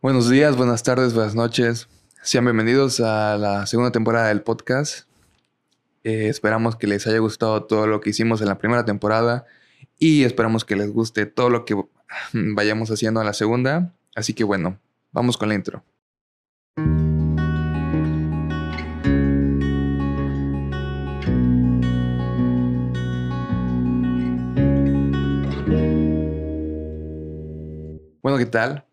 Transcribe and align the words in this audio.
Buenos 0.00 0.30
días, 0.30 0.56
buenas 0.56 0.84
tardes, 0.84 1.12
buenas 1.12 1.34
noches. 1.34 1.88
Sean 2.22 2.44
bienvenidos 2.44 3.00
a 3.00 3.36
la 3.36 3.66
segunda 3.66 3.90
temporada 3.90 4.28
del 4.28 4.42
podcast. 4.42 5.08
Eh, 6.04 6.28
esperamos 6.28 6.76
que 6.76 6.86
les 6.86 7.04
haya 7.08 7.18
gustado 7.18 7.64
todo 7.64 7.88
lo 7.88 8.00
que 8.00 8.10
hicimos 8.10 8.40
en 8.40 8.46
la 8.46 8.58
primera 8.58 8.84
temporada 8.84 9.44
y 9.98 10.22
esperamos 10.22 10.64
que 10.64 10.76
les 10.76 10.92
guste 10.92 11.26
todo 11.26 11.50
lo 11.50 11.64
que 11.64 11.74
vayamos 12.32 12.92
haciendo 12.92 13.18
en 13.20 13.26
la 13.26 13.32
segunda. 13.32 13.92
Así 14.14 14.34
que 14.34 14.44
bueno, 14.44 14.78
vamos 15.10 15.36
con 15.36 15.48
la 15.48 15.56
intro. 15.56 15.82
Bueno, 28.22 28.38
¿qué 28.38 28.46
tal? 28.46 28.87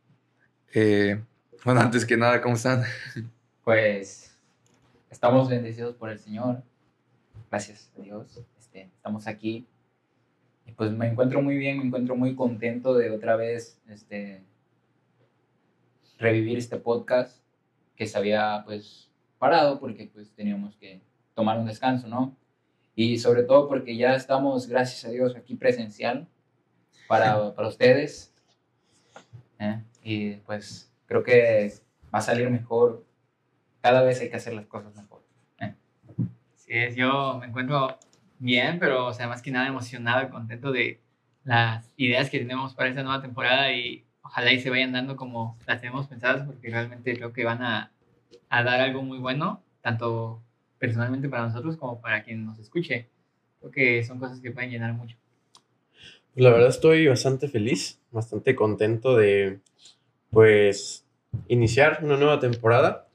Eh, 0.78 1.24
bueno, 1.64 1.80
antes 1.80 2.06
que 2.06 2.18
nada, 2.18 2.42
¿cómo 2.42 2.56
están? 2.56 2.84
Pues 3.64 4.38
estamos 5.10 5.50
bendecidos 5.50 5.96
por 5.96 6.10
el 6.10 6.20
Señor. 6.20 6.64
Gracias 7.50 7.94
a 7.98 8.02
Dios. 8.02 8.42
Este, 8.60 8.90
estamos 8.94 9.26
aquí. 9.26 9.66
Y 10.66 10.74
pues 10.74 10.92
me 10.92 11.08
encuentro 11.08 11.42
muy 11.42 11.56
bien, 11.56 11.78
me 11.78 11.86
encuentro 11.86 12.18
muy 12.18 12.36
contento 12.36 12.94
de 12.94 13.10
otra 13.10 13.38
vez 13.38 13.80
este, 13.88 14.44
revivir 16.20 16.58
este 16.58 16.76
podcast 16.76 17.42
que 17.96 18.06
se 18.06 18.18
había 18.18 18.64
pues 18.66 19.10
parado 19.40 19.80
porque 19.80 20.12
pues 20.14 20.30
teníamos 20.32 20.76
que 20.76 21.00
tomar 21.36 21.58
un 21.58 21.68
descanso, 21.68 22.10
¿no? 22.10 22.36
Y 22.98 23.18
sobre 23.20 23.44
todo 23.44 23.70
porque 23.70 23.96
ya 23.96 24.14
estamos, 24.14 24.68
gracias 24.68 25.06
a 25.06 25.10
Dios, 25.10 25.38
aquí 25.38 25.56
presencial 25.56 26.28
para, 27.08 27.56
para 27.56 27.70
ustedes. 27.70 28.34
¿eh? 29.60 29.82
Y 30.06 30.36
pues 30.46 30.94
creo 31.08 31.24
que 31.24 31.74
va 32.14 32.20
a 32.20 32.22
salir 32.22 32.48
mejor. 32.52 33.04
Cada 33.82 34.04
vez 34.04 34.22
hay 34.22 34.30
que 34.30 34.36
hacer 34.36 34.54
las 34.54 34.68
cosas 34.68 34.96
mejor. 34.96 35.24
¿eh? 35.60 35.74
Sí, 36.56 36.74
es, 36.74 36.96
yo 36.96 37.40
me 37.40 37.48
encuentro 37.48 37.98
bien, 38.38 38.78
pero 38.78 39.08
o 39.08 39.14
sea, 39.14 39.28
más 39.28 39.42
que 39.42 39.50
nada 39.50 39.68
emocionado 39.68 40.24
y 40.24 40.30
contento 40.30 40.72
de 40.72 41.02
las 41.44 41.92
ideas 41.98 42.30
que 42.30 42.38
tenemos 42.38 42.76
para 42.76 42.90
esta 42.90 43.02
nueva 43.02 43.24
temporada 43.24 43.72
y 43.72 44.06
ojalá 44.22 44.54
y 44.54 44.60
se 44.60 44.70
vayan 44.70 44.92
dando 44.92 45.16
como 45.16 45.58
las 45.66 45.82
tenemos 45.82 46.08
pensadas 46.08 46.46
porque 46.46 46.70
realmente 46.70 47.16
creo 47.16 47.34
que 47.34 47.44
van 47.44 47.64
a, 47.64 47.92
a 48.50 48.64
dar 48.64 48.82
algo 48.82 49.02
muy 49.02 49.18
bueno, 49.18 49.64
tanto 49.82 50.44
personalmente 50.78 51.30
para 51.30 51.48
nosotros 51.48 51.78
como 51.78 52.00
para 52.00 52.24
quien 52.24 52.46
nos 52.46 52.60
escuche. 52.60 53.10
Creo 53.60 53.72
que 53.72 54.04
son 54.04 54.20
cosas 54.20 54.40
que 54.40 54.52
pueden 54.52 54.70
llenar 54.70 54.94
mucho. 54.94 55.18
La 56.36 56.50
verdad 56.50 56.68
estoy 56.68 57.08
bastante 57.08 57.48
feliz, 57.48 58.02
bastante 58.12 58.56
contento 58.56 59.16
de 59.16 59.62
pues 60.32 61.08
iniciar 61.48 62.00
una 62.04 62.18
nueva 62.18 62.42
temporada. 62.42 63.08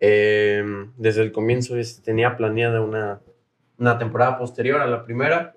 Eh, 0.00 0.64
desde 0.96 1.22
el 1.22 1.30
comienzo 1.30 1.76
tenía 2.02 2.36
planeada 2.36 2.80
una, 2.80 3.20
una, 3.78 3.96
temporada 3.96 4.38
posterior 4.38 4.80
a 4.80 4.88
la 4.88 5.04
primera. 5.04 5.54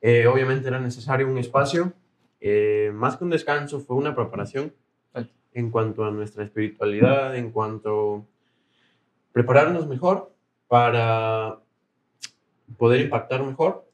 Eh, 0.00 0.28
obviamente 0.28 0.68
era 0.68 0.78
necesario 0.78 1.26
un 1.26 1.36
espacio. 1.36 1.94
Eh, 2.40 2.92
más 2.94 3.16
que 3.16 3.24
un 3.24 3.30
descanso, 3.30 3.80
fue 3.80 3.96
una 3.96 4.14
preparación 4.14 4.72
en 5.52 5.70
cuanto 5.72 6.04
a 6.04 6.12
nuestra 6.12 6.44
espiritualidad, 6.44 7.34
en 7.34 7.50
cuanto 7.50 8.14
a 8.18 8.22
prepararnos 9.32 9.88
mejor 9.88 10.32
para 10.68 11.58
poder 12.78 13.00
impactar 13.00 13.42
mejor. 13.42 13.89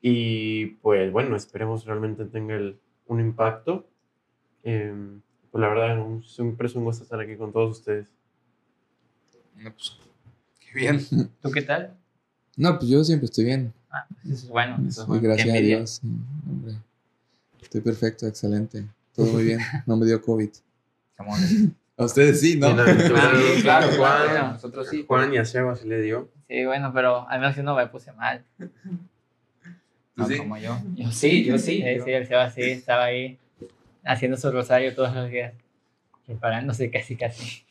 Y 0.00 0.66
pues 0.82 1.12
bueno, 1.12 1.36
esperemos 1.36 1.84
realmente 1.84 2.24
tenga 2.24 2.54
el, 2.54 2.78
un 3.06 3.20
impacto. 3.20 3.86
Eh, 4.62 4.94
pues 5.50 5.60
la 5.60 5.68
verdad, 5.68 6.04
siempre 6.22 6.66
es 6.68 6.74
un 6.74 6.84
gusto 6.84 7.02
estar 7.02 7.20
aquí 7.20 7.36
con 7.36 7.52
todos 7.52 7.78
ustedes. 7.78 8.06
No, 9.56 9.70
pues, 9.72 9.98
qué 10.60 10.78
bien. 10.78 11.00
¿Tú 11.42 11.50
qué 11.50 11.62
tal? 11.62 11.96
No, 12.56 12.78
pues 12.78 12.90
yo 12.90 13.02
siempre 13.04 13.26
estoy 13.26 13.44
bien. 13.44 13.72
Ah, 13.90 14.06
pues 14.08 14.24
eso 14.26 14.46
es 14.46 14.48
bueno. 14.48 14.76
Eso 14.88 15.02
es 15.02 15.08
Sí, 15.20 15.26
gracias 15.26 15.48
a 15.48 15.60
Dios. 15.60 15.90
sí, 16.02 16.08
hombre. 16.48 16.74
Estoy 17.60 17.80
perfecto, 17.80 18.26
excelente. 18.26 18.86
Todo 19.14 19.26
muy 19.26 19.44
bien. 19.44 19.58
No 19.86 19.96
me 19.96 20.06
dio 20.06 20.20
COVID. 20.22 20.50
A 21.96 22.04
ustedes 22.04 22.40
sí, 22.40 22.58
¿no? 22.58 22.68
Sí, 22.68 22.74
no, 22.74 22.82
Ah, 22.82 23.32
sí, 23.56 23.62
claro, 23.62 23.86
Juan, 23.88 24.28
claro. 24.28 24.52
Nosotros 24.52 24.88
sí. 24.88 25.04
Juan 25.06 25.34
y 25.34 25.38
a 25.38 25.44
Seba 25.44 25.76
sí 25.76 25.86
le 25.86 26.00
dio. 26.00 26.30
Sí, 26.48 26.64
bueno, 26.64 26.92
pero 26.94 27.28
al 27.28 27.40
menos 27.40 27.54
yo 27.56 27.62
no 27.62 27.74
me 27.76 27.86
puse 27.88 28.12
mal. 28.12 28.44
No 30.20 30.28
sí? 30.28 30.38
como 30.38 30.56
yo. 30.58 30.78
Yo 30.94 31.10
sí, 31.10 31.44
yo 31.44 31.58
sí. 31.58 31.82
Sí, 31.82 31.96
yo- 31.96 32.04
sí, 32.04 32.10
el 32.12 32.26
Seba 32.26 32.50
sí 32.50 32.62
estaba 32.62 33.04
ahí 33.04 33.38
haciendo 34.04 34.36
su 34.36 34.50
rosario 34.50 34.94
todos 34.94 35.14
los 35.14 35.28
días, 35.30 35.54
preparándose 36.26 36.90
casi, 36.90 37.16
casi. 37.16 37.64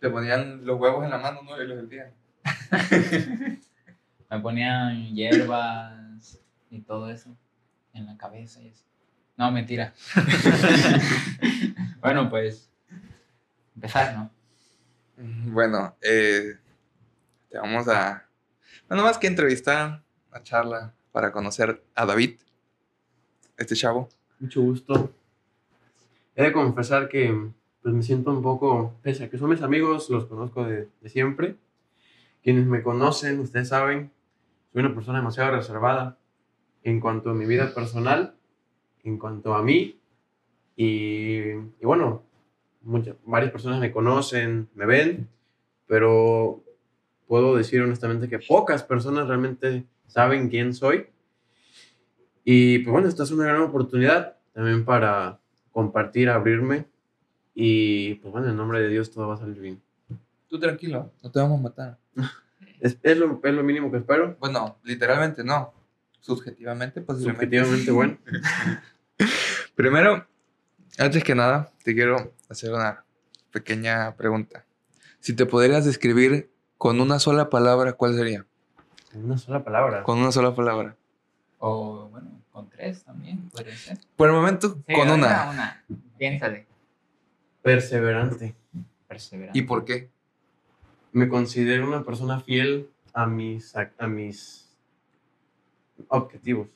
Te 0.00 0.10
ponían 0.10 0.64
los 0.66 0.80
huevos 0.80 1.04
en 1.04 1.10
la 1.10 1.18
mano, 1.18 1.42
¿no? 1.42 1.62
Y 1.62 1.66
los 1.66 1.78
sentían. 1.78 2.12
Me 4.30 4.40
ponían 4.40 5.14
hierbas 5.14 6.40
y 6.70 6.80
todo 6.80 7.10
eso 7.10 7.36
en 7.92 8.06
la 8.06 8.16
cabeza 8.16 8.60
y 8.62 8.68
eso. 8.68 8.84
No, 9.36 9.50
mentira. 9.50 9.92
bueno, 12.00 12.28
pues 12.30 12.70
empezar, 13.74 14.14
¿no? 14.16 14.30
Bueno, 15.16 15.94
eh, 16.02 16.56
te 17.50 17.58
vamos 17.58 17.86
a... 17.88 18.26
Bueno, 18.88 19.04
más 19.04 19.18
que 19.18 19.26
entrevistar, 19.26 20.02
a 20.30 20.42
charla 20.42 20.94
para 21.12 21.30
conocer 21.30 21.84
a 21.94 22.06
David, 22.06 22.40
este 23.56 23.76
chavo. 23.76 24.08
Mucho 24.40 24.62
gusto. 24.62 25.12
He 26.34 26.42
de 26.42 26.52
confesar 26.52 27.08
que 27.08 27.50
pues, 27.82 27.94
me 27.94 28.02
siento 28.02 28.30
un 28.30 28.42
poco, 28.42 28.94
pese 29.02 29.24
a 29.24 29.30
que 29.30 29.38
son 29.38 29.50
mis 29.50 29.62
amigos, 29.62 30.08
los 30.10 30.26
conozco 30.26 30.64
de, 30.64 30.88
siempre. 31.04 31.56
Quienes 32.42 32.66
me 32.66 32.82
conocen, 32.82 33.38
ustedes 33.40 33.68
saben, 33.68 34.10
soy 34.72 34.80
una 34.80 34.94
persona 34.94 35.18
demasiado 35.18 35.54
reservada 35.54 36.18
en 36.82 36.98
cuanto 36.98 37.30
a 37.30 37.34
mi 37.34 37.46
vida 37.46 37.72
personal, 37.74 38.34
en 39.04 39.18
cuanto 39.18 39.54
a 39.54 39.62
mí. 39.62 40.00
Y, 40.74 41.50
y 41.52 41.84
bueno, 41.84 42.22
muchas, 42.80 43.16
varias 43.24 43.52
personas 43.52 43.78
me 43.78 43.92
conocen, 43.92 44.68
me 44.74 44.86
ven, 44.86 45.28
pero 45.86 46.64
puedo 47.28 47.54
decir 47.56 47.82
honestamente 47.82 48.28
que 48.28 48.38
pocas 48.38 48.82
personas 48.82 49.28
realmente 49.28 49.86
saben 50.12 50.48
quién 50.48 50.74
soy. 50.74 51.06
Y 52.44 52.80
pues 52.80 52.92
bueno, 52.92 53.08
esta 53.08 53.22
es 53.22 53.30
una 53.30 53.46
gran 53.46 53.62
oportunidad 53.62 54.36
también 54.52 54.84
para 54.84 55.40
compartir, 55.70 56.28
abrirme. 56.28 56.86
Y 57.54 58.14
pues 58.16 58.32
bueno, 58.32 58.48
en 58.50 58.56
nombre 58.56 58.80
de 58.80 58.88
Dios 58.88 59.10
todo 59.10 59.28
va 59.28 59.34
a 59.34 59.38
salir 59.38 59.58
bien. 59.58 59.82
Tú 60.48 60.58
tranquilo, 60.58 61.12
no 61.22 61.30
te 61.30 61.38
vamos 61.38 61.58
a 61.58 61.62
matar. 61.62 61.98
Es, 62.80 62.98
es 63.04 63.16
lo, 63.16 63.40
es 63.44 63.54
lo 63.54 63.62
mínimo 63.62 63.92
que 63.92 63.98
espero. 63.98 64.36
Bueno, 64.40 64.76
literalmente 64.82 65.44
no. 65.44 65.72
Subjetivamente, 66.18 67.00
posiblemente. 67.00 67.44
Subjetivamente 67.44 67.90
bueno. 67.92 68.18
Primero, 69.76 70.26
antes 70.98 71.22
que 71.22 71.36
nada, 71.36 71.70
te 71.84 71.94
quiero 71.94 72.34
hacer 72.48 72.72
una 72.72 73.04
pequeña 73.52 74.16
pregunta. 74.16 74.66
Si 75.20 75.32
te 75.32 75.46
podrías 75.46 75.84
describir 75.84 76.50
con 76.76 77.00
una 77.00 77.20
sola 77.20 77.50
palabra, 77.50 77.92
¿cuál 77.92 78.16
sería? 78.16 78.44
En 79.14 79.24
una 79.24 79.38
sola 79.38 79.62
palabra. 79.62 80.02
Con 80.02 80.18
una 80.18 80.32
sola 80.32 80.54
palabra. 80.54 80.96
O 81.58 82.08
bueno, 82.10 82.28
con 82.50 82.68
tres 82.68 83.04
también 83.04 83.48
podría 83.50 83.76
ser. 83.76 83.98
Por 84.16 84.28
el 84.28 84.34
momento, 84.34 84.78
Sí, 84.86 84.94
con 84.94 85.10
una. 85.10 85.50
una. 85.50 85.84
Piénsale. 86.18 86.66
Perseverante. 87.62 88.54
Perseverante. 89.06 89.58
¿Y 89.58 89.62
por 89.62 89.84
qué? 89.84 90.10
Me 91.12 91.28
considero 91.28 91.86
una 91.86 92.02
persona 92.04 92.40
fiel 92.40 92.88
a 93.12 93.26
mis, 93.26 93.76
a, 93.76 93.90
a 93.98 94.06
mis 94.06 94.74
objetivos. 96.08 96.68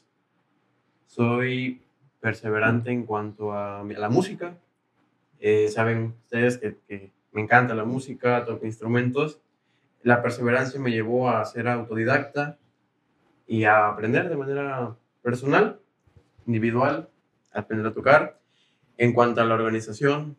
Soy 1.07 1.83
perseverante 2.21 2.91
en 2.91 3.05
cuanto 3.07 3.53
a 3.55 3.83
la 3.83 4.09
música. 4.11 4.57
Eh, 5.41 5.69
Saben 5.69 6.15
ustedes 6.25 6.59
que, 6.59 6.77
que 6.87 7.13
me 7.33 7.41
encanta 7.43 7.75
la 7.75 7.85
música, 7.85 8.45
toco 8.45 8.67
instrumentos. 8.67 9.41
La 10.07 10.23
perseverancia 10.23 10.79
me 10.81 10.93
llevó 10.93 11.29
a 11.31 11.45
ser 11.45 11.67
autodidacta 11.67 12.59
y 13.47 13.65
a 13.65 13.89
aprender 13.89 14.29
de 14.29 14.37
manera 14.37 14.97
personal, 15.21 15.81
individual, 16.47 17.09
a 17.53 17.61
aprender 17.61 17.87
a 17.89 17.93
tocar. 17.93 18.39
En 18.99 19.13
cuanto 19.13 19.41
a 19.41 19.45
la 19.45 19.55
organización, 19.55 20.37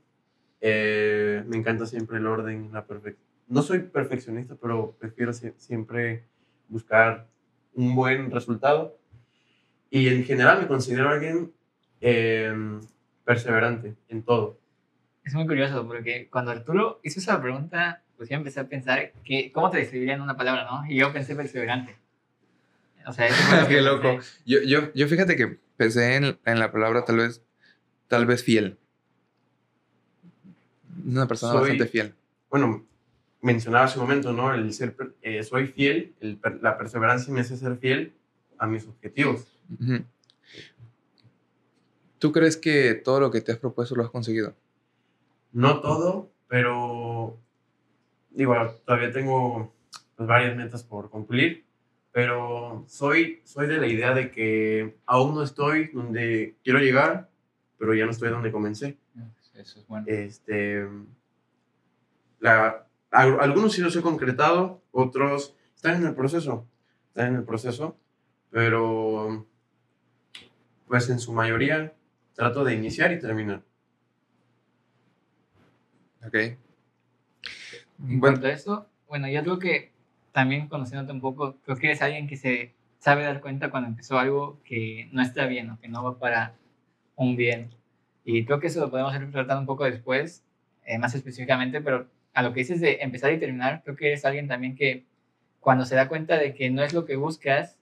eh, 0.61 1.43
me 1.47 1.57
encanta 1.57 1.85
siempre 1.85 2.17
el 2.17 2.27
orden, 2.27 2.69
la 2.71 2.85
perfección. 2.85 3.27
No 3.49 3.61
soy 3.61 3.79
perfeccionista, 3.79 4.55
pero 4.55 4.95
prefiero 4.99 5.31
sie- 5.33 5.53
siempre 5.57 6.23
buscar 6.69 7.27
un 7.73 7.93
buen 7.93 8.31
resultado. 8.31 8.97
Y 9.89 10.07
en 10.07 10.23
general 10.23 10.61
me 10.61 10.67
considero 10.67 11.09
alguien 11.09 11.51
eh, 11.99 12.53
perseverante 13.25 13.95
en 14.07 14.23
todo. 14.23 14.59
Es 15.25 15.33
muy 15.33 15.45
curioso 15.45 15.85
porque 15.85 16.29
cuando 16.29 16.51
Arturo 16.51 16.99
hizo 17.03 17.19
esa 17.19 17.41
pregunta, 17.41 18.01
pues 18.17 18.29
yo 18.29 18.35
empecé 18.35 18.59
a 18.59 18.67
pensar 18.67 19.13
que, 19.23 19.51
¿cómo 19.51 19.69
te 19.69 19.77
describiría 19.77 20.15
en 20.15 20.21
una 20.21 20.35
palabra, 20.35 20.65
no? 20.65 20.85
Y 20.91 20.97
yo 20.97 21.13
pensé 21.13 21.35
perseverante. 21.35 21.95
O 23.05 23.13
sea, 23.13 23.27
eso 23.27 23.35
fue 23.35 23.61
lo 23.61 23.67
que 23.67 23.75
Qué 23.75 23.81
pensé. 23.81 23.89
loco. 24.11 24.19
Yo, 24.45 24.59
yo, 24.63 24.91
yo 24.93 25.07
fíjate 25.07 25.35
que 25.35 25.59
pensé 25.77 26.15
en, 26.15 26.37
en 26.45 26.59
la 26.59 26.71
palabra 26.71 27.05
tal 27.05 27.17
vez, 27.17 27.41
tal 28.07 28.25
vez 28.25 28.43
fiel. 28.43 28.77
una 31.05 31.27
persona 31.27 31.53
Soy- 31.53 31.59
bastante 31.61 31.85
fiel. 31.87 32.15
bueno, 32.49 32.85
mencionaba 33.41 33.85
hace 33.85 33.99
un 33.99 34.05
momento, 34.05 34.33
¿no? 34.33 34.53
El 34.53 34.73
ser, 34.73 34.95
eh, 35.21 35.43
soy 35.43 35.67
fiel, 35.67 36.13
el 36.19 36.39
la 36.61 36.77
perseverancia 36.77 37.31
me 37.33 37.41
hace 37.41 37.55
ser 37.55 37.77
fiel 37.77 38.13
a 38.57 38.65
mis 38.67 38.85
objetivos. 38.87 39.45
¿Tú 42.19 42.31
crees 42.31 42.57
que 42.57 42.95
todo 42.95 43.19
lo 43.19 43.29
que 43.31 43.41
te 43.41 43.51
has 43.51 43.59
propuesto 43.59 43.95
lo 43.95 44.03
has 44.03 44.09
conseguido? 44.09 44.55
No 45.53 45.79
todo, 45.81 46.31
pero 46.47 47.37
digo, 48.37 48.53
todavía 48.85 49.11
tengo 49.11 49.73
pues, 50.15 50.29
varias 50.29 50.55
metas 50.55 50.83
por 50.83 51.09
cumplir, 51.09 51.65
pero 52.11 52.85
soy, 52.87 53.41
soy 53.43 53.67
de 53.67 53.79
la 53.79 53.87
idea 53.87 54.13
de 54.13 54.31
que 54.31 54.95
aún 55.07 55.33
no 55.33 55.41
estoy 55.41 55.87
donde 55.87 56.55
quiero 56.63 56.79
llegar, 56.79 57.29
pero 57.79 57.95
ya 57.95 58.05
no 58.05 58.11
estoy 58.11 58.29
donde 58.29 58.51
comencé. 58.51 58.97
Eso 59.55 59.79
es 59.79 59.87
bueno. 59.87 60.05
Este, 60.07 60.87
la, 62.39 62.85
algunos 63.09 63.73
sí 63.73 63.81
los 63.81 63.95
he 63.95 64.01
concretado, 64.01 64.83
otros 64.91 65.55
están 65.75 65.95
en 65.95 66.07
el 66.07 66.13
proceso, 66.13 66.67
están 67.07 67.29
en 67.29 67.35
el 67.37 67.43
proceso, 67.43 67.97
pero 68.51 69.47
pues 70.87 71.09
en 71.09 71.19
su 71.19 71.33
mayoría 71.33 71.93
trato 72.35 72.63
de 72.63 72.75
iniciar 72.75 73.11
y 73.11 73.19
terminar. 73.19 73.63
Ok. 76.23 76.35
En 77.99 78.19
Bueno. 78.19 78.21
cuanto 78.21 78.47
a 78.47 78.51
eso, 78.51 78.87
bueno, 79.07 79.27
yo 79.27 79.41
creo 79.43 79.59
que 79.59 79.91
también 80.31 80.67
conociéndote 80.67 81.11
un 81.11 81.21
poco, 81.21 81.57
creo 81.63 81.77
que 81.77 81.87
eres 81.87 82.01
alguien 82.01 82.27
que 82.27 82.37
se 82.37 82.73
sabe 82.99 83.23
dar 83.23 83.41
cuenta 83.41 83.69
cuando 83.71 83.89
empezó 83.89 84.19
algo 84.19 84.59
que 84.63 85.09
no 85.11 85.21
está 85.21 85.45
bien 85.47 85.69
o 85.71 85.79
que 85.79 85.87
no 85.87 86.03
va 86.03 86.19
para 86.19 86.55
un 87.15 87.35
bien. 87.35 87.69
Y 88.23 88.45
creo 88.45 88.59
que 88.59 88.67
eso 88.67 88.79
lo 88.79 88.91
podemos 88.91 89.15
ir 89.15 89.31
tratando 89.31 89.61
un 89.61 89.65
poco 89.67 89.85
después, 89.85 90.43
eh, 90.85 90.97
más 90.99 91.15
específicamente, 91.15 91.81
pero 91.81 92.07
a 92.33 92.43
lo 92.43 92.53
que 92.53 92.59
dices 92.59 92.81
de 92.81 92.99
empezar 93.01 93.31
y 93.33 93.39
terminar, 93.39 93.81
creo 93.83 93.95
que 93.95 94.07
eres 94.07 94.25
alguien 94.25 94.47
también 94.47 94.75
que 94.75 95.05
cuando 95.59 95.85
se 95.85 95.95
da 95.95 96.07
cuenta 96.07 96.37
de 96.37 96.53
que 96.53 96.69
no 96.69 96.83
es 96.83 96.93
lo 96.93 97.05
que 97.05 97.15
buscas, 97.15 97.77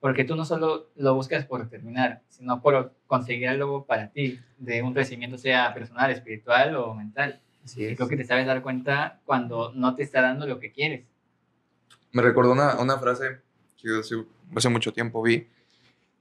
porque 0.00 0.24
tú 0.24 0.36
no 0.36 0.44
solo 0.44 0.90
lo 0.96 1.14
buscas 1.14 1.44
por 1.46 1.68
terminar, 1.68 2.22
sino 2.28 2.60
por 2.62 2.94
conseguir 3.06 3.48
algo 3.48 3.84
para 3.86 4.08
ti, 4.10 4.38
de 4.58 4.82
un 4.82 4.94
crecimiento 4.94 5.38
sea 5.38 5.72
personal, 5.74 6.10
espiritual 6.10 6.76
o 6.76 6.94
mental. 6.94 7.40
Así 7.64 7.84
Y 7.84 7.96
creo 7.96 8.08
que 8.08 8.16
te 8.16 8.24
sabes 8.24 8.46
dar 8.46 8.62
cuenta 8.62 9.20
cuando 9.24 9.72
no 9.74 9.94
te 9.94 10.02
está 10.02 10.20
dando 10.20 10.46
lo 10.46 10.60
que 10.60 10.72
quieres. 10.72 11.04
Me 12.12 12.22
recordó 12.22 12.52
una, 12.52 12.76
una 12.80 12.98
frase 12.98 13.40
que 13.76 13.88
yo 13.88 14.00
hace, 14.00 14.16
hace 14.54 14.68
mucho 14.68 14.92
tiempo 14.92 15.22
vi 15.22 15.48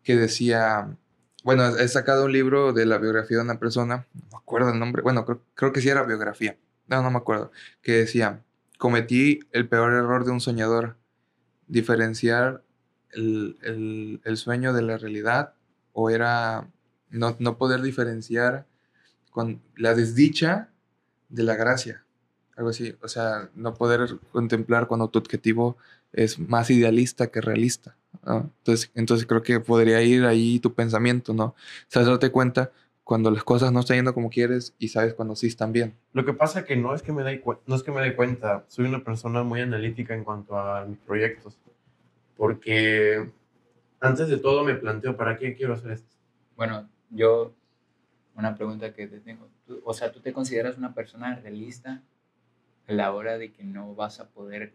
que 0.03 0.15
decía, 0.15 0.95
bueno, 1.43 1.67
he 1.77 1.87
sacado 1.87 2.25
un 2.25 2.31
libro 2.33 2.73
de 2.73 2.85
la 2.85 2.97
biografía 2.97 3.37
de 3.37 3.43
una 3.43 3.59
persona, 3.59 4.05
no 4.13 4.21
me 4.31 4.37
acuerdo 4.37 4.71
el 4.71 4.79
nombre, 4.79 5.01
bueno, 5.01 5.23
creo, 5.25 5.41
creo 5.53 5.71
que 5.71 5.81
sí 5.81 5.89
era 5.89 6.03
biografía, 6.03 6.57
no, 6.87 7.01
no 7.01 7.09
me 7.11 7.17
acuerdo, 7.17 7.51
que 7.81 7.93
decía, 7.93 8.41
cometí 8.77 9.39
el 9.51 9.69
peor 9.69 9.93
error 9.93 10.25
de 10.25 10.31
un 10.31 10.41
soñador, 10.41 10.97
diferenciar 11.67 12.63
el, 13.11 13.57
el- 13.61 14.21
el 14.25 14.37
sueño 14.37 14.73
de 14.73 14.81
la 14.81 14.97
realidad 14.97 15.53
o 15.93 16.09
era 16.09 16.67
no, 17.09 17.35
no 17.39 17.57
poder 17.57 17.81
diferenciar 17.81 18.65
con 19.31 19.61
la 19.77 19.93
desdicha 19.93 20.69
de 21.33 21.43
la 21.43 21.55
gracia, 21.55 22.05
algo 22.55 22.69
así, 22.69 22.95
o 23.01 23.07
sea, 23.07 23.49
no 23.55 23.73
poder 23.73 24.19
contemplar 24.31 24.87
cuando 24.87 25.09
tu 25.09 25.17
objetivo 25.19 25.77
es 26.11 26.37
más 26.37 26.69
idealista 26.69 27.27
que 27.27 27.41
realista. 27.41 27.95
¿no? 28.23 28.51
Entonces, 28.59 28.91
entonces 28.93 29.25
creo 29.25 29.41
que 29.41 29.59
podría 29.59 30.01
ir 30.03 30.25
ahí 30.25 30.59
tu 30.59 30.73
pensamiento, 30.73 31.33
¿no? 31.33 31.55
Sabes 31.87 32.07
darte 32.07 32.29
cuenta 32.29 32.71
cuando 33.03 33.31
las 33.31 33.43
cosas 33.43 33.71
no 33.71 33.79
están 33.79 33.97
yendo 33.97 34.13
como 34.13 34.29
quieres 34.29 34.75
y 34.77 34.89
sabes 34.89 35.15
cuando 35.15 35.35
sí 35.35 35.47
están 35.47 35.73
bien. 35.73 35.95
Lo 36.13 36.23
que 36.23 36.33
pasa 36.33 36.63
que 36.63 36.75
no 36.75 36.93
es 36.93 37.01
que 37.01 37.11
me 37.11 37.23
dé 37.23 37.43
no 37.65 37.75
es 37.75 37.81
que 37.81 37.91
me 37.91 38.01
dé 38.01 38.15
cuenta, 38.15 38.63
soy 38.67 38.85
una 38.85 39.03
persona 39.03 39.41
muy 39.43 39.61
analítica 39.61 40.13
en 40.13 40.23
cuanto 40.23 40.57
a 40.57 40.85
mis 40.85 40.99
proyectos, 40.99 41.57
porque 42.37 43.31
antes 43.99 44.27
de 44.29 44.37
todo 44.37 44.63
me 44.63 44.75
planteo 44.75 45.17
para 45.17 45.37
qué 45.37 45.55
quiero 45.55 45.73
hacer 45.73 45.91
esto. 45.91 46.15
Bueno, 46.55 46.87
yo, 47.09 47.51
una 48.35 48.55
pregunta 48.55 48.93
que 48.93 49.07
te 49.07 49.19
tengo. 49.19 49.47
Tú- 49.73 49.81
o 49.85 49.93
sea, 49.93 50.11
¿tú 50.11 50.19
te 50.19 50.33
consideras 50.33 50.77
una 50.77 50.93
persona 50.93 51.35
realista 51.35 52.01
a 52.87 52.91
la 52.93 53.11
hora 53.13 53.37
de 53.37 53.51
que 53.51 53.63
no 53.63 53.95
vas 53.95 54.19
a 54.19 54.29
poder, 54.29 54.73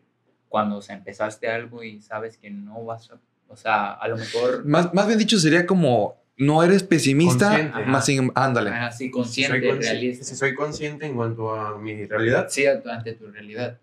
cuando 0.48 0.78
o 0.78 0.82
sea, 0.82 0.96
empezaste 0.96 1.48
algo 1.48 1.82
y 1.82 2.00
sabes 2.00 2.36
que 2.38 2.50
no 2.50 2.84
vas 2.84 3.10
a, 3.10 3.20
o 3.48 3.56
sea, 3.56 3.92
a 3.92 4.08
lo 4.08 4.16
mejor 4.16 4.64
Más, 4.64 4.92
más 4.94 5.06
bien 5.06 5.18
dicho, 5.18 5.38
sería 5.38 5.66
como 5.66 6.16
no 6.36 6.62
eres 6.62 6.82
pesimista, 6.84 7.48
Consciente. 7.50 7.84
más 7.86 8.06
sin, 8.06 8.30
ándale. 8.34 8.70
así 8.70 9.04
Si 9.06 9.10
consciente, 9.10 9.60
soy, 9.70 9.78
realista? 9.80 10.24
si 10.24 10.36
soy 10.36 10.54
consciente 10.54 11.06
en 11.06 11.14
cuanto 11.16 11.54
a 11.54 11.78
mi 11.78 12.06
realidad, 12.06 12.46
Sí, 12.48 12.64
ante 12.66 13.12
tu 13.14 13.26
realidad. 13.30 13.78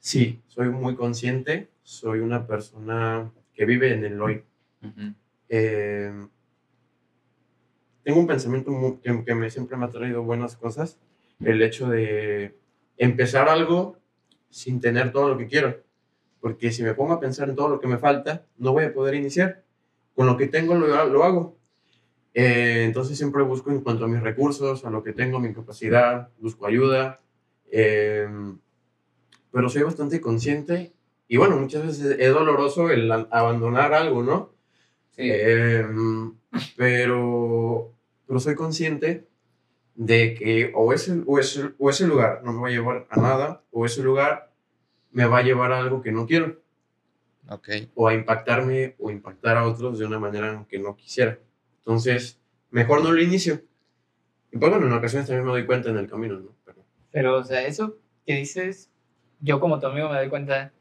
sí, 0.00 0.40
soy 0.48 0.68
muy 0.70 0.94
consciente, 0.96 1.68
soy 1.82 2.20
una 2.20 2.46
persona 2.46 3.30
que 3.54 3.64
vive 3.66 3.92
en 3.92 4.04
el 4.04 4.20
hoy. 4.20 4.42
Ujú. 4.82 5.12
Eh, 5.48 6.26
tengo 8.04 8.20
un 8.20 8.26
pensamiento 8.26 9.00
que, 9.02 9.24
que 9.24 9.34
me, 9.34 9.50
siempre 9.50 9.76
me 9.76 9.86
ha 9.86 9.90
traído 9.90 10.22
buenas 10.22 10.56
cosas, 10.56 10.98
el 11.40 11.62
hecho 11.62 11.88
de 11.88 12.56
empezar 12.96 13.48
algo 13.48 13.98
sin 14.50 14.80
tener 14.80 15.10
todo 15.10 15.28
lo 15.30 15.38
que 15.38 15.48
quiero, 15.48 15.82
porque 16.40 16.70
si 16.70 16.82
me 16.82 16.94
pongo 16.94 17.14
a 17.14 17.20
pensar 17.20 17.48
en 17.48 17.56
todo 17.56 17.68
lo 17.68 17.80
que 17.80 17.88
me 17.88 17.98
falta, 17.98 18.46
no 18.58 18.72
voy 18.72 18.84
a 18.84 18.94
poder 18.94 19.14
iniciar. 19.14 19.64
Con 20.14 20.26
lo 20.26 20.36
que 20.36 20.46
tengo 20.46 20.76
lo, 20.76 20.86
lo 21.06 21.24
hago. 21.24 21.58
Eh, 22.34 22.84
entonces 22.84 23.16
siempre 23.16 23.42
busco 23.42 23.70
en 23.70 23.80
cuanto 23.80 24.04
a 24.04 24.08
mis 24.08 24.20
recursos, 24.20 24.84
a 24.84 24.90
lo 24.90 25.02
que 25.02 25.12
tengo, 25.12 25.40
mi 25.40 25.52
capacidad, 25.52 26.30
busco 26.38 26.66
ayuda, 26.66 27.20
eh, 27.70 28.28
pero 29.50 29.68
soy 29.68 29.82
bastante 29.82 30.20
consciente 30.20 30.92
y 31.28 31.36
bueno, 31.36 31.56
muchas 31.56 31.86
veces 31.86 32.16
es 32.18 32.34
doloroso 32.34 32.90
el 32.90 33.10
abandonar 33.10 33.94
algo, 33.94 34.22
¿no? 34.22 34.52
Sí. 35.12 35.22
Eh, 35.24 35.84
pero, 36.76 37.93
pero 38.26 38.40
soy 38.40 38.54
consciente 38.54 39.28
de 39.94 40.34
que 40.34 40.72
o 40.74 40.92
ese, 40.92 41.22
o, 41.26 41.38
ese, 41.38 41.70
o 41.78 41.90
ese 41.90 42.06
lugar 42.06 42.40
no 42.44 42.52
me 42.52 42.60
va 42.62 42.68
a 42.68 42.70
llevar 42.72 43.06
a 43.10 43.20
nada, 43.20 43.62
o 43.70 43.86
ese 43.86 44.02
lugar 44.02 44.52
me 45.12 45.24
va 45.26 45.38
a 45.38 45.42
llevar 45.42 45.72
a 45.72 45.78
algo 45.78 46.02
que 46.02 46.10
no 46.12 46.26
quiero, 46.26 46.60
Ok. 47.48 47.68
o 47.94 48.08
a 48.08 48.14
impactarme 48.14 48.96
o 48.98 49.10
impactar 49.10 49.56
a 49.56 49.64
otros 49.66 49.98
de 49.98 50.06
una 50.06 50.18
manera 50.18 50.64
que 50.68 50.78
no 50.78 50.96
quisiera. 50.96 51.38
Entonces, 51.78 52.40
mejor 52.70 53.04
no 53.04 53.12
lo 53.12 53.20
inicio. 53.22 53.60
Y 54.50 54.58
pues 54.58 54.70
bueno, 54.70 54.86
en 54.86 54.92
ocasiones 54.92 55.28
también 55.28 55.44
me 55.44 55.52
doy 55.52 55.66
cuenta 55.66 55.90
en 55.90 55.98
el 55.98 56.08
camino, 56.08 56.38
¿no? 56.40 56.56
Pero, 56.64 56.84
Pero, 57.12 57.38
o 57.38 57.44
sea, 57.44 57.66
eso 57.66 57.98
que 58.26 58.34
dices, 58.36 58.90
yo 59.40 59.60
como 59.60 59.78
tu 59.78 59.86
amigo 59.86 60.08
me 60.08 60.16
doy 60.16 60.28
cuenta 60.28 60.72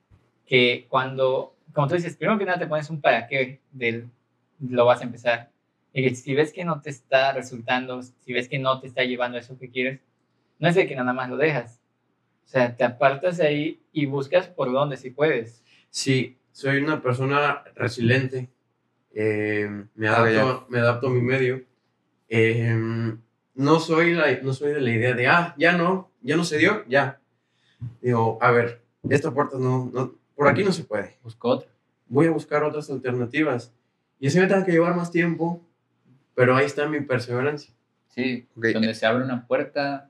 que 0.46 0.88
cuando, 0.90 1.56
como 1.74 1.88
tú 1.88 1.96
dices, 1.96 2.16
primero 2.16 2.40
que 2.40 2.46
nada 2.46 2.60
te 2.60 2.68
pones 2.68 2.90
un 2.90 3.02
para 3.02 3.28
qué 3.28 3.62
del 3.72 4.10
lo 4.60 4.86
vas 4.86 5.02
a 5.02 5.04
empezar. 5.04 5.52
Y 5.94 6.16
si 6.16 6.34
ves 6.34 6.52
que 6.52 6.66
no 6.66 6.82
te 6.82 6.90
está 6.90 7.32
resultando, 7.34 8.02
si 8.02 8.34
ves 8.34 8.50
que 8.50 8.60
no 8.60 8.80
te 8.80 8.88
está 8.88 9.04
llevando 9.04 9.38
a 9.38 9.42
eso 9.42 9.58
que 9.58 9.70
quieres, 9.70 10.02
no 10.60 10.68
es 10.68 10.76
de 10.76 10.88
que 10.88 10.96
nada 10.96 11.14
más 11.14 11.30
lo 11.30 11.38
dejas. 11.38 11.80
O 12.46 12.48
sea, 12.48 12.76
te 12.76 12.84
apartas 12.84 13.38
de 13.38 13.48
ahí 13.48 13.82
y 13.92 14.06
buscas 14.06 14.48
por 14.48 14.72
donde 14.72 14.98
si 14.98 15.12
puedes. 15.12 15.64
Sí, 15.90 16.38
soy 16.52 16.78
una 16.78 17.02
persona 17.02 17.64
resiliente. 17.76 18.50
Eh, 19.14 19.70
me, 19.94 20.08
Ah, 20.08 20.24
adapto, 20.24 20.66
me 20.70 20.80
adapto 20.80 21.08
a 21.08 21.12
mi 21.12 21.22
medio. 21.22 21.64
Eh, 22.28 22.76
no, 23.56 23.80
soy 23.80 24.14
la, 24.14 24.32
no 24.42 24.54
soy 24.54 24.74
de 24.74 24.82
la 24.82 24.92
idea 24.92 25.14
de, 25.14 25.28
ah, 25.28 25.54
ya 25.58 25.74
no, 25.74 26.12
ya 26.22 26.36
no 26.36 26.44
se 26.44 26.58
dio, 26.58 26.84
ya. 26.88 27.20
Digo, 28.02 28.40
a 28.42 28.52
ver, 28.52 28.82
esta 29.10 29.32
puerta 29.32 29.58
no, 29.60 29.92
no, 29.94 30.16
por 30.36 30.48
aquí 30.48 30.64
no 30.64 30.72
se 30.72 30.84
puede. 30.84 31.18
Busco 31.22 31.50
otro. 31.50 31.70
Voy 32.08 32.28
a 32.28 32.32
buscar 32.32 32.64
otras 32.64 32.90
alternativas. 32.90 33.74
Y 34.20 34.28
así 34.28 34.40
me 34.40 34.48
tengo 34.48 34.66
que 34.66 34.72
llevar 34.72 34.96
más 34.96 35.12
tiempo, 35.12 35.62
pero 36.36 36.56
ahí 36.56 36.66
está 36.66 36.88
mi 36.88 37.02
perseverancia. 37.02 37.74
Sí, 38.10 38.48
Ok. 38.56 38.66
donde 38.74 38.94
se 38.94 39.06
abre 39.06 39.24
una 39.24 39.48
puerta. 39.48 40.10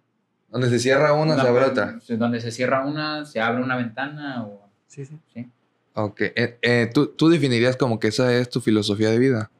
Donde 0.50 0.70
se 0.70 0.80
cierra 0.80 1.14
una, 1.14 1.36
se 1.42 1.48
abre 1.48 1.66
otra. 1.66 2.00
Donde 2.10 2.40
se 2.42 2.52
cierra 2.52 2.86
una, 2.86 3.26
se 3.26 3.40
abre 3.42 3.64
una 3.64 3.76
ventana. 3.76 4.44
O, 4.46 4.70
Sí, 4.88 5.06
sí. 5.06 5.18
sí. 5.34 5.50
Ok. 5.96 6.22
Eh, 6.22 6.58
eh, 6.62 6.90
¿tú, 6.94 7.08
tú 7.08 7.30
definirías 7.30 7.76
como 7.78 8.00
que 8.00 8.10
esa 8.10 8.34
es 8.36 8.50
tu 8.50 8.62
filosofía 8.62 9.10
de 9.10 9.18
vida. 9.20 9.52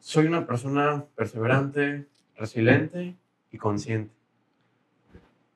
Soy 0.00 0.26
una 0.26 0.46
persona 0.46 1.04
perseverante, 1.14 2.06
resiliente 2.36 3.14
y 3.52 3.58
consciente. 3.58 4.12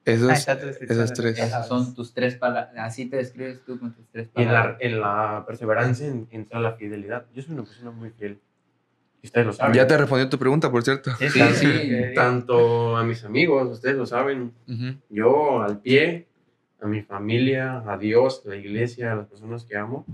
Esos, 0.04 0.30
Ah, 0.30 0.34
está 0.34 0.58
que 0.58 0.66
tres. 1.14 1.38
Esas 1.38 1.68
son 1.68 1.94
tus 1.94 2.14
tres 2.14 2.36
palabras. 2.36 2.72
Así 2.78 3.06
te 3.06 3.16
describes 3.16 3.62
tú 3.66 3.78
con 3.78 3.92
tus 3.92 4.06
tres 4.08 4.28
Y 4.36 4.42
en 4.42 4.48
palabras. 4.48 4.78
la, 4.80 4.86
en 4.86 5.00
la 5.00 5.44
perseverancia 5.46 6.06
en- 6.06 6.26
entra 6.30 6.60
la 6.60 6.72
fidelidad. 6.72 7.26
Yo 7.34 7.42
soy 7.42 7.54
una 7.54 7.64
persona 7.64 7.90
muy 7.90 8.10
fiel. 8.10 8.40
Ustedes 9.28 9.46
lo 9.46 9.52
saben. 9.52 9.74
ya 9.74 9.86
te 9.86 9.96
respondió 9.96 10.28
tu 10.28 10.38
pregunta, 10.38 10.70
por 10.70 10.82
cierto. 10.82 11.10
Sí, 11.18 11.28
Sí. 11.28 12.14
Tanto 12.14 12.96
a 12.96 13.04
mis 13.04 13.24
amigos, 13.24 13.68
ustedes 13.70 13.96
lo 13.96 14.06
saben. 14.06 14.52
Ujú. 14.66 14.94
Yo 15.10 15.62
al 15.62 15.80
pie, 15.80 16.26
a 16.80 16.86
mi 16.86 17.02
familia, 17.02 17.82
a 17.86 17.98
Dios, 17.98 18.42
a 18.46 18.50
la 18.50 18.56
iglesia, 18.56 19.12
a 19.12 19.16
las 19.16 19.26
personas 19.26 19.64
que 19.64 19.76
amo. 19.76 20.04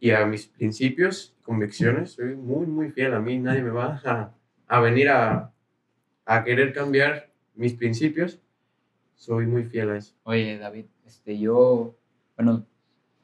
Y 0.00 0.10
a 0.10 0.24
mis 0.26 0.46
principios, 0.46 1.34
convicciones, 1.42 2.12
soy 2.12 2.34
muy, 2.34 2.66
muy 2.66 2.90
fiel. 2.90 3.14
A 3.14 3.20
mí 3.20 3.38
nadie 3.38 3.62
me 3.62 3.70
va 3.70 4.00
a, 4.04 4.32
a 4.66 4.80
venir 4.80 5.08
a, 5.10 5.52
a 6.26 6.44
querer 6.44 6.72
cambiar 6.72 7.30
mis 7.54 7.74
principios 7.74 8.40
Soy 9.16 9.46
muy 9.46 9.64
fiel 9.64 9.90
a 9.90 9.96
eso. 9.96 10.14
Oye, 10.24 10.58
David, 10.58 10.86
este, 11.06 11.38
yo, 11.38 11.94
bueno, 12.36 12.66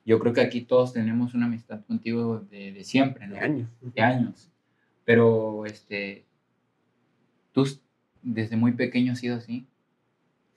yo 0.06 0.18
creo 0.18 0.32
que 0.32 0.40
aquí 0.40 0.62
todos 0.62 0.92
tenemos 0.92 1.34
una 1.34 1.46
amistad 1.46 1.80
contigo 1.86 2.40
de, 2.50 2.72
de 2.72 2.84
siempre, 2.84 3.26
¿no? 3.26 3.34
De 3.34 3.40
años. 3.40 3.68
De 3.80 4.00
años. 4.00 4.50
Pero, 5.10 5.66
este, 5.66 6.24
tú 7.52 7.66
desde 8.22 8.56
muy 8.56 8.72
pequeño 8.72 9.12
has 9.12 9.18
sido 9.18 9.36
así. 9.38 9.66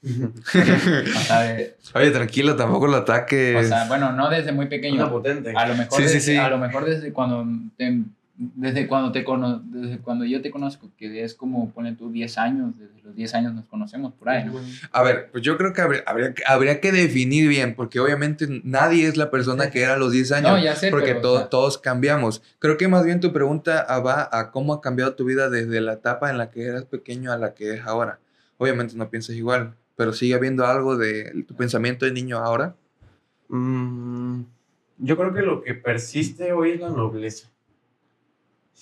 O 0.03 1.19
sea, 1.21 1.39
de- 1.41 1.75
Oye, 1.95 2.11
tranquilo, 2.11 2.55
tampoco 2.55 2.85
lo 2.85 2.97
ataques. 2.97 3.65
o 3.65 3.67
sea, 3.67 3.87
bueno, 3.87 4.11
no 4.11 4.29
desde 4.29 4.51
muy 4.51 4.65
Una 4.65 4.69
pequeño. 4.69 5.09
potente. 5.09 5.53
A 5.55 5.67
lo 5.67 5.75
mejor, 5.75 5.99
Sí, 6.01 6.07
sí, 6.07 6.13
desde, 6.15 6.31
sí. 6.33 6.37
a 6.37 6.49
lo 6.49 6.59
mejor 6.59 6.85
desde 6.85 7.11
cuando 7.13 7.47
te, 7.77 8.03
desde 8.55 8.87
cuando 8.87 9.11
te 9.11 9.23
cono, 9.23 9.59
desde 9.59 9.99
cuando 9.99 10.25
yo 10.25 10.41
te 10.41 10.51
conozco, 10.51 10.91
que 10.97 11.23
es 11.23 11.33
como 11.35 11.69
pone 11.71 11.93
tú 11.95 12.11
10 12.11 12.37
años, 12.37 12.77
desde 12.77 13.01
los 13.03 13.15
10 13.15 13.33
años 13.35 13.53
nos 13.53 13.65
conocemos 13.65 14.13
por 14.13 14.29
ahí, 14.29 14.45
¿no? 14.45 14.53
A 14.91 15.03
ver, 15.03 15.29
pues 15.31 15.43
yo 15.43 15.57
creo 15.57 15.73
que 15.73 15.81
habría, 15.81 16.03
habría, 16.05 16.33
que- 16.33 16.43
habría 16.47 16.79
que 16.81 16.91
definir 16.91 17.47
bien, 17.49 17.75
porque 17.75 17.99
obviamente 17.99 18.47
nadie 18.63 19.07
es 19.07 19.17
la 19.17 19.29
persona 19.31 19.69
que 19.71 19.81
era 19.81 19.93
a 19.93 19.97
los 19.97 20.11
10 20.11 20.31
años. 20.31 20.51
No, 20.51 20.63
ya 20.63 20.75
sé, 20.75 20.89
porque 20.89 21.07
pero, 21.15 21.19
o 21.19 21.21
to- 21.21 21.37
sea- 21.39 21.49
todos 21.49 21.77
cambiamos. 21.77 22.41
Creo 22.59 22.77
que 22.77 22.87
más 22.87 23.03
bien 23.05 23.19
tu 23.19 23.31
pregunta 23.33 23.85
ah, 23.87 23.99
va 23.99 24.29
a 24.31 24.51
cómo 24.51 24.73
ha 24.73 24.81
cambiado 24.81 25.15
tu 25.15 25.25
vida 25.25 25.49
desde 25.49 25.81
la 25.81 25.93
etapa 25.93 26.29
en 26.29 26.37
la 26.37 26.49
que 26.51 26.63
eras 26.65 26.85
pequeño 26.85 27.31
a 27.31 27.37
la 27.37 27.53
que 27.53 27.75
es 27.75 27.81
ahora. 27.85 28.19
Obviamente 28.57 28.95
no 28.95 29.09
piensas 29.09 29.35
igual, 29.35 29.75
pero 29.95 30.13
sigue 30.13 30.33
habiendo 30.35 30.65
algo 30.65 30.97
de 30.97 31.43
tu 31.47 31.55
pensamiento 31.55 32.05
de 32.05 32.11
niño 32.11 32.37
ahora. 32.37 32.75
Mm, 33.49 34.41
yo 34.99 35.17
creo 35.17 35.33
que 35.33 35.41
lo 35.41 35.61
que 35.61 35.73
persiste 35.73 36.53
hoy 36.53 36.71
es 36.71 36.79
la 36.79 36.89
nobleza. 36.89 37.49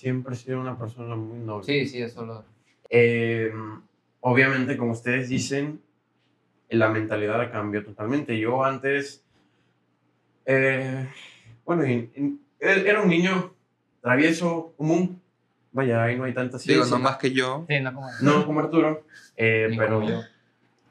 Siempre 0.02 0.34
he 0.34 0.36
sido 0.36 0.60
una 0.60 0.76
persona 0.76 1.14
muy 1.14 1.38
noble. 1.38 1.64
Sí, 1.64 1.86
sí, 1.86 2.02
eso 2.02 2.26
lo... 2.26 2.44
Eh, 2.90 3.52
obviamente, 4.18 4.76
como 4.76 4.90
ustedes 4.90 5.28
dicen, 5.28 5.80
la 6.70 6.88
mentalidad 6.88 7.52
cambió 7.52 7.84
totalmente. 7.84 8.36
Yo 8.36 8.64
antes, 8.64 9.22
eh, 10.44 11.08
bueno, 11.64 11.84
era 12.58 13.00
un 13.00 13.10
niño 13.10 13.54
travieso, 14.00 14.74
común. 14.76 15.22
Vaya, 15.70 16.02
ahí 16.02 16.18
no 16.18 16.24
hay 16.24 16.34
tanta 16.34 16.58
Digo, 16.58 16.82
ciencia. 16.82 16.96
no 16.96 17.04
más 17.04 17.18
que 17.18 17.30
yo. 17.30 17.64
Sí, 17.68 17.78
no 17.78 17.94
como. 17.94 18.08
No 18.22 18.44
como 18.44 18.58
Arturo, 18.58 19.06
eh, 19.36 19.72
pero 19.78 20.00
como 20.00 20.10
yo. 20.10 20.20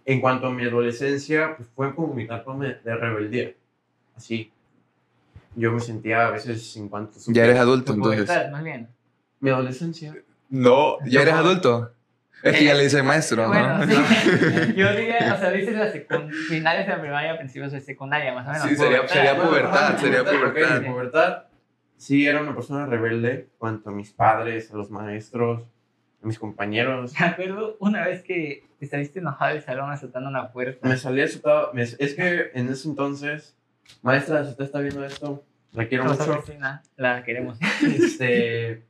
en 0.06 0.22
cuanto 0.22 0.48
a 0.48 0.52
mi 0.52 0.64
adolescencia, 0.64 1.58
pues 1.58 1.68
fue 1.76 1.94
como 1.94 2.14
mi 2.14 2.24
etapa 2.24 2.56
de 2.58 2.96
rebeldía. 2.96 3.52
Así. 4.16 4.54
Yo 5.54 5.74
me 5.74 5.82
sentía 5.82 6.28
a 6.28 6.32
veces 6.32 6.78
en 6.78 6.88
cuanto... 6.88 7.20
Ya 7.28 7.44
eres 7.44 7.58
adulto, 7.60 7.92
entonces. 7.94 8.30
más 8.50 8.64
bien. 8.64 8.88
Mi 9.42 9.50
adolescencia. 9.50 10.16
No, 10.50 10.98
ya 11.06 11.22
eres 11.24 11.34
adulto. 11.34 11.94
Es 12.44 12.58
que 12.58 12.66
ya 12.66 12.74
le 12.74 12.84
dice 12.84 13.04
maestro, 13.04 13.44
¿no? 13.44 13.50
Bueno, 13.50 13.86
sí. 13.86 13.94
Yo 14.76 14.92
diría, 14.96 15.34
o 15.36 15.40
sea, 15.40 15.52
dices 15.52 15.76
la 15.76 15.92
finales 16.50 16.88
de 16.88 16.94
la 16.94 17.00
primaria, 17.02 17.38
principios 17.38 17.72
de 17.72 17.82
secundaria, 17.82 18.34
más 18.34 18.48
o 18.48 18.52
menos. 18.52 18.68
Sí, 18.68 18.76
sería- 18.76 19.02
Pubertad. 19.06 19.14
sería 19.14 19.36
pubertad, 19.44 19.98
sería 19.98 20.24
pubertad. 20.24 20.82
pubertad. 20.84 21.44
Sí, 21.98 22.26
era 22.26 22.42
una 22.42 22.56
persona 22.56 22.88
rebelde 22.88 23.50
cuanto 23.60 23.92
a 23.92 23.94
mis 23.94 24.12
padres, 24.12 24.72
a 24.72 24.78
los 24.78 24.90
maestros, 24.90 25.64
a 26.24 26.26
mis 26.26 26.40
compañeros. 26.40 27.14
Me 27.20 27.26
acuerdo 27.28 27.78
una 27.80 28.06
vez 28.08 28.24
que 28.24 28.66
te 28.80 28.88
saliste 28.88 29.20
enojado 29.20 29.54
del 29.54 29.62
salón 29.64 29.92
azotando 29.92 30.28
una 30.30 30.52
puerta. 30.52 30.88
Me 30.88 30.98
salí 30.98 31.22
asustado. 31.22 31.72
me- 31.74 31.84
es 31.84 32.16
que 32.16 32.50
en 32.56 32.70
ese 32.70 32.88
entonces, 32.90 33.56
maestra, 34.02 34.44
si 34.46 34.50
usted 34.50 34.66
está 34.66 34.80
viendo 34.80 35.06
esto, 35.06 35.44
la 35.74 35.88
quiero 35.88 36.06
mucho. 36.06 36.44
La 36.98 37.24
queremos. 37.24 37.60
Este, 37.84 38.84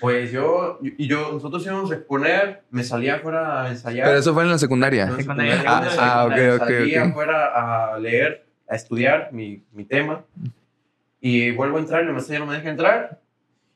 pues 0.00 0.32
yo, 0.32 0.78
y 0.82 1.06
yo, 1.06 1.30
nosotros 1.32 1.64
íbamos 1.64 1.90
a 1.90 1.94
exponer, 1.94 2.62
me 2.70 2.82
salía 2.84 3.16
afuera 3.16 3.62
a 3.64 3.70
ensayar. 3.70 4.06
Pero 4.06 4.18
eso 4.18 4.34
fue 4.34 4.42
en 4.44 4.50
la 4.50 4.58
secundaria. 4.58 5.06
De 5.06 5.12
Ah, 5.28 6.24
ok, 6.26 6.32
secundaria. 6.34 6.54
ok, 6.54 6.58
Salía 6.68 7.04
ok. 7.04 7.10
afuera 7.10 7.92
a 7.94 7.98
leer, 7.98 8.46
a 8.68 8.74
estudiar 8.76 9.30
mi, 9.32 9.62
mi 9.72 9.84
tema. 9.84 10.24
Y 11.20 11.50
vuelvo 11.52 11.76
a 11.76 11.80
entrar 11.80 12.02
y 12.02 12.06
la 12.06 12.12
maestra 12.12 12.34
ya 12.34 12.40
no 12.40 12.46
me 12.46 12.54
deja 12.56 12.70
entrar. 12.70 13.20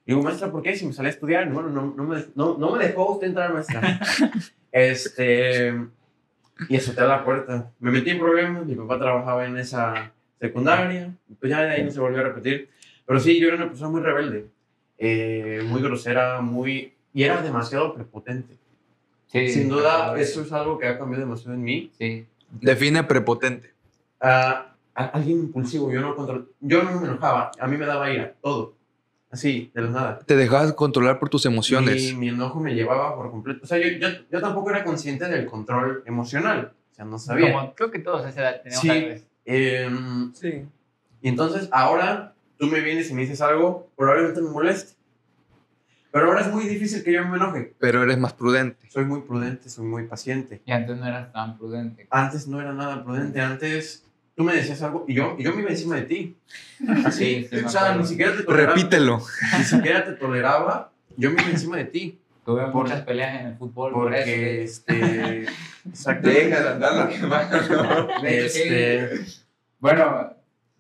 Y 0.07 0.13
digo, 0.13 0.23
maestra, 0.23 0.51
¿por 0.51 0.63
qué? 0.63 0.75
Si 0.77 0.87
me 0.87 0.93
salí 0.93 1.09
a 1.09 1.11
estudiar. 1.11 1.49
Bueno, 1.51 1.69
no, 1.71 1.95
no, 1.97 2.05
me, 2.05 2.25
no, 2.35 2.57
no 2.59 2.71
me 2.77 2.85
dejó 2.87 3.13
usted 3.13 3.29
entrar, 3.29 3.53
maestra. 3.53 4.01
este, 4.73 5.75
y 6.69 6.77
azoté 6.77 7.01
a 7.01 7.07
la 7.07 7.25
puerta. 7.25 7.71
Me 7.81 7.91
metí 7.91 8.11
en 8.11 8.19
problemas. 8.19 8.65
Mi 8.67 8.75
papá 8.75 8.99
trabajaba 8.99 9.47
en 9.47 9.57
esa 9.59 10.13
secundaria. 10.41 11.15
Pues 11.41 11.51
ya 11.51 11.63
de 11.63 11.71
ahí 11.71 11.85
no 11.85 11.91
se 11.91 12.01
volvió 12.01 12.21
a 12.21 12.25
repetir. 12.25 12.71
Pero 13.07 13.21
sí, 13.21 13.39
yo 13.41 13.49
era 13.49 13.57
una 13.57 13.69
persona 13.69 13.91
muy 13.91 14.01
rebelde. 14.01 14.47
Eh, 14.99 15.63
muy 15.67 15.83
grosera, 15.83 16.41
muy... 16.41 16.93
Y 17.13 17.23
era 17.23 17.41
demasiado 17.43 17.95
prepotente. 17.95 18.57
Sí, 19.27 19.49
Sin 19.49 19.69
duda, 19.69 20.19
eso 20.19 20.43
es 20.43 20.53
algo 20.53 20.79
que 20.79 20.87
ha 20.87 20.99
cambiado 20.99 21.25
demasiado 21.25 21.55
en 21.55 21.63
mí. 21.63 21.91
Sí. 21.99 22.27
Define 22.51 23.03
prepotente. 23.05 23.73
A- 24.21 24.71
alguien 24.95 25.39
impulsivo, 25.41 25.91
yo 25.93 26.01
no 26.01 26.15
control, 26.15 26.51
yo 26.61 26.83
no 26.85 27.01
me 27.01 27.07
enojaba, 27.09 27.51
a 27.59 27.67
mí 27.67 27.77
me 27.77 27.85
daba 27.85 28.13
ira, 28.13 28.33
todo, 28.41 28.75
así, 29.31 29.73
de 29.75 29.83
la 29.83 29.91
nada. 29.91 30.19
Te 30.21 30.37
dejabas 30.37 30.73
controlar 30.73 31.19
por 31.19 31.29
tus 31.29 31.45
emociones. 31.47 32.13
Mi, 32.13 32.19
mi 32.21 32.29
enojo 32.29 32.61
me 32.61 32.75
llevaba 32.75 33.17
por 33.17 33.31
completo, 33.33 33.61
o 33.65 33.67
sea, 33.67 33.79
yo, 33.79 33.89
yo, 33.99 34.09
yo 34.31 34.41
tampoco 34.41 34.71
era 34.71 34.85
consciente 34.85 35.27
del 35.29 35.47
control 35.47 36.05
emocional, 36.07 36.73
o 36.93 36.95
sea, 36.95 37.05
no 37.05 37.19
sabía. 37.19 37.53
Como 37.53 37.75
creo 37.75 37.91
que 37.91 37.99
todos 37.99 38.25
a 38.25 38.29
esa 38.29 38.41
edad 38.41 38.63
tenemos 38.63 38.81
Sí. 38.83 38.89
tal 38.89 39.03
vez. 39.05 39.27
Em, 39.47 40.33
Sí. 40.33 40.65
y 41.23 41.29
entonces, 41.29 41.69
ahora, 41.73 42.34
tú 42.59 42.67
me 42.67 42.81
vienes 42.81 43.11
y 43.11 43.15
me 43.15 43.23
dices 43.23 43.41
algo, 43.41 43.91
probablemente 43.97 44.41
me 44.41 44.51
moleste. 44.51 44.95
Pero 46.11 46.27
ahora 46.27 46.43
es 46.43 46.53
muy 46.53 46.65
difícil 46.69 47.03
que 47.03 47.13
yo 47.13 47.25
me 47.27 47.37
enoje. 47.37 47.75
Pero 47.81 48.05
eres 48.05 48.19
más 48.19 48.33
prudente. 48.35 48.89
Soy 48.89 49.05
muy 49.05 49.23
prudente, 49.23 49.69
soy 49.69 49.85
muy 49.85 50.07
paciente. 50.07 50.63
Y 50.65 50.71
antes 50.71 50.97
no 50.97 51.07
eras 51.07 51.33
tan 51.33 51.59
prudente. 51.59 52.07
Antes 52.11 52.47
no 52.47 52.61
era 52.61 52.73
nada 52.73 53.03
prudente, 53.03 53.41
antes 53.41 54.05
tú 54.37 54.45
me 54.45 54.55
decías 54.55 54.81
algo 54.83 55.05
y 55.09 55.15
yo, 55.15 55.35
y 55.39 55.43
yo 55.43 55.53
me 55.55 55.63
iba 55.63 55.71
encima 55.71 55.97
de 55.97 56.03
ti. 56.03 56.37
Así, 57.05 57.47
Sí, 57.51 57.57
o 57.65 57.69
sea, 57.69 57.97
ni 57.97 58.07
siquiera 58.07 58.37
te 58.37 58.45
toleraba. 58.45 58.75
Repítelo. 58.75 59.23
ni 59.59 59.65
siquiera 59.65 60.05
te 60.05 60.13
toleraba, 60.13 60.93
yo 61.17 61.31
me 61.33 61.43
iba 61.43 61.51
encima 61.51 61.77
de 61.79 61.85
ti. 61.87 62.21
Tuve 62.45 62.63
Por- 62.67 62.85
muchas 62.85 63.01
peleas 63.03 63.41
en 63.41 63.47
el 63.49 63.57
fútbol 63.57 63.93
por 63.93 64.15
eso. 64.15 64.25
Porque, 64.25 64.63
este. 64.65 64.93
Deja 66.23 66.63
de 66.63 66.69
andar 66.69 66.95
la 66.95 67.51
sí. 68.21 68.27
Este. 68.63 69.21
Bueno, 69.81 70.34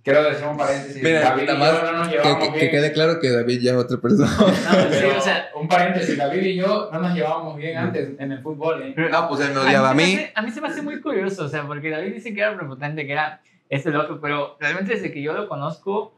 quiero 0.04 0.22
decir 0.22 0.46
un 0.46 0.56
paréntesis. 0.56 1.02
Mira, 1.02 1.20
David 1.20 1.42
y 1.42 1.46
nada 1.46 1.58
yo 1.58 1.82
más 1.82 1.92
no 1.92 1.98
nos 1.98 2.52
Que, 2.52 2.70
quede 2.70 2.92
claro 2.92 3.18
que 3.20 3.30
David 3.30 3.60
ya 3.60 3.72
es 3.72 3.76
otra 3.78 3.98
persona. 3.98 4.30
No, 4.38 4.88
Pero, 4.90 5.10
sí, 5.10 5.16
o 5.18 5.20
sea, 5.20 5.48
un 5.54 5.66
paréntesis, 5.66 6.16
David 6.16 6.42
y 6.42 6.56
yo 6.56 6.90
no 6.92 7.00
nos 7.00 7.14
llevábamos 7.14 7.56
bien 7.56 7.76
antes 7.76 8.10
en 8.18 8.32
el 8.32 8.42
fútbol. 8.42 8.82
¿eh? 8.82 8.94
No, 9.10 9.28
pues 9.28 9.40
él 9.40 9.54
me 9.54 9.60
a 9.60 9.62
odiaba 9.62 9.90
a 9.90 9.94
mí, 9.94 10.14
hace, 10.14 10.32
a 10.34 10.42
mí 10.42 10.50
se 10.50 10.60
me 10.60 10.68
hace 10.68 10.82
muy 10.82 11.00
curioso, 11.00 11.46
o 11.46 11.48
sea, 11.48 11.66
porque 11.66 11.90
David 11.90 12.14
dice 12.14 12.34
que 12.34 12.40
era 12.40 12.56
prepotente, 12.56 13.06
que 13.06 13.12
era 13.12 13.40
esto 13.68 13.88
y 13.88 13.92
lo 13.92 14.02
otro, 14.02 14.20
pero 14.20 14.56
realmente 14.60 14.94
desde 14.94 15.10
que 15.10 15.22
yo 15.22 15.32
lo 15.32 15.48
conozco, 15.48 16.14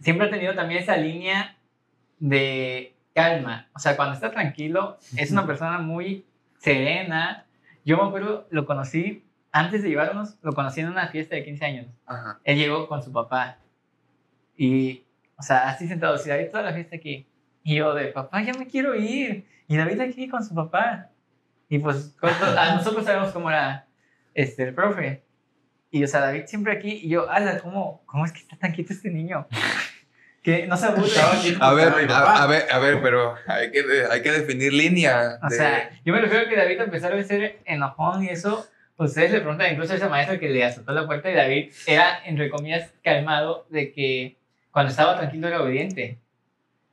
siempre 0.00 0.28
ha 0.28 0.30
tenido 0.30 0.54
también 0.54 0.82
esa 0.82 0.96
línea 0.96 1.56
de 2.18 2.94
calma. 3.14 3.68
O 3.74 3.78
sea, 3.78 3.96
cuando 3.96 4.14
está 4.14 4.30
tranquilo, 4.30 4.98
es 5.16 5.30
una 5.30 5.46
persona 5.46 5.78
muy 5.78 6.24
serena. 6.58 7.46
Yo 7.84 7.96
me 7.96 8.04
acuerdo, 8.04 8.46
lo 8.50 8.66
conocí, 8.66 9.24
antes 9.56 9.82
de 9.82 9.88
llevarnos, 9.88 10.36
lo 10.42 10.52
conocí 10.52 10.80
en 10.80 10.88
una 10.88 11.08
fiesta 11.08 11.34
de 11.34 11.44
15 11.44 11.64
años. 11.64 11.86
Ajá. 12.04 12.40
Él 12.44 12.58
llegó 12.58 12.88
con 12.88 13.02
su 13.02 13.10
papá. 13.10 13.58
Y, 14.56 15.04
o 15.36 15.42
sea, 15.42 15.68
así 15.70 15.88
sentado, 15.88 16.18
si 16.18 16.28
David 16.28 16.50
toda 16.50 16.62
la 16.62 16.74
fiesta 16.74 16.96
aquí. 16.96 17.26
Y 17.62 17.76
yo 17.76 17.94
de, 17.94 18.08
papá, 18.08 18.42
ya 18.42 18.52
me 18.52 18.66
quiero 18.66 18.94
ir. 18.94 19.46
Y 19.66 19.76
David 19.76 20.00
aquí 20.00 20.28
con 20.28 20.44
su 20.44 20.54
papá. 20.54 21.08
Y 21.68 21.78
pues, 21.78 22.14
a 22.22 22.74
nosotros 22.76 23.04
sabemos 23.04 23.32
cómo 23.32 23.50
era 23.50 23.86
este, 24.34 24.64
el 24.64 24.74
profe. 24.74 25.24
Y, 25.90 26.04
o 26.04 26.06
sea, 26.06 26.20
David 26.20 26.44
siempre 26.46 26.72
aquí. 26.74 27.00
Y 27.02 27.08
yo, 27.08 27.30
ala, 27.30 27.58
¿cómo, 27.58 28.02
¿cómo 28.04 28.26
es 28.26 28.32
que 28.32 28.40
está 28.40 28.56
tan 28.56 28.72
quieto 28.72 28.92
este 28.92 29.10
niño? 29.10 29.46
que 30.42 30.66
no 30.66 30.76
se 30.76 30.86
aburre. 30.86 31.08
A 31.60 31.72
ver, 31.72 32.10
a, 32.10 32.42
a 32.42 32.46
ver, 32.46 32.66
a 32.70 32.78
ver, 32.78 33.00
pero 33.02 33.34
hay 33.48 33.70
que, 33.72 33.82
hay 34.10 34.22
que 34.22 34.30
definir 34.32 34.72
línea. 34.72 35.38
O 35.42 35.48
de- 35.48 35.56
sea, 35.56 35.90
yo 36.04 36.12
me 36.12 36.20
refiero 36.20 36.44
a 36.44 36.48
que 36.48 36.56
David, 36.56 36.80
a 36.82 36.86
pesar 36.90 37.16
de 37.16 37.24
ser 37.24 37.58
enojón 37.64 38.22
y 38.22 38.28
eso, 38.28 38.68
ustedes 38.98 39.30
le 39.32 39.40
preguntan 39.40 39.72
incluso 39.72 39.92
a 39.92 39.96
esa 39.96 40.08
maestra 40.08 40.38
que 40.38 40.48
le 40.48 40.64
azotó 40.64 40.92
la 40.92 41.06
puerta 41.06 41.30
y 41.30 41.34
David 41.34 41.70
era, 41.86 42.18
entre 42.24 42.48
comillas, 42.50 42.90
calmado 43.02 43.66
de 43.70 43.92
que 43.92 44.36
cuando 44.70 44.90
estaba 44.90 45.16
tranquilo 45.16 45.48
era 45.48 45.62
obediente. 45.62 46.18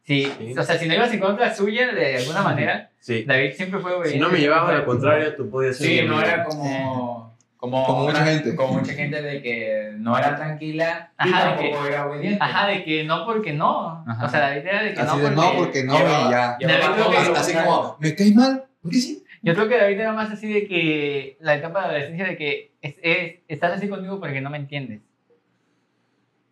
Sí, 0.06 0.30
Sí. 0.38 0.54
O 0.58 0.64
sea, 0.64 0.78
si 0.78 0.86
no 0.88 0.96
ibas 0.96 1.14
en 1.14 1.20
contra 1.20 1.54
suya 1.56 1.94
de 1.94 2.18
alguna 2.18 2.42
manera, 2.42 2.90
Sí. 3.00 3.24
David 3.24 3.54
siempre 3.54 3.80
fue 3.80 3.92
obediente. 3.94 4.18
Si 4.18 4.20
no 4.20 4.30
me 4.30 4.40
llevaba 4.40 4.70
a 4.70 4.74
la 4.80 4.86
contraria, 4.86 5.36
tú 5.36 5.50
podías 5.50 5.78
ser. 5.78 5.88
Sí, 5.88 6.02
no 6.08 6.20
era 6.22 6.44
como. 6.44 7.34
Como, 7.58 7.86
Como 7.86 8.04
mucha 8.04 8.26
gente. 8.26 8.54
Como 8.58 8.74
mucha 8.80 8.92
gente 8.94 9.22
de 9.22 9.42
que 9.42 9.94
no 9.98 10.18
era 10.18 10.36
tranquila 10.36 11.12
y 11.24 11.30
Ajá, 11.30 11.44
de 11.46 11.50
tampoco 11.70 11.88
era 11.88 12.06
obediente. 12.08 12.38
Ajá, 12.42 12.68
de 12.68 12.84
que 12.84 13.06
no 13.06 13.26
porque 13.26 13.54
no. 13.54 14.04
Ajá. 14.06 14.26
O 14.26 14.30
sea, 14.30 14.42
David 14.42 14.66
era 14.68 14.84
de 14.84 14.94
que 14.94 15.00
Así 15.00 15.18
no 15.18 15.18
de 15.18 15.30
porque... 15.32 15.36
no, 15.54 15.58
porque 15.58 15.84
no, 15.86 15.98
llevaba- 15.98 16.28
y 16.28 16.32
ya. 16.32 16.58
David 16.60 16.86
que- 17.10 17.18
Así 17.18 17.32
contrario. 17.54 17.64
como, 17.72 17.98
¿me 18.02 18.16
caes 18.16 18.36
mal? 18.36 18.66
¿Por 18.82 18.92
qué 18.92 18.98
sí? 18.98 19.23
Yo 19.44 19.54
creo 19.54 19.68
que 19.68 19.78
David 19.78 20.00
era 20.00 20.14
más 20.14 20.32
así 20.32 20.52
de 20.52 20.66
que 20.68 21.38
la 21.42 21.56
etapa 21.56 21.82
de 21.82 21.86
adolescencia 21.88 22.26
de 22.28 22.38
que 22.38 22.72
es, 22.82 22.96
es- 23.04 23.40
estás 23.48 23.74
así 23.74 23.88
conmigo 23.90 24.20
porque 24.20 24.42
no 24.42 24.50
me 24.50 24.58
entiendes. 24.58 25.02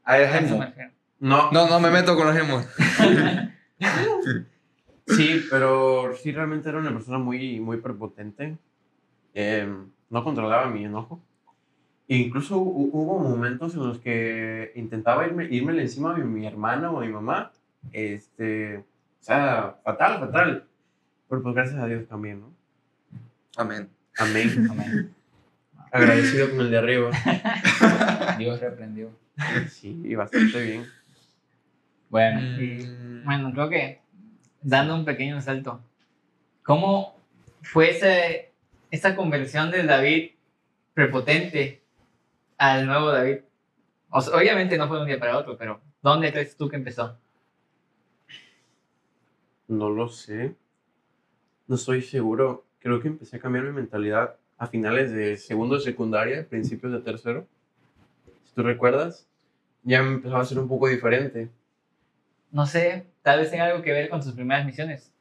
A 0.04 0.18
ver, 0.18 0.28
A 0.28 0.32
Gemo. 0.34 0.62
refiero. 0.62 0.92
No, 1.20 1.52
No, 1.52 1.68
no 1.70 1.80
me 1.80 1.90
meto 1.90 2.16
con 2.16 2.28
los 2.28 2.36
gemos. 2.36 2.68
sí, 5.08 5.46
pero 5.50 6.14
sí 6.16 6.32
realmente 6.32 6.70
era 6.70 6.80
una 6.80 6.92
persona 6.92 7.18
muy, 7.18 7.60
muy 7.60 7.78
prepotente. 7.78 8.58
Eh, 9.34 9.68
no 10.10 10.24
controlaba 10.24 10.68
mi 10.68 10.86
enojo. 10.86 11.22
E 12.08 12.18
incluso 12.18 12.58
hu- 12.60 12.90
hubo 12.92 13.20
momentos 13.20 13.74
en 13.76 13.88
los 13.88 14.00
que 14.00 14.72
intentaba 14.76 15.26
irme, 15.26 15.46
irme 15.50 15.80
encima 15.82 16.14
de 16.14 16.24
mi 16.26 16.46
hermana 16.46 16.92
o 16.92 17.00
de 17.00 17.08
mi 17.08 17.14
mamá. 17.14 17.52
Este, 17.94 18.78
o 18.80 18.84
sea, 19.24 19.78
fatal, 19.84 20.20
fatal. 20.20 20.68
Pero 21.30 21.42
pues 21.44 21.56
gracias 21.56 21.80
a 21.80 21.86
Dios 21.88 22.08
también, 22.08 22.42
¿no? 22.42 22.52
Amén. 23.58 23.90
Amén. 24.18 24.68
Amén. 24.72 25.16
Agradecido 25.92 26.50
con 26.52 26.62
el 26.62 26.72
de 26.72 26.78
arriba. 26.78 27.12
Dios 28.38 28.60
reprendió. 28.60 29.10
Sí, 29.70 30.16
bastante 30.16 30.62
bien. 30.64 30.86
Bueno, 32.10 32.40
Mm, 32.42 33.24
Bueno, 33.26 33.52
creo 33.54 33.70
que 33.70 34.02
dando 34.62 34.96
un 34.96 35.06
pequeño 35.06 35.42
salto, 35.42 35.82
¿cómo 36.64 37.18
fue 37.62 37.92
ese, 37.92 38.52
esa 38.90 39.16
conversión 39.16 39.72
del 39.72 39.88
David 39.88 40.32
prepotente 40.94 41.82
al 42.58 42.86
nuevo 42.86 43.12
David? 43.12 43.38
O 44.10 44.22
sea, 44.22 44.36
obviamente 44.38 44.78
no 44.78 44.88
fue 44.88 44.98
de 44.98 45.04
un 45.04 45.08
día 45.10 45.20
para 45.20 45.38
otro, 45.38 45.58
pero 45.58 45.82
¿dónde 46.02 46.32
crees 46.32 46.56
tú 46.58 46.70
que 46.70 46.76
empezó? 46.78 47.18
No 49.68 49.90
lo 49.90 50.10
sé. 50.10 50.56
No 51.68 51.76
estoy 51.76 52.02
seguro. 52.02 52.66
Creo 52.82 53.00
que 53.00 53.08
empecé 53.08 53.38
a 53.38 53.40
cambiar 53.40 53.66
mi 53.66 53.72
mentalidad 53.72 54.36
a 54.58 54.68
finales 54.68 55.12
de 55.12 55.38
segundo 55.38 55.76
de 55.76 55.82
secundaria, 55.82 56.46
principios 56.48 56.92
de 56.92 57.00
tercero. 57.00 57.48
Si 58.44 58.54
tú 58.54 58.64
recuerdas, 58.64 59.28
ya 59.84 60.02
me 60.04 60.14
empezaba 60.16 60.42
a 60.42 60.46
ser 60.46 60.60
un 60.60 60.68
poco 60.68 60.88
diferente. 60.88 61.50
No 62.52 62.66
sé, 62.66 63.08
tal 63.22 63.40
vez 63.40 63.50
tenga 63.52 63.66
algo 63.66 63.82
que 63.82 63.92
ver 63.92 64.10
con 64.10 64.22
sus 64.22 64.34
primeras 64.34 64.66
misiones. 64.66 65.12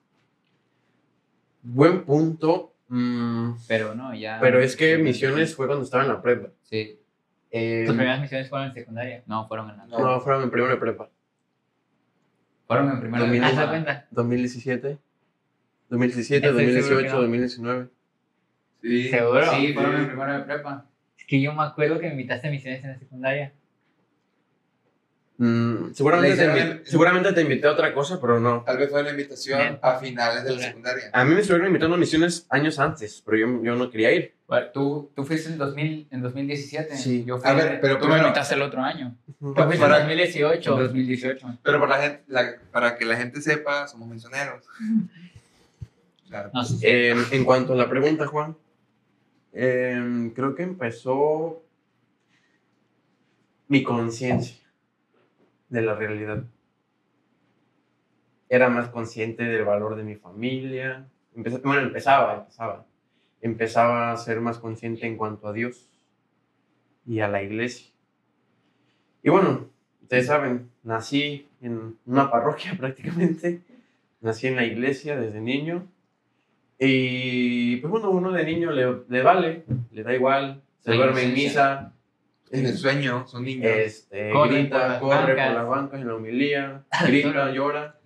Buen 1.62 2.04
punto. 2.04 2.72
mm, 2.88 3.52
pero 3.68 3.94
no, 3.94 4.14
ya. 4.14 4.38
pero 4.40 4.58
es 4.60 4.74
que 4.76 4.98
misiones 4.98 5.54
fue 5.54 5.66
cuando 5.66 5.84
estaba 5.84 6.02
en 6.02 6.08
la 6.08 6.20
prepa. 6.22 6.48
Sí, 6.62 6.98
Eh, 7.52 7.84
Sus 7.86 7.96
primeras 7.96 8.20
misiones 8.20 8.48
fueron 8.48 8.68
en 8.68 8.74
secundaria. 8.74 9.22
no, 9.26 9.46
fueron 9.48 9.70
en 9.70 9.76
la. 9.76 9.86
no, 9.86 10.20
fueron 10.20 10.42
en 10.44 10.50
primero 10.50 10.72
de 10.72 10.78
prepa. 10.80 11.08
Fueron 12.66 12.90
en 12.90 13.00
primero 13.00 13.24
de 13.24 13.28
Domingo. 13.28 13.46
¿Te 13.48 13.54
das 13.54 13.68
prepa. 13.68 13.70
cuenta? 13.84 14.06
2017. 14.10 14.98
2017, 15.90 16.46
Estoy 16.46 16.64
seguro 16.82 16.98
que 17.02 17.08
2018, 17.08 17.14
no. 17.14 17.20
2019. 17.22 17.88
sí. 18.82 19.08
¿Seguro? 19.08 19.50
Sí, 19.52 19.72
fueron 19.74 19.96
en 19.96 20.06
primero 20.08 20.32
de 20.32 20.40
prepa. 20.40 20.86
Es 21.18 21.24
que 21.26 21.40
yo 21.40 21.52
me 21.52 21.62
acuerdo 21.62 21.98
que 21.98 22.06
me 22.06 22.12
invitaste 22.12 22.48
a 22.48 22.50
misiones 22.50 22.82
en 22.84 22.90
la 22.90 22.98
secundaria. 22.98 23.52
Mm, 25.38 25.92
seguramente, 25.94 26.36
te 26.36 26.42
hicieron- 26.44 26.58
invi- 26.58 26.84
seguramente 26.84 27.32
te 27.32 27.40
invité 27.40 27.66
a 27.66 27.72
otra 27.72 27.94
cosa, 27.94 28.20
pero 28.20 28.38
no. 28.38 28.62
Tal 28.62 28.76
vez 28.76 28.90
fue 28.90 29.02
la 29.02 29.10
invitación 29.10 29.58
Bien. 29.58 29.78
a 29.80 29.94
finales 29.98 30.44
de 30.44 30.52
la 30.54 30.58
secundaria. 30.62 31.04
A 31.14 31.24
mí 31.24 31.34
me 31.34 31.40
estuvieron 31.40 31.66
invitando 31.68 31.96
a 31.96 31.98
misiones 31.98 32.46
años 32.50 32.78
antes, 32.78 33.22
pero 33.24 33.38
yo, 33.38 33.62
yo 33.64 33.74
no 33.74 33.90
quería 33.90 34.12
ir. 34.12 34.34
Bueno, 34.46 34.66
¿Tú, 34.74 35.10
tú 35.16 35.24
fuiste 35.24 35.48
en, 35.48 35.56
2000, 35.56 36.08
en 36.10 36.20
2017. 36.20 36.94
Sí. 36.96 37.24
Yo 37.24 37.38
fui, 37.38 37.48
A 37.48 37.54
ver, 37.54 37.78
pero 37.80 37.94
tú 37.94 38.00
primero- 38.00 38.20
me 38.22 38.28
invitaste 38.28 38.54
el 38.54 38.60
otro 38.62 38.82
año. 38.82 39.16
Pues 39.38 39.54
fuiste 39.54 39.74
en 39.76 39.80
Para- 39.80 39.98
2018. 40.00 40.72
En 40.74 40.78
2018. 40.86 41.58
Pero 41.62 41.80
para, 41.80 41.96
la 41.96 42.02
gente, 42.02 42.22
la- 42.28 42.54
para 42.70 42.96
que 42.98 43.04
la 43.06 43.16
gente 43.16 43.40
sepa, 43.40 43.88
somos 43.88 44.08
misioneros. 44.08 44.66
Claro. 46.30 46.50
Eh, 46.82 47.14
en 47.32 47.44
cuanto 47.44 47.72
a 47.72 47.76
la 47.76 47.90
pregunta, 47.90 48.26
Juan, 48.26 48.56
eh, 49.52 50.30
creo 50.34 50.54
que 50.54 50.62
empezó 50.62 51.62
mi 53.68 53.82
conciencia 53.82 54.56
de 55.68 55.82
la 55.82 55.94
realidad. 55.94 56.44
Era 58.48 58.68
más 58.68 58.88
consciente 58.90 59.44
del 59.44 59.64
valor 59.64 59.96
de 59.96 60.04
mi 60.04 60.14
familia. 60.16 61.06
Empecé- 61.34 61.60
bueno, 61.62 61.82
empezaba, 61.82 62.34
empezaba. 62.38 62.86
Empezaba 63.40 64.12
a 64.12 64.16
ser 64.16 64.40
más 64.40 64.58
consciente 64.58 65.06
en 65.06 65.16
cuanto 65.16 65.48
a 65.48 65.52
Dios 65.52 65.88
y 67.06 67.20
a 67.20 67.28
la 67.28 67.42
iglesia. 67.42 67.90
Y 69.22 69.30
bueno, 69.30 69.68
ustedes 70.02 70.26
saben, 70.26 70.70
nací 70.82 71.48
en 71.60 71.96
una 72.06 72.30
parroquia 72.30 72.74
prácticamente. 72.78 73.62
Nací 74.20 74.46
en 74.48 74.56
la 74.56 74.64
iglesia 74.64 75.16
desde 75.18 75.40
niño. 75.40 75.86
Y 76.82 77.76
pues 77.76 77.90
bueno, 77.90 78.10
uno 78.10 78.32
de 78.32 78.42
niño 78.44 78.70
le, 78.72 79.02
le 79.08 79.22
vale, 79.22 79.64
le 79.92 80.02
da 80.02 80.14
igual, 80.14 80.62
se 80.82 80.94
duerme 80.94 81.24
en 81.24 81.34
misa, 81.34 81.92
En 82.50 82.64
el 82.64 82.76
sueño, 82.78 83.26
son 83.28 83.44
niños. 83.44 83.70
este, 83.70 84.30
Corre 84.32 84.48
por 84.48 84.58
grita, 84.58 84.88
las 84.88 84.98
corre 85.00 85.16
por 85.18 85.36
bancas. 85.36 85.54
las 85.54 85.68
bancas 85.68 86.00
en 86.00 86.08
la 86.08 86.14
homilía, 86.14 86.84
grita, 87.06 87.50
llora. 87.52 87.96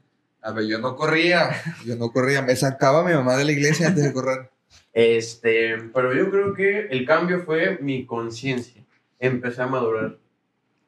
A 0.43 0.51
ver, 0.53 0.67
yo 0.67 0.79
no 0.81 0.97
corría. 0.97 1.51
Yo 1.87 1.97
no 1.97 2.11
corría. 2.11 2.43
Me 2.43 2.55
sacaba 2.57 3.03
mi 3.05 3.15
mamá 3.15 3.37
de 3.37 3.45
la 3.47 3.53
iglesia 3.53 3.87
antes 3.89 4.05
de 4.05 4.13
correr. 4.13 4.51
Este, 4.93 5.77
pero 5.95 6.13
yo 6.13 6.31
creo 6.31 6.53
que 6.53 6.81
el 6.89 7.07
cambio 7.07 7.41
fue 7.45 7.79
mi 7.81 8.05
conciencia. 8.05 8.83
Empecé 9.21 9.63
a 9.63 9.67
madurar. 9.69 10.19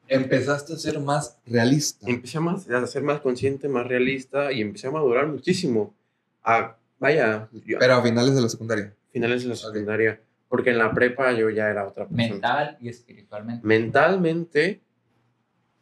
Empezaste 0.09 0.73
a 0.73 0.77
ser 0.77 0.99
más 0.99 1.39
realista. 1.47 2.05
Empecé 2.07 2.37
a, 2.37 2.41
más, 2.41 2.69
a 2.69 2.85
ser 2.85 3.01
más 3.01 3.19
consciente, 3.21 3.67
más 3.67 3.87
realista 3.87 4.51
y 4.51 4.61
empecé 4.61 4.87
a 4.87 4.91
madurar 4.91 5.25
muchísimo. 5.27 5.95
A, 6.43 6.75
vaya, 6.99 7.49
yo- 7.65 7.77
Pero 7.79 7.93
a 7.95 8.01
finales 8.03 8.35
de 8.35 8.41
la 8.41 8.49
secundaria. 8.49 8.93
finales 9.11 9.43
de 9.43 9.49
la 9.49 9.55
secundaria. 9.55 10.21
Porque 10.49 10.69
en 10.69 10.77
la 10.77 10.93
prepa 10.93 11.31
yo 11.33 11.49
ya 11.49 11.69
era 11.69 11.85
otra 11.87 12.07
persona. 12.07 12.29
Mental 12.29 12.77
y 12.79 12.87
espiritualmente. 12.89 13.67
mentalmente 13.67 14.81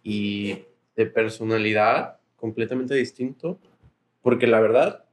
y 0.04 0.64
de 0.96 1.06
personalidad 1.06 2.18
completamente 2.36 2.96
distinto. 2.96 3.60
Porque 4.22 4.48
la 4.48 4.60
verdad, 4.60 5.06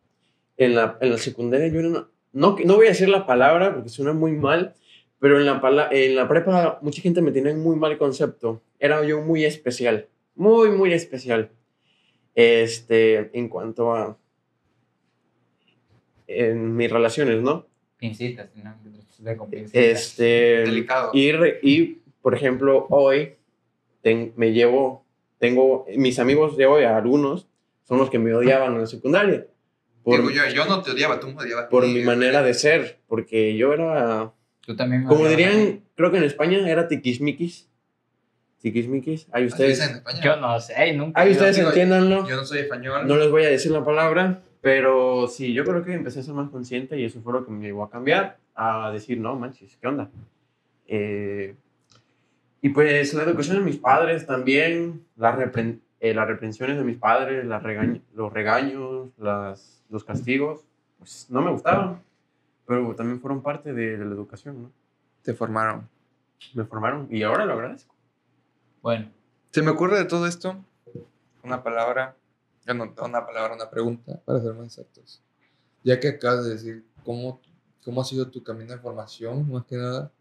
en 0.56 0.74
la, 0.74 0.96
en 1.00 1.10
la 1.10 1.18
secundaria 1.18 1.68
yo 1.68 1.80
era 1.80 1.88
una- 1.88 2.08
no, 2.32 2.56
no 2.64 2.76
voy 2.76 2.86
a 2.86 2.90
decir 2.90 3.08
la 3.10 3.26
palabra 3.26 3.74
porque 3.74 3.90
suena 3.90 4.12
muy 4.14 4.32
mal, 4.32 4.74
pero 5.18 5.38
en 5.38 5.44
la, 5.46 5.88
en 5.90 6.16
la 6.16 6.26
prepa 6.28 6.78
mucha 6.82 7.02
gente 7.02 7.20
me 7.20 7.30
tenía 7.30 7.52
un 7.52 7.60
muy 7.62 7.76
mal 7.76 7.98
concepto. 7.98 8.62
Era 8.78 9.04
yo 9.04 9.20
muy 9.20 9.44
especial, 9.44 10.08
muy, 10.34 10.70
muy 10.70 10.92
especial. 10.94 11.50
Este, 12.34 13.36
en 13.38 13.48
cuanto 13.48 13.94
a 13.94 14.16
en 16.40 16.76
mis 16.76 16.90
relaciones, 16.90 17.40
¿no? 17.42 17.66
Pincitas, 17.98 18.48
¿no? 18.56 18.74
Este, 19.72 20.24
Delicado. 20.64 21.10
y, 21.14 21.32
re- 21.32 21.60
y, 21.62 21.98
por 22.20 22.34
ejemplo, 22.34 22.86
hoy 22.90 23.34
ten- 24.02 24.32
me 24.36 24.52
llevo, 24.52 25.04
tengo, 25.38 25.86
mis 25.96 26.18
amigos 26.18 26.56
de 26.56 26.66
hoy, 26.66 26.84
algunos, 26.84 27.46
son 27.84 27.98
los 27.98 28.10
que 28.10 28.18
me 28.18 28.34
odiaban 28.34 28.74
en 28.74 28.80
la 28.80 28.86
secundaria. 28.86 29.46
Por, 30.02 30.16
Digo 30.20 30.30
yo, 30.30 30.48
yo 30.52 30.64
no 30.66 30.82
te 30.82 30.90
odiaba, 30.90 31.20
tú 31.20 31.28
me 31.28 31.42
odiabas. 31.42 31.66
por 31.66 31.86
mi 31.86 32.02
manera 32.02 32.42
de 32.42 32.54
ser, 32.54 32.98
porque 33.06 33.56
yo 33.56 33.72
era, 33.72 34.32
Tú 34.66 34.74
también 34.74 35.02
me 35.02 35.08
como 35.08 35.28
dirían, 35.28 35.82
creo 35.94 36.10
que 36.10 36.18
en 36.18 36.24
España 36.24 36.68
era 36.68 36.88
tiquismiquis. 36.88 37.68
Tiquismiquis. 38.60 39.26
Ahí 39.32 39.44
Así 39.44 39.52
ustedes, 39.52 39.70
dicen 39.78 39.90
en 39.90 39.96
España. 39.98 40.20
Yo 40.22 40.36
no 40.36 40.60
sé, 40.60 40.92
nunca. 40.92 41.20
ahí 41.20 41.28
he 41.30 41.32
ustedes 41.32 41.58
entiéndanlo. 41.58 42.28
Yo 42.28 42.36
no 42.36 42.44
soy 42.44 42.60
español. 42.60 43.06
No 43.06 43.16
les 43.16 43.30
voy 43.30 43.44
a 43.44 43.48
decir 43.48 43.72
la 43.72 43.84
palabra, 43.84 44.40
pero 44.62 45.27
sí, 45.29 45.53
yo 45.53 45.64
creo 45.64 45.85
que 45.85 45.92
empecé 45.92 46.20
a 46.20 46.22
ser 46.22 46.33
más 46.35 46.48
consciente 46.48 46.98
y 46.98 47.05
eso 47.05 47.20
fue 47.20 47.35
lo 47.35 47.44
que 47.44 47.51
me 47.51 47.64
llevó 47.66 47.83
a 47.85 47.90
cambiar, 47.90 48.38
a 48.55 48.90
decir, 48.90 49.18
no, 49.20 49.37
manches, 49.37 49.77
¿qué 49.77 49.87
onda? 49.88 50.09
Eh, 50.87 51.55
y 52.62 52.68
pues 52.70 53.12
la 53.12 53.25
educación 53.25 53.59
de 53.59 53.64
mis 53.64 53.77
padres 53.77 54.25
también, 54.27 55.05
las, 55.16 55.37
repren- 55.37 55.81
eh, 56.01 56.14
las 56.14 56.29
reprensiones 56.29 56.77
de 56.79 56.85
mis 56.85 56.96
padres, 56.96 57.44
las 57.44 57.62
regañ- 57.62 58.03
los 58.14 58.33
regaños, 58.33 59.11
las, 59.18 59.83
los 59.90 60.05
castigos, 60.05 60.64
pues 60.98 61.27
no 61.29 61.42
me 61.42 61.51
gustaban, 61.51 62.01
pero 62.64 62.94
también 62.94 63.20
fueron 63.20 63.42
parte 63.42 63.72
de, 63.72 63.98
de 63.98 64.05
la 64.05 64.12
educación, 64.14 64.62
¿no? 64.62 64.70
Te 65.22 65.35
formaron. 65.35 65.88
Me 66.55 66.64
formaron 66.64 67.09
y 67.11 67.22
ahora 67.25 67.44
lo 67.46 67.55
agradezco. 67.55 67.94
Bueno, 68.81 69.09
Se 69.51 69.62
me 69.62 69.70
ocurre 69.70 69.98
de 69.98 70.05
todo 70.05 70.27
esto 70.27 70.57
una 71.42 71.62
palabra, 71.64 72.14
no, 72.66 72.85
una 72.85 73.27
palabra, 73.27 73.55
una 73.55 73.70
pregunta, 73.70 74.20
para 74.25 74.40
ser 74.40 74.55
más 74.55 74.66
exactos. 74.66 75.22
Ya 75.83 75.98
que 75.98 76.09
acabas 76.09 76.44
de 76.44 76.51
decir 76.51 76.85
cómo, 77.05 77.40
cómo 77.85 78.01
ha 78.01 78.05
sido 78.05 78.31
tu 78.31 78.42
camino 78.42 78.72
de 78.72 78.79
formación, 78.79 79.51
más 79.51 79.64
que 79.64 79.77
nada, 79.77 80.12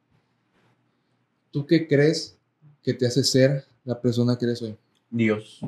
¿tú 1.52 1.66
qué 1.66 1.88
crees 1.88 2.38
que 2.82 2.94
te 2.94 3.06
hace 3.06 3.24
ser 3.24 3.66
la 3.84 4.00
persona 4.00 4.38
que 4.38 4.46
eres 4.46 4.62
hoy? 4.62 4.78
Dios. 5.10 5.62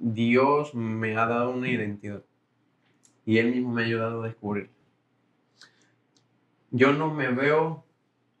Dios 0.00 0.74
me 0.74 1.16
ha 1.16 1.26
dado 1.26 1.50
una 1.50 1.68
identidad 1.68 2.22
y 3.26 3.38
Él 3.38 3.50
mismo 3.50 3.72
me 3.72 3.82
ha 3.82 3.86
ayudado 3.86 4.22
a 4.22 4.26
descubrir. 4.26 4.70
Yo 6.70 6.92
no 6.92 7.12
me 7.12 7.28
veo, 7.28 7.84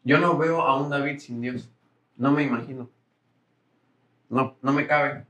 yo 0.04 0.18
no 0.18 0.38
veo 0.38 0.62
a 0.62 0.80
un 0.80 0.90
David 0.90 1.18
sin 1.18 1.40
Dios. 1.40 1.68
No 2.16 2.32
me 2.32 2.42
imagino. 2.42 2.88
No, 4.28 4.56
no 4.62 4.72
me 4.72 4.86
cabe. 4.86 5.27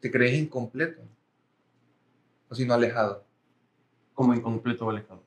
¿Te 0.00 0.10
crees 0.10 0.38
incompleto? 0.38 1.02
O 2.48 2.54
si 2.54 2.64
no 2.64 2.74
alejado. 2.74 3.24
Como 4.14 4.34
incompleto 4.34 4.86
o 4.86 4.90
alejado. 4.90 5.22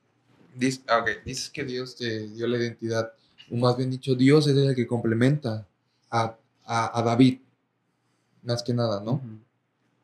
Dices, 0.56 0.84
ah, 0.88 1.00
ok, 1.00 1.24
dices 1.26 1.50
que 1.50 1.64
Dios 1.64 1.96
te 1.96 2.28
dio 2.28 2.48
la 2.48 2.58
identidad, 2.58 3.14
o 3.50 3.56
más 3.56 3.76
bien 3.78 3.90
dicho, 3.90 4.14
Dios 4.16 4.48
es 4.48 4.56
el 4.56 4.76
que 4.76 4.86
complementa 4.86 5.68
a, 6.12 6.38
a, 6.66 7.00
a 7.00 7.02
David, 7.02 7.40
más 8.44 8.62
que 8.62 8.74
nada, 8.74 9.02
¿no? 9.02 9.22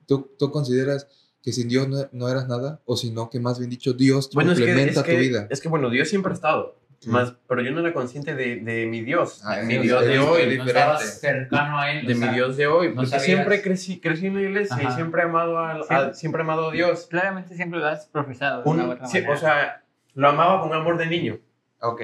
¿Tú, 0.08 0.32
tú 0.39 0.49
consideras 0.51 1.08
que 1.43 1.53
sin 1.53 1.67
Dios 1.67 1.88
no, 1.88 2.10
no 2.12 2.29
eras 2.29 2.47
nada, 2.47 2.82
o 2.86 2.97
sino 2.97 3.29
que 3.29 3.39
más 3.39 3.60
bien 3.60 3.69
dicho, 3.69 3.93
Dios 3.93 4.29
Bueno, 4.34 4.53
es 4.53 4.60
que, 4.60 4.65
complementa 4.65 5.03
que, 5.03 5.13
tu 5.13 5.19
vida. 5.19 5.47
es 5.49 5.62
que, 5.62 5.69
bueno, 5.69 5.89
Dios 5.89 6.10
siempre 6.10 6.32
ha 6.32 6.36
estado. 6.36 6.79
Sí. 7.00 7.10
Más, 7.10 7.34
pero 7.48 7.62
yo 7.62 7.72
no 7.72 7.80
era 7.80 7.94
consciente 7.94 8.36
de, 8.36 8.58
de 8.58 8.86
mi 8.86 9.02
Dios. 9.02 9.42
Ah, 9.46 9.56
de 9.58 9.64
mi 9.66 9.78
Dios 9.78 10.06
de 10.06 10.20
hoy. 10.20 10.58
No 10.58 10.66
cercano 11.00 11.80
a 11.80 11.92
él. 11.94 12.06
de 12.06 12.14
o 12.14 12.16
mi 12.18 12.24
sea, 12.24 12.34
Dios 12.34 12.58
de 12.58 12.68
hoy. 12.68 12.90
no 12.90 12.96
Porque 12.96 13.10
sabías. 13.12 13.26
siempre 13.26 13.62
crecí, 13.62 14.00
crecí 14.02 14.28
en 14.28 14.36
la 14.36 14.42
iglesia 14.42 14.76
y 14.82 14.86
Ajá. 14.86 14.96
siempre 14.96 15.22
he 15.22 15.26
amado 15.26 15.58
a, 15.60 16.14
siempre 16.14 16.42
he 16.42 16.44
amado 16.44 16.70
a 16.70 16.72
Dios. 16.74 17.08
Claramente 17.10 17.56
siempre 17.56 17.80
lo 17.80 17.88
has 17.88 18.08
profesado. 18.08 18.64
de 18.64 18.70
Un- 18.70 18.76
una 18.82 18.90
u 18.90 18.92
otra 18.92 19.06
sí, 19.08 19.20
o 19.26 19.38
sea, 19.38 19.84
lo 20.14 20.28
amaba 20.30 20.62
con 20.62 20.74
amor 20.74 20.98
de 20.98 21.06
niño. 21.08 21.40
Ok. 21.82 22.02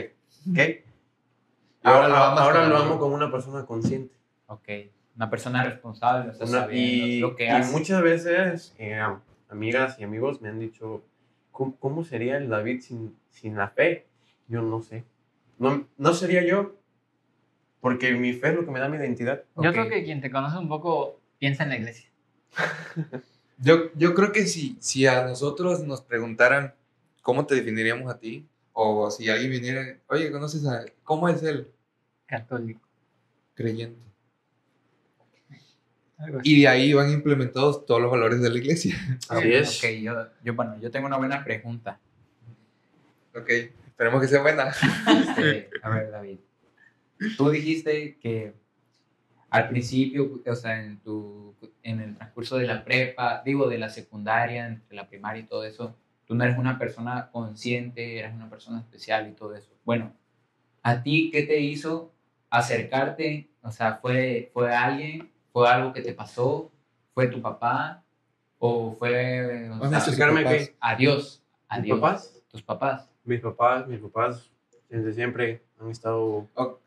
¿Ok? 0.49 0.57
Y 0.57 0.83
ahora 1.83 2.05
Ahora, 2.05 2.07
lo 2.07 2.15
ahora 2.41 2.67
lo 2.69 2.77
amo 2.77 2.97
como 2.99 3.15
una 3.15 3.29
persona 3.29 3.65
consciente. 3.65 4.15
Ok. 4.47 4.69
Una 5.17 5.29
persona 5.29 5.63
responsable, 5.63 6.31
o 6.31 6.33
sea, 6.47 6.65
Una- 6.65 6.73
y, 6.73 7.19
lo 7.19 7.35
que 7.35 7.45
y 7.45 7.49
hace. 7.49 7.71
muchas 7.71 8.01
veces 8.01 8.73
eh, 8.79 8.99
amigas 9.49 9.99
y 9.99 10.03
amigos 10.03 10.41
me 10.41 10.47
han 10.49 10.59
dicho, 10.59 11.03
¿cómo, 11.51 11.75
cómo 11.79 12.03
sería 12.05 12.37
el 12.37 12.47
David 12.49 12.81
sin, 12.81 13.15
sin 13.29 13.55
la 13.57 13.67
fe? 13.69 14.07
Yo 14.47 14.61
no 14.61 14.81
sé. 14.81 15.03
No, 15.57 15.87
no 15.97 16.13
sería 16.13 16.43
yo, 16.43 16.75
porque 17.79 18.13
mi 18.13 18.33
fe 18.33 18.49
es 18.49 18.55
lo 18.55 18.65
que 18.65 18.71
me 18.71 18.79
da 18.79 18.89
mi 18.89 18.97
identidad. 18.97 19.43
Yo 19.57 19.71
creo 19.71 19.89
que 19.89 20.03
quien 20.03 20.21
te 20.21 20.31
conoce 20.31 20.57
un 20.57 20.67
poco 20.67 21.19
piensa 21.39 21.63
en 21.63 21.69
la 21.69 21.77
iglesia. 21.77 22.09
Yo, 23.57 23.91
yo 23.95 24.13
creo 24.13 24.31
que 24.31 24.47
si, 24.47 24.75
si 24.79 25.07
a 25.07 25.25
nosotros 25.25 25.83
nos 25.83 26.01
preguntaran 26.01 26.73
cómo 27.21 27.45
te 27.45 27.55
definiríamos 27.55 28.11
a 28.11 28.19
ti, 28.19 28.45
o 28.73 29.09
si 29.09 29.29
alguien 29.29 29.51
viniera, 29.51 29.97
oye, 30.07 30.29
¿conoces 30.31 30.65
a 30.65 30.83
¿Cómo 31.03 31.29
es 31.29 31.41
él? 31.43 31.71
Católico. 32.25 32.81
Creyente. 33.53 34.05
Y 36.43 36.61
de 36.61 36.67
ahí 36.67 36.93
van 36.93 37.11
implementados 37.11 37.85
todos 37.85 38.01
los 38.01 38.11
valores 38.11 38.41
de 38.41 38.49
la 38.49 38.57
iglesia. 38.57 38.95
Así 39.29 39.53
es. 39.53 39.83
Ok, 39.83 39.89
yo, 40.01 40.27
yo, 40.43 40.53
bueno, 40.53 40.77
yo 40.79 40.91
tengo 40.91 41.07
una 41.07 41.17
buena 41.17 41.43
pregunta. 41.43 41.99
Ok, 43.33 43.49
esperemos 43.95 44.21
que 44.21 44.27
sea 44.27 44.41
buena. 44.41 44.69
Este, 45.07 45.69
a 45.81 45.89
ver, 45.89 46.11
David. 46.11 46.39
Tú 47.37 47.49
dijiste 47.49 48.17
que 48.19 48.53
al 49.49 49.69
principio, 49.69 50.41
o 50.45 50.55
sea, 50.55 50.83
en, 50.83 50.99
tu, 50.99 51.55
en 51.81 52.01
el 52.01 52.15
transcurso 52.17 52.57
de 52.57 52.67
la 52.67 52.83
prepa, 52.83 53.41
digo, 53.45 53.69
de 53.69 53.77
la 53.77 53.89
secundaria, 53.89 54.67
entre 54.67 54.95
la 54.97 55.07
primaria 55.07 55.43
y 55.43 55.45
todo 55.45 55.63
eso, 55.63 55.95
tú 56.25 56.35
no 56.35 56.43
eres 56.43 56.57
una 56.57 56.77
persona 56.77 57.29
consciente, 57.31 58.19
eres 58.19 58.33
una 58.33 58.49
persona 58.49 58.79
especial 58.79 59.29
y 59.29 59.31
todo 59.33 59.55
eso. 59.55 59.71
Bueno, 59.85 60.11
¿a 60.83 61.01
ti 61.01 61.29
qué 61.31 61.43
te 61.43 61.61
hizo 61.61 62.11
acercarte? 62.49 63.49
O 63.61 63.71
sea, 63.71 63.95
¿fue, 64.01 64.51
fue 64.53 64.75
alguien? 64.75 65.31
¿Fue 65.53 65.69
algo 65.69 65.93
que 65.93 66.01
te 66.01 66.13
pasó? 66.13 66.69
¿Fue 67.13 67.27
tu 67.27 67.41
papá? 67.41 68.03
¿O 68.59 68.93
fue 68.99 69.69
o 69.69 69.87
sea, 69.87 69.97
a 69.99 70.01
acercarme 70.01 70.43
que- 70.43 70.75
a 70.81 70.95
Dios? 70.95 71.41
A 71.69 71.77
¿Mis 71.77 71.85
Dios. 71.85 71.99
papás? 71.99 72.43
¿Tus 72.49 72.61
papás? 72.61 73.09
Mis 73.25 73.41
papás, 73.41 73.87
mis 73.87 73.99
papás, 73.99 74.49
desde 74.89 75.13
siempre 75.13 75.61
han 75.79 75.89
estado... 75.89 76.47
Ok, 76.53 76.79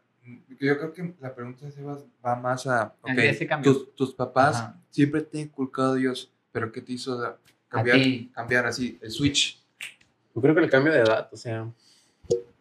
Yo 0.48 0.78
creo 0.78 0.92
que 0.92 1.14
la 1.20 1.34
pregunta 1.34 1.70
se 1.70 1.82
va, 1.82 1.98
va 2.24 2.36
más 2.36 2.66
a, 2.66 2.94
ok, 3.00 3.08
¿En 3.10 3.16
qué 3.16 3.34
se 3.34 3.46
cambió? 3.46 3.72
tus, 3.72 3.94
tus 3.94 4.14
papás 4.14 4.56
Ajá. 4.56 4.76
siempre 4.90 5.22
te 5.22 5.38
han 5.38 5.44
inculcado 5.44 5.92
a 5.92 5.96
Dios, 5.96 6.32
pero 6.52 6.70
¿qué 6.70 6.80
te 6.80 6.92
hizo 6.92 7.36
cambiar, 7.68 7.98
cambiar 8.32 8.66
así 8.66 8.98
el 9.02 9.10
switch? 9.10 9.62
Yo 10.34 10.40
creo 10.42 10.54
que 10.54 10.60
el 10.60 10.70
cambio 10.70 10.92
de 10.92 11.00
edad, 11.00 11.28
o 11.32 11.36
sea... 11.36 11.66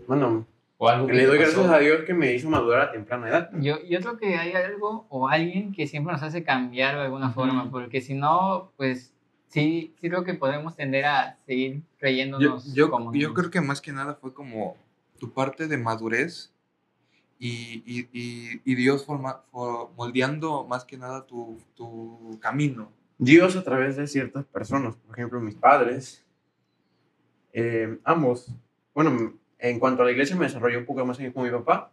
Bueno, 0.08 0.48
¿O 0.80 0.88
algo 0.88 1.08
que 1.08 1.14
le 1.14 1.26
doy 1.26 1.40
pasó? 1.40 1.64
gracias 1.64 1.76
a 1.76 1.80
Dios 1.80 2.02
que 2.06 2.14
me 2.14 2.34
hizo 2.34 2.50
madurar 2.50 2.90
a 2.90 2.92
temprana 2.92 3.30
edad. 3.30 3.50
Yo, 3.60 3.84
yo 3.84 4.00
creo 4.00 4.18
que 4.18 4.36
hay 4.38 4.54
algo 4.54 5.08
o 5.10 5.28
alguien 5.28 5.74
que 5.74 5.88
siempre 5.88 6.14
nos 6.14 6.22
hace 6.22 6.44
cambiar 6.44 6.96
de 6.96 7.02
alguna 7.02 7.32
forma, 7.32 7.70
porque 7.72 8.00
si 8.00 8.14
no, 8.14 8.72
pues 8.78 9.14
sí, 9.50 9.94
sí 10.00 10.10
creo 10.10 10.24
que 10.24 10.34
podemos 10.34 10.76
tender 10.76 11.06
a 11.06 11.38
seguir 11.46 11.76
Yo, 11.76 11.82
creyéndonos 11.98 12.74
yo, 12.74 12.90
como 12.90 13.14
yo 13.14 13.34
creo 13.34 13.50
que 13.50 13.62
más 13.62 13.82
que 13.82 13.92
nada 13.92 14.16
fue 14.16 14.34
como 14.34 14.76
tu 15.20 15.32
parte 15.34 15.68
de 15.68 15.78
madurez 15.78 16.52
y, 17.40 17.84
y, 17.86 18.10
y, 18.14 18.62
y 18.66 18.76
Dios 18.76 19.06
forma, 19.06 19.44
for- 19.52 19.90
moldeando 19.96 20.66
más 20.66 20.86
que 20.86 20.98
nada 20.98 21.26
tu, 21.26 21.58
tu 21.76 22.38
camino. 22.42 22.92
Dios 23.20 23.56
a 23.56 23.64
través 23.64 23.96
de 23.96 24.08
ciertas 24.08 24.46
personas, 24.46 24.96
por 24.96 25.16
ejemplo, 25.18 25.40
mis 25.40 25.56
padres, 25.56 26.24
eh, 27.54 27.98
ambos, 28.04 28.54
bueno, 28.94 29.34
en 29.60 29.80
cuanto 29.80 30.02
a 30.04 30.06
la 30.06 30.12
iglesia 30.12 30.36
me 30.36 30.46
desarrollé 30.46 30.78
un 30.78 30.86
poco 30.86 31.04
más 31.06 31.18
con 31.34 31.44
mi 31.44 31.50
papá, 31.50 31.92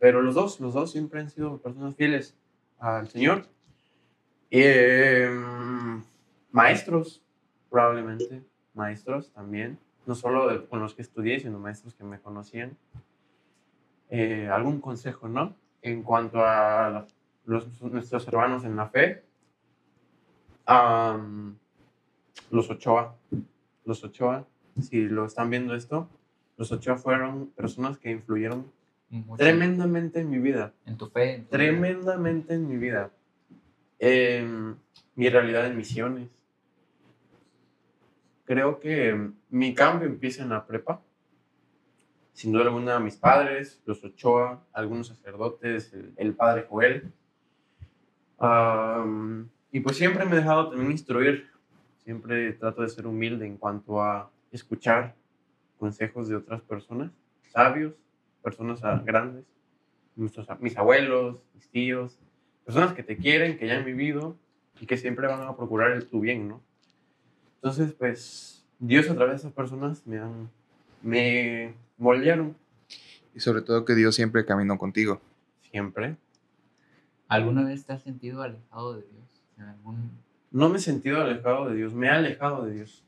pero 0.00 0.20
los 0.22 0.34
dos, 0.34 0.58
los 0.60 0.74
dos 0.74 0.90
siempre 0.90 1.20
han 1.20 1.30
sido 1.30 1.58
personas 1.58 1.94
fieles 1.94 2.36
al 2.78 3.08
Señor. 3.08 3.46
Eh, 4.50 5.28
maestros, 6.50 7.22
probablemente, 7.70 8.42
maestros 8.74 9.30
también, 9.32 9.78
no 10.06 10.14
solo 10.14 10.48
de- 10.48 10.66
con 10.66 10.80
los 10.80 10.94
que 10.94 11.02
estudié, 11.02 11.40
sino 11.40 11.58
maestros 11.58 11.94
que 11.94 12.04
me 12.04 12.20
conocían. 12.20 12.76
Eh, 14.10 14.48
algún 14.50 14.80
consejo, 14.80 15.28
¿no? 15.28 15.54
En 15.82 16.02
cuanto 16.02 16.44
a 16.44 17.06
los, 17.44 17.82
nuestros 17.82 18.26
hermanos 18.28 18.64
en 18.64 18.76
la 18.76 18.88
fe, 18.88 19.22
los 22.50 22.70
Ochoa. 22.70 23.16
Los 23.84 24.04
Ochoa, 24.04 24.46
si 24.80 25.08
lo 25.08 25.24
están 25.26 25.50
viendo 25.50 25.74
esto, 25.74 26.08
los 26.56 26.70
Ochoa 26.72 26.96
fueron 26.98 27.46
personas 27.48 27.98
que 27.98 28.10
influyeron 28.10 28.70
Mucho 29.10 29.36
tremendamente 29.38 30.20
en 30.20 30.28
mi 30.30 30.38
vida. 30.38 30.74
En 30.84 30.96
tu 30.98 31.06
fe. 31.06 31.34
en 31.36 31.44
tu 31.44 31.48
vida. 31.48 31.50
Tremendamente 31.50 32.54
en 32.54 32.68
mi 32.68 32.76
vida. 32.76 33.10
Em, 33.98 34.76
mi 35.14 35.28
realidad 35.30 35.66
en 35.66 35.76
misiones. 35.76 36.37
Creo 38.48 38.80
que 38.80 39.30
mi 39.50 39.74
cambio 39.74 40.08
empieza 40.08 40.42
en 40.42 40.48
la 40.48 40.66
prepa. 40.66 41.02
Sin 42.32 42.50
duda 42.50 42.64
alguna, 42.64 42.98
mis 42.98 43.16
padres, 43.16 43.82
los 43.84 44.02
Ochoa, 44.02 44.64
algunos 44.72 45.08
sacerdotes, 45.08 45.94
el, 46.16 46.34
padre 46.34 46.64
Joel. 46.66 47.12
Am, 48.38 49.50
y 49.70 49.80
pues 49.80 49.98
siempre 49.98 50.24
me 50.24 50.32
he 50.32 50.36
dejado 50.36 50.70
también 50.70 50.92
instruir. 50.92 51.50
Siempre 51.98 52.54
trato 52.54 52.80
de 52.80 52.88
ser 52.88 53.06
humilde 53.06 53.44
en 53.44 53.58
cuanto 53.58 54.00
a 54.00 54.30
escuchar 54.50 55.14
consejos 55.78 56.26
de 56.26 56.36
otras 56.36 56.62
personas, 56.62 57.12
sabios, 57.52 57.92
personas 58.42 58.80
grandes, 59.04 59.44
nuestros, 60.16 60.48
mis 60.60 60.78
abuelos, 60.78 61.44
mis 61.54 61.68
tíos, 61.68 62.18
personas 62.64 62.94
que 62.94 63.02
te 63.02 63.18
quieren, 63.18 63.58
que 63.58 63.66
ya 63.66 63.76
han 63.76 63.84
vivido 63.84 64.38
y 64.80 64.86
que 64.86 64.96
siempre 64.96 65.26
van 65.26 65.42
a 65.42 65.54
procurar 65.54 65.90
el, 65.90 66.06
tu 66.06 66.20
bien, 66.20 66.48
¿no? 66.48 66.66
Entonces, 67.62 67.92
pues, 67.98 68.64
Dios 68.78 69.08
a 69.10 69.14
través 69.14 69.32
de 69.32 69.36
esas 69.38 69.52
personas 69.52 70.06
me 70.06 70.18
han, 70.18 70.48
me 71.02 71.74
moldearon 71.96 72.56
Y 73.34 73.40
sobre 73.40 73.62
todo 73.62 73.84
que 73.84 73.94
Dios 73.94 74.14
siempre 74.14 74.44
caminó 74.44 74.78
contigo. 74.78 75.20
siempre. 75.70 76.16
¿Alguna 77.28 77.64
vez 77.64 77.84
te 77.84 77.92
has 77.92 78.02
sentido 78.02 78.40
alejado 78.42 78.94
de 78.94 79.02
Dios? 79.02 79.42
¿En 79.58 79.64
algún... 79.64 80.10
No 80.50 80.68
me 80.70 80.78
he 80.78 80.80
sentido 80.80 81.20
alejado 81.20 81.68
de 81.68 81.76
Dios, 81.76 81.92
me 81.92 82.06
he 82.06 82.10
alejado 82.10 82.64
de 82.64 82.74
Dios. 82.74 83.04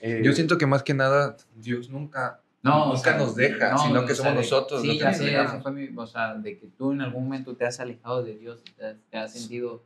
Eh, 0.00 0.22
Yo 0.24 0.32
siento 0.32 0.56
que 0.56 0.64
más 0.66 0.82
que 0.82 0.94
nada 0.94 1.36
Dios 1.56 1.90
nunca, 1.90 2.40
No, 2.62 2.86
nunca 2.86 2.92
o 2.92 2.96
sea, 2.96 3.18
nos 3.18 3.36
deja, 3.36 3.72
no, 3.72 3.78
sino 3.78 4.00
o 4.00 4.06
que 4.06 4.14
sea, 4.14 4.24
somos 4.24 4.32
de- 4.34 4.40
nosotros 4.40 4.80
Sí, 4.80 4.86
los 4.86 4.96
que 4.96 5.02
ya 5.02 5.08
nos 5.08 5.16
sé, 5.18 5.42
ese 5.42 5.60
fue 5.60 5.72
mi, 5.72 5.88
o 5.96 6.06
sea, 6.06 6.34
de 6.34 6.58
que 6.58 6.66
tú 6.78 6.92
en 6.92 7.02
algún 7.02 7.24
momento 7.24 7.54
te 7.54 7.66
has 7.66 7.78
alejado 7.78 8.22
de 8.22 8.36
Dios, 8.38 8.62
te 8.76 8.94
te 9.10 9.18
has 9.18 9.32
sentido 9.34 9.82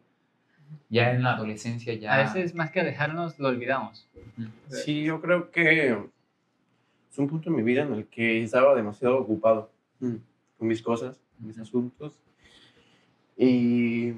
ya 0.88 1.12
en 1.12 1.22
la 1.22 1.35
adolescencia 1.35 1.94
ya. 1.94 2.14
A 2.14 2.22
veces 2.24 2.55
más 2.55 2.70
que 2.70 2.83
dejarnos, 2.83 3.38
lo 3.38 3.48
olvidamos. 3.48 4.09
Sí, 4.68 5.05
yo 5.05 5.20
creo 5.20 5.50
que 5.50 5.90
es 7.11 7.18
un 7.18 7.29
punto 7.29 7.50
en 7.50 7.57
mi 7.57 7.62
vida 7.62 7.83
en 7.83 7.94
el 7.94 8.07
que 8.07 8.42
estaba 8.42 8.74
demasiado 8.74 9.18
ocupado 9.18 9.70
mm, 10.00 10.16
con 10.59 10.68
mis 10.68 10.83
cosas, 10.83 11.20
mis 11.38 11.59
asuntos. 11.59 12.20
Y 13.37 14.12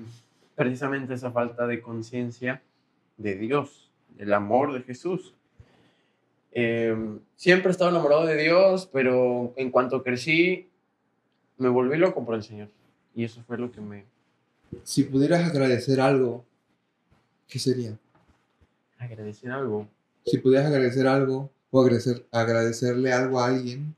precisamente 0.54 1.14
esa 1.14 1.30
falta 1.30 1.66
de 1.66 1.80
conciencia 1.80 2.62
de 3.16 3.36
Dios, 3.36 3.90
del 4.16 4.32
amor 4.32 4.72
de 4.72 4.82
Jesús. 4.82 5.34
Eh, 6.52 6.96
siempre 7.36 7.68
he 7.68 7.72
estado 7.72 7.90
enamorado 7.90 8.26
de 8.26 8.36
Dios, 8.36 8.88
pero 8.92 9.52
en 9.56 9.70
cuanto 9.70 10.02
crecí, 10.02 10.68
me 11.56 11.68
volví 11.68 11.96
loco 11.96 12.24
por 12.24 12.34
el 12.34 12.42
Señor. 12.42 12.68
Y 13.14 13.24
eso 13.24 13.42
fue 13.42 13.58
lo 13.58 13.70
que 13.70 13.80
me... 13.80 14.04
Si 14.84 15.04
pudieras 15.04 15.48
agradecer 15.48 16.00
algo, 16.00 16.44
¿qué 17.46 17.58
sería? 17.58 17.98
Agradecer 18.98 19.50
algo. 19.50 19.88
Si 20.26 20.38
pudieras 20.38 20.66
agradecer 20.66 21.06
algo 21.06 21.50
o 21.70 21.80
agradecer, 21.80 22.26
agradecerle 22.30 23.12
algo 23.12 23.40
a 23.40 23.46
alguien 23.46 23.94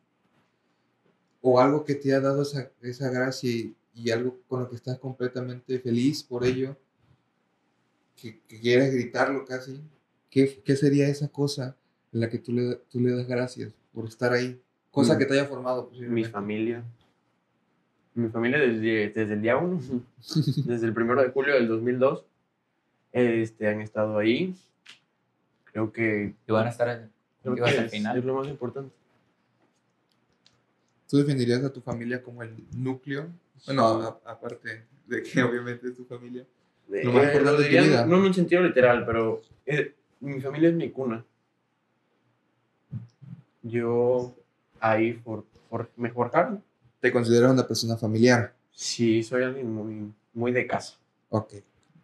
o 1.42 1.58
algo 1.60 1.84
que 1.84 1.94
te 1.94 2.12
ha 2.14 2.20
dado 2.20 2.42
esa, 2.42 2.70
esa 2.82 3.10
gracia 3.10 3.50
y, 3.50 3.74
y 3.94 4.10
algo 4.10 4.38
con 4.46 4.60
lo 4.60 4.68
que 4.68 4.76
estás 4.76 4.98
completamente 4.98 5.78
feliz 5.80 6.22
por 6.22 6.44
ello, 6.44 6.76
que, 8.16 8.40
que 8.46 8.60
quieres 8.60 8.92
gritarlo 8.92 9.44
casi, 9.46 9.80
¿qué, 10.28 10.62
qué 10.64 10.76
sería 10.76 11.08
esa 11.08 11.28
cosa 11.28 11.76
en 12.12 12.20
la 12.20 12.28
que 12.28 12.38
tú 12.38 12.52
le, 12.52 12.76
tú 12.90 13.00
le 13.00 13.12
das 13.16 13.26
gracias 13.26 13.72
por 13.92 14.06
estar 14.06 14.32
ahí? 14.32 14.60
Cosa 14.90 15.14
Mm. 15.14 15.18
que 15.18 15.24
te 15.26 15.32
haya 15.34 15.46
formado. 15.46 15.90
Mi 15.92 16.24
familia. 16.24 16.84
Mi 18.14 18.28
familia 18.28 18.58
desde, 18.58 19.10
desde 19.10 19.34
el 19.34 19.42
día 19.42 19.56
uno. 19.56 19.80
desde 20.66 20.86
el 20.86 20.92
primero 20.94 21.22
de 21.22 21.30
julio 21.30 21.54
del 21.54 21.68
2002, 21.68 22.24
este, 23.12 23.68
han 23.68 23.80
estado 23.80 24.18
ahí. 24.18 24.54
Creo 25.72 25.92
que, 25.92 26.34
Y 26.46 26.52
van 26.52 26.66
a 26.66 26.70
estar 26.70 27.08
creo 27.42 27.56
¿Ibas 27.56 27.72
que 27.72 27.78
al 27.78 27.84
es, 27.86 27.90
final? 27.92 28.18
es 28.18 28.24
lo 28.24 28.34
más 28.34 28.48
importante. 28.48 28.92
¿Tú 31.08 31.16
definirías 31.18 31.62
a 31.64 31.72
tu 31.72 31.80
familia 31.80 32.22
como 32.22 32.42
el 32.42 32.54
núcleo? 32.76 33.28
Bueno, 33.66 34.20
aparte 34.24 34.84
de 35.06 35.22
que 35.22 35.42
obviamente 35.42 35.88
es 35.88 35.96
tu 35.96 36.04
familia. 36.04 36.44
Lo 36.88 37.12
más 37.12 37.22
Eh, 37.22 37.26
importante 37.26 37.50
de 37.50 37.56
tu 37.56 37.62
diría 37.62 37.82
vida. 37.82 38.06
No 38.06 38.16
en 38.16 38.22
un 38.24 38.34
sentido 38.34 38.62
literal, 38.62 39.06
pero 39.06 39.40
eh, 39.66 39.94
mi 40.20 40.40
familia 40.40 40.68
es 40.70 40.74
mi 40.74 40.90
cuna. 40.90 41.24
Yo 43.62 44.34
ahí 44.80 45.12
for, 45.12 45.44
for- 45.68 45.90
me 45.96 46.10
forjaron. 46.10 46.62
¿Te 47.00 47.10
consideras 47.10 47.50
una 47.50 47.66
persona 47.66 47.96
familiar? 47.96 48.54
Sí, 48.72 49.22
soy 49.22 49.42
alguien 49.42 49.72
muy, 49.72 50.12
muy 50.34 50.52
de 50.52 50.66
casa. 50.66 50.98
Ok, 51.30 51.54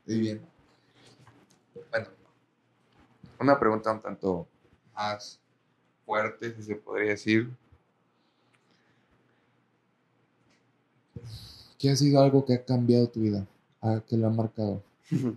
muy 0.07 0.19
bien. 0.21 0.41
Bueno, 1.91 2.07
una 3.39 3.59
pregunta 3.59 3.93
un 3.93 4.01
tanto 4.01 4.49
más 4.95 5.39
fuerte, 6.07 6.55
si 6.55 6.63
se 6.63 6.77
podría 6.77 7.11
decir. 7.11 7.51
¿Qué 11.79 11.91
ha 11.91 11.97
sido 11.97 12.23
algo 12.23 12.47
que 12.47 12.55
ha 12.55 12.65
cambiado 12.65 13.09
tu 13.09 13.21
vida? 13.21 13.47
¿A 13.83 14.01
¿Qué 14.07 14.17
lo 14.17 14.29
ha 14.29 14.31
marcado? 14.31 14.83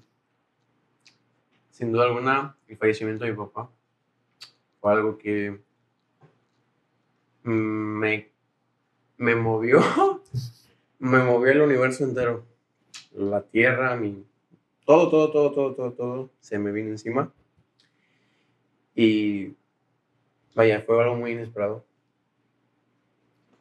Sin 1.72 1.92
duda 1.92 2.06
alguna, 2.06 2.56
el 2.68 2.78
fallecimiento 2.78 3.26
de 3.26 3.32
mi 3.32 3.38
papá 3.38 3.70
fue 4.80 4.94
algo 4.94 5.18
que 5.18 5.60
mm, 7.44 7.52
me, 7.52 8.30
me 9.20 9.36
movió, 9.36 9.80
me 11.00 11.20
movió 11.20 11.52
el 11.52 11.62
universo 11.62 12.04
entero. 12.04 12.46
La 13.14 13.42
tierra, 13.44 13.96
mi, 13.96 14.26
todo, 14.86 15.10
todo, 15.10 15.32
todo, 15.32 15.52
todo, 15.54 15.74
todo, 15.76 15.92
todo 15.94 16.30
se 16.40 16.58
me 16.58 16.72
vino 16.72 16.90
encima. 16.90 17.32
Y 18.96 19.54
vaya, 20.56 20.82
fue 20.82 21.02
algo 21.04 21.16
muy 21.16 21.32
inesperado. 21.32 21.86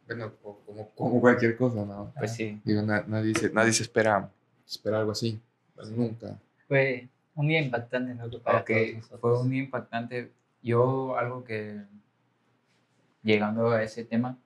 Bueno, 0.06 0.32
co- 0.42 0.60
como, 0.64 0.88
como 0.94 1.20
cualquier 1.20 1.56
cosa, 1.56 1.84
¿no? 1.84 2.12
Pues 2.18 2.34
sí. 2.34 2.60
Digo, 2.64 2.80
na- 2.82 3.04
nadie, 3.06 3.34
se, 3.34 3.50
nadie 3.50 3.72
se 3.72 3.82
espera, 3.82 4.30
espera 4.66 5.00
algo 5.00 5.12
así. 5.12 5.38
Pues 5.74 5.90
nunca. 5.90 6.38
Fue 6.66 7.08
un 7.34 7.48
día 7.48 7.60
impactante, 7.60 8.14
¿no? 8.14 8.30
Para 8.40 8.60
Ok, 8.60 8.70
todos 9.10 9.20
fue 9.20 9.40
un 9.40 9.50
día 9.50 9.62
impactante. 9.62 10.32
Yo 10.62 11.16
algo 11.16 11.44
que, 11.44 11.82
llegando 13.22 13.70
a 13.70 13.82
ese 13.82 14.04
tema, 14.04 14.38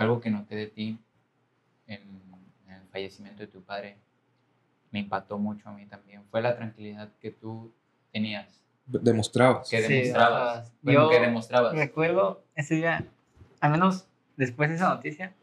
algo 0.00 0.20
que 0.20 0.30
noté 0.30 0.56
de 0.56 0.66
ti 0.66 0.98
en, 1.86 2.00
en 2.66 2.74
el 2.74 2.82
fallecimiento 2.90 3.40
de 3.40 3.46
tu 3.48 3.62
padre, 3.62 3.98
me 4.90 5.00
impactó 5.00 5.38
mucho 5.38 5.68
a 5.68 5.72
mí 5.72 5.86
también. 5.86 6.22
Fue 6.30 6.40
la 6.40 6.56
tranquilidad 6.56 7.10
que 7.20 7.30
tú 7.30 7.72
tenías, 8.12 8.46
Demostrabas. 8.86 9.68
que 9.68 9.82
Sí, 9.82 9.92
demostrabas. 9.94 10.58
ajá. 10.66 10.70
Bueno, 10.82 11.02
Yo 11.04 11.10
que 11.10 11.20
demostrabas. 11.20 11.74
Recuerdo 11.74 12.42
ese 12.56 12.74
día, 12.76 13.04
al 13.60 13.70
menos 13.70 14.06
después 14.36 14.68
de 14.68 14.76
esa 14.76 14.88
noticia, 14.88 15.34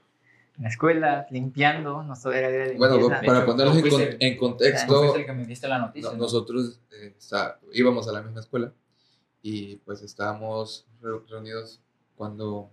en 0.57 0.63
la 0.63 0.69
escuela, 0.69 1.27
limpiando, 1.29 2.01
no 2.03 2.13
era 2.31 2.49
de 2.49 2.75
Bueno, 2.77 2.97
limpieza. 2.97 3.21
para 3.25 3.37
hecho, 3.37 3.45
ponerlos 3.45 3.77
en, 3.77 3.89
con- 3.89 4.01
en 4.19 4.37
contexto, 4.37 4.99
fuiste 5.01 5.19
el 5.19 5.25
que 5.27 5.33
me 5.33 5.45
diste 5.45 5.67
la 5.67 5.77
noticia. 5.77 6.09
No- 6.09 6.17
¿no? 6.17 6.23
nosotros 6.23 6.81
eh, 6.91 7.13
está- 7.17 7.59
íbamos 7.73 8.07
a 8.09 8.11
la 8.11 8.21
misma 8.23 8.39
escuela 8.41 8.73
y 9.43 9.75
pues 9.77 10.01
estábamos 10.01 10.85
re- 10.99 11.19
reunidos 11.29 11.79
cuando 12.15 12.71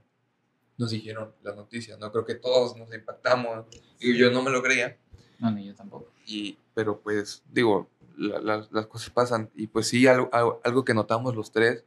nos 0.78 0.90
dijeron 0.90 1.32
la 1.42 1.54
noticia. 1.54 1.96
No 1.96 2.10
creo 2.10 2.24
que 2.24 2.34
todos 2.34 2.76
nos 2.76 2.92
impactamos 2.94 3.66
y 4.00 4.16
yo 4.16 4.30
no 4.30 4.42
me 4.42 4.50
lo 4.50 4.62
creía. 4.62 4.96
No, 5.38 5.50
ni 5.50 5.66
yo 5.66 5.74
tampoco. 5.74 6.10
Y, 6.26 6.58
pero 6.74 7.00
pues 7.00 7.42
digo, 7.50 7.90
la- 8.16 8.40
la- 8.40 8.68
las 8.70 8.86
cosas 8.86 9.10
pasan 9.10 9.50
y 9.54 9.66
pues 9.66 9.88
sí, 9.88 10.06
algo, 10.06 10.28
algo- 10.32 10.60
algo 10.64 10.84
que 10.84 10.94
notamos 10.94 11.34
los 11.36 11.52
tres 11.52 11.84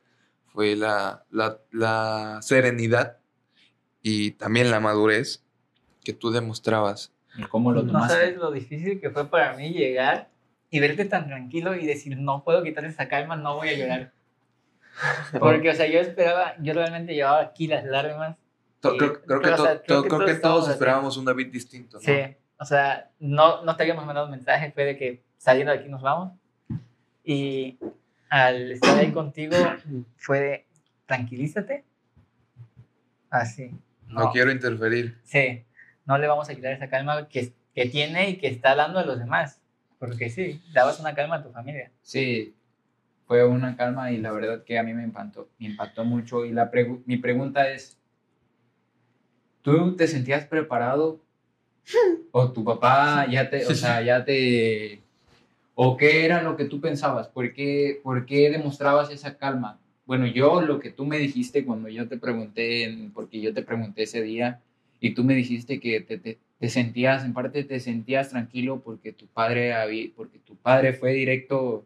fue 0.48 0.76
la, 0.76 1.26
la, 1.32 1.60
la 1.72 2.40
serenidad 2.42 3.18
y 4.02 4.32
también 4.32 4.72
la 4.72 4.80
madurez 4.80 5.44
que 6.04 6.14
tú 6.14 6.32
demostrabas. 6.32 7.14
¿Y 7.38 7.44
cómo 7.44 7.72
lo 7.72 7.84
No 7.84 7.92
tomaste? 7.94 8.14
sabes 8.14 8.38
lo 8.38 8.52
difícil 8.52 9.00
que 9.02 9.10
fue 9.10 9.30
para 9.30 9.56
mí 9.56 9.72
llegar 9.72 10.30
y 10.70 10.80
verte 10.80 11.06
tan 11.06 11.28
tranquilo 11.28 11.76
y 11.76 11.86
decir, 11.86 12.18
no 12.18 12.44
puedo 12.44 12.64
quitar 12.64 12.86
esa 12.86 13.08
calma, 13.08 13.36
no 13.36 13.56
voy 13.58 13.70
a 13.70 13.78
llorar. 13.78 14.14
Porque, 15.40 15.70
o 15.70 15.74
sea, 15.76 15.88
yo 15.88 16.00
esperaba, 16.00 16.56
yo 16.60 16.74
realmente 16.74 17.14
llevaba 17.14 17.42
aquí 17.42 17.68
las 17.68 17.86
lágrimas. 17.86 18.38
Creo, 18.82 18.98
creo 18.98 19.14
que, 19.40 19.44
pero, 19.44 19.54
o 19.54 19.58
to- 19.58 19.64
sea, 19.64 19.82
creo 19.82 19.98
to- 19.98 20.04
que 20.04 20.10
creo 20.10 20.42
todos 20.42 20.66
que 20.66 20.70
así. 20.70 20.74
esperábamos 20.74 21.18
un 21.18 21.26
David 21.26 21.48
distinto. 21.52 21.98
¿no? 21.98 22.02
Sí, 22.04 22.14
o 22.60 22.66
sea, 22.66 23.12
no, 23.20 23.64
no 23.64 23.76
te 23.76 23.84
habíamos 23.84 24.06
mandado 24.06 24.28
un 24.28 24.32
mensaje, 24.32 24.72
fue 24.72 24.86
de 24.86 24.98
que 24.98 25.24
saliendo 25.38 25.72
de 25.72 25.80
aquí 25.80 25.90
nos 25.90 26.02
vamos. 26.02 26.34
Y 27.24 27.78
al 28.30 28.72
estar 28.72 28.98
ahí 28.98 29.12
contigo 29.12 29.56
fue 30.18 30.40
de, 30.40 30.66
tranquilízate. 31.06 31.84
Así. 33.30 33.72
no 34.08 34.32
quiero 34.32 34.52
interferir. 34.52 35.20
Sí, 35.24 35.64
no 36.06 36.18
le 36.18 36.28
vamos 36.28 36.50
a 36.50 36.56
quitar 36.56 36.72
esa 36.74 36.90
calma 36.90 37.28
que, 37.28 37.54
que 37.76 37.86
tiene 37.90 38.30
y 38.30 38.38
que 38.38 38.48
está 38.48 38.76
dando 38.76 39.00
a 39.00 39.06
los 39.06 39.20
demás. 39.20 39.62
Porque 40.00 40.30
sí, 40.30 40.62
dabas 40.74 41.00
una 41.00 41.14
calma 41.16 41.38
a 41.38 41.44
tu 41.44 41.52
familia. 41.52 41.92
Sí, 42.04 42.56
fue 43.26 43.44
una 43.46 43.76
calma 43.76 44.12
y 44.12 44.18
la 44.20 44.32
verdad 44.32 44.64
que 44.64 44.78
a 44.80 44.84
mí 44.84 44.94
me 44.94 45.04
impactó, 45.04 45.50
me 45.60 45.68
impactó 45.68 46.06
mucho. 46.06 46.46
Y 46.46 46.52
la 46.54 46.72
pregu- 46.72 47.02
mi 47.06 47.18
pregunta 47.18 47.68
es, 47.70 47.98
¿tú 49.68 49.98
te 49.98 50.08
sentías 50.08 50.46
preparado? 50.46 51.20
¿O 52.32 52.52
tu 52.54 52.64
papá 52.64 53.28
ya 53.30 53.50
te, 53.50 53.66
o 53.66 53.76
sea, 53.76 54.02
ya 54.02 54.24
te... 54.24 55.02
¿O 55.76 55.98
qué 55.98 56.24
era 56.24 56.42
lo 56.42 56.56
que 56.56 56.64
tú 56.66 56.80
pensabas? 56.80 57.28
¿Por 57.28 57.54
qué, 57.54 58.00
por 58.02 58.26
qué 58.26 58.50
demostrabas 58.50 59.12
esa 59.12 59.38
calma? 59.38 59.78
Bueno, 60.06 60.26
yo 60.26 60.62
lo 60.62 60.80
que 60.80 60.90
tú 60.90 61.06
me 61.06 61.18
dijiste 61.18 61.66
cuando 61.66 61.90
yo 61.90 62.08
te 62.08 62.18
pregunté, 62.18 63.10
porque 63.14 63.42
yo 63.42 63.54
te 63.54 63.62
pregunté 63.62 64.04
ese 64.04 64.22
día, 64.22 64.62
y 65.02 65.14
tú 65.14 65.26
me 65.26 65.36
dijiste 65.36 65.82
que 65.82 66.00
te, 66.00 66.18
te- 66.18 66.40
te 66.60 66.70
sentías, 66.70 67.26
en 67.26 67.34
parte 67.34 67.66
te 67.66 67.80
sentías 67.82 68.30
tranquilo 68.30 68.80
porque 68.80 69.12
tu 69.12 69.28
padre, 69.28 69.74
había, 69.74 70.08
porque 70.16 70.40
tu 70.40 70.56
padre 70.56 70.94
fue 70.94 71.12
directo 71.14 71.86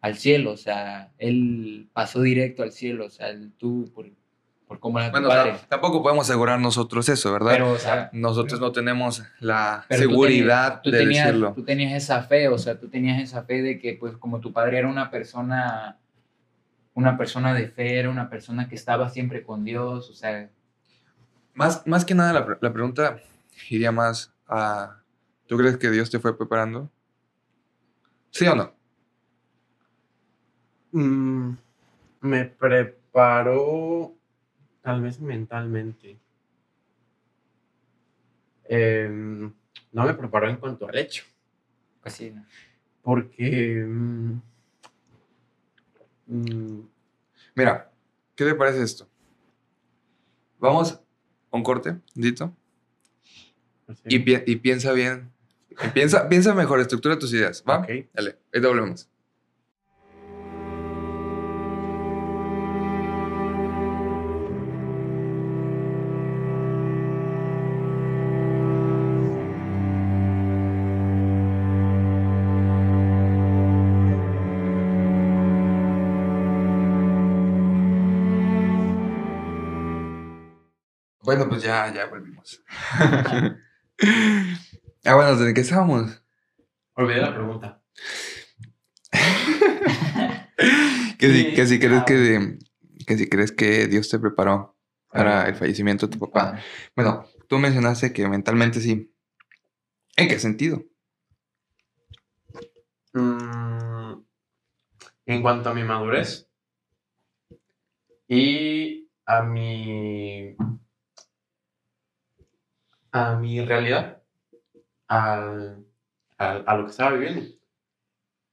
al 0.00 0.16
cielo, 0.16 0.50
o 0.52 0.56
sea, 0.56 1.12
él 1.18 1.86
pasó 1.92 2.20
directo 2.22 2.62
al 2.64 2.72
cielo, 2.72 3.06
o 3.06 3.10
sea, 3.10 3.28
tú, 3.56 3.88
por, 3.94 4.06
por 4.66 4.80
cómo 4.80 4.98
era 4.98 5.08
tu 5.08 5.12
Bueno, 5.12 5.28
padre. 5.28 5.52
tam- 5.52 5.68
tampoco 5.68 6.02
podemos 6.02 6.28
asegurar 6.28 6.58
nosotros 6.60 7.08
eso, 7.08 7.32
¿verdad? 7.32 7.52
Pero, 7.52 7.70
o 7.72 7.78
sea, 7.78 8.10
nosotros 8.12 8.60
no 8.60 8.72
tenemos 8.72 9.22
la 9.40 9.84
pero 9.88 10.02
tú 10.02 10.08
seguridad 10.10 10.66
tenías- 10.68 10.82
tú 10.82 10.90
de 10.90 10.98
tenías, 10.98 11.26
decirlo. 11.26 11.52
Tú 11.54 11.64
tenías 11.64 11.92
esa 12.02 12.22
fe, 12.22 12.48
o 12.48 12.58
sea, 12.58 12.78
tú 12.80 12.88
tenías 12.88 13.22
esa 13.22 13.44
fe 13.44 13.62
de 13.62 13.78
que, 13.78 13.94
pues, 13.94 14.16
como 14.16 14.40
tu 14.40 14.52
padre 14.52 14.78
era 14.78 14.88
una 14.88 15.10
persona, 15.10 15.98
una 16.94 17.16
persona 17.16 17.54
de 17.54 17.68
fe, 17.68 17.98
era 17.98 18.10
una 18.10 18.28
persona 18.28 18.68
que 18.68 18.74
estaba 18.74 19.08
siempre 19.10 19.42
con 19.44 19.64
Dios, 19.64 20.10
o 20.10 20.14
sea, 20.14 20.50
Más, 21.54 21.86
más 21.86 22.04
que 22.04 22.14
nada, 22.14 22.32
la, 22.34 22.58
la 22.60 22.72
pregunta 22.72 23.18
iría 23.70 23.90
más 23.92 24.34
a: 24.48 24.96
¿tú 25.46 25.56
crees 25.56 25.76
que 25.78 25.90
Dios 25.90 26.10
te 26.10 26.18
fue 26.18 26.36
preparando? 26.36 26.90
¿Sí 28.30 28.46
o 28.46 28.54
no? 28.54 28.74
Mm, 30.92 31.52
me 32.20 32.44
preparó 32.46 34.12
tal 34.86 35.02
vez 35.02 35.20
mentalmente. 35.20 36.16
Em, 38.68 39.52
no 39.92 40.04
me 40.04 40.14
preparó 40.14 40.48
en 40.48 40.56
cuanto 40.58 40.88
al 40.88 40.96
hecho, 40.96 41.24
pues 42.00 42.14
sí, 42.14 42.30
¿no? 42.30 42.44
porque 43.02 43.84
mm, 43.84 44.40
mm, 46.28 46.80
Mira, 47.56 47.90
¿qué 48.36 48.44
te 48.44 48.54
parece 48.54 48.82
esto? 48.84 49.08
Vamos 50.60 50.92
a 51.50 51.56
un 51.56 51.64
corte, 51.64 51.96
Dito, 52.14 52.54
sé. 53.92 54.02
y, 54.04 54.20
pi- 54.20 54.42
y 54.46 54.54
piensa 54.56 54.92
bien. 54.92 55.32
Piensa, 55.94 56.28
piensa 56.28 56.54
mejor, 56.54 56.78
estructura 56.80 57.18
tus 57.18 57.32
ideas, 57.34 57.62
¿va? 57.68 57.80
Ok. 57.80 57.88
Dale, 58.14 58.38
ahí 58.54 58.60
volvemos. 58.60 59.08
Bueno, 81.36 81.50
pues 81.50 81.62
ya, 81.62 81.92
ya 81.92 82.06
volvimos. 82.06 82.64
ah, 85.04 85.14
bueno, 85.14 85.36
¿de 85.36 85.52
qué 85.52 85.60
estábamos? 85.60 86.22
Olvidé 86.94 87.20
la 87.20 87.34
pregunta. 87.34 87.82
que 91.18 91.30
si, 91.30 91.54
que 91.54 91.66
si 91.66 91.78
crees 91.78 92.04
que, 92.04 92.58
que 93.06 93.18
si 93.18 93.28
crees 93.28 93.52
que 93.52 93.86
Dios 93.86 94.08
te 94.08 94.18
preparó 94.18 94.78
para 95.12 95.46
el 95.46 95.56
fallecimiento 95.56 96.06
de 96.06 96.16
tu 96.16 96.18
papá. 96.18 96.58
Bueno, 96.94 97.26
tú 97.48 97.58
mencionaste 97.58 98.14
que 98.14 98.26
mentalmente 98.28 98.80
sí. 98.80 99.14
¿En 100.16 100.28
qué 100.28 100.38
sentido? 100.38 100.84
Mm, 103.12 104.22
en 105.26 105.42
cuanto 105.42 105.68
a 105.68 105.74
mi 105.74 105.84
madurez 105.84 106.48
y 108.26 109.10
a 109.26 109.42
mi 109.42 110.56
a 113.16 113.36
mi 113.36 113.60
realidad, 113.64 114.22
al, 115.08 115.86
al- 116.38 116.64
a 116.66 116.76
lo 116.76 116.84
que 116.84 116.90
estaba 116.92 117.12
viviendo, 117.16 117.42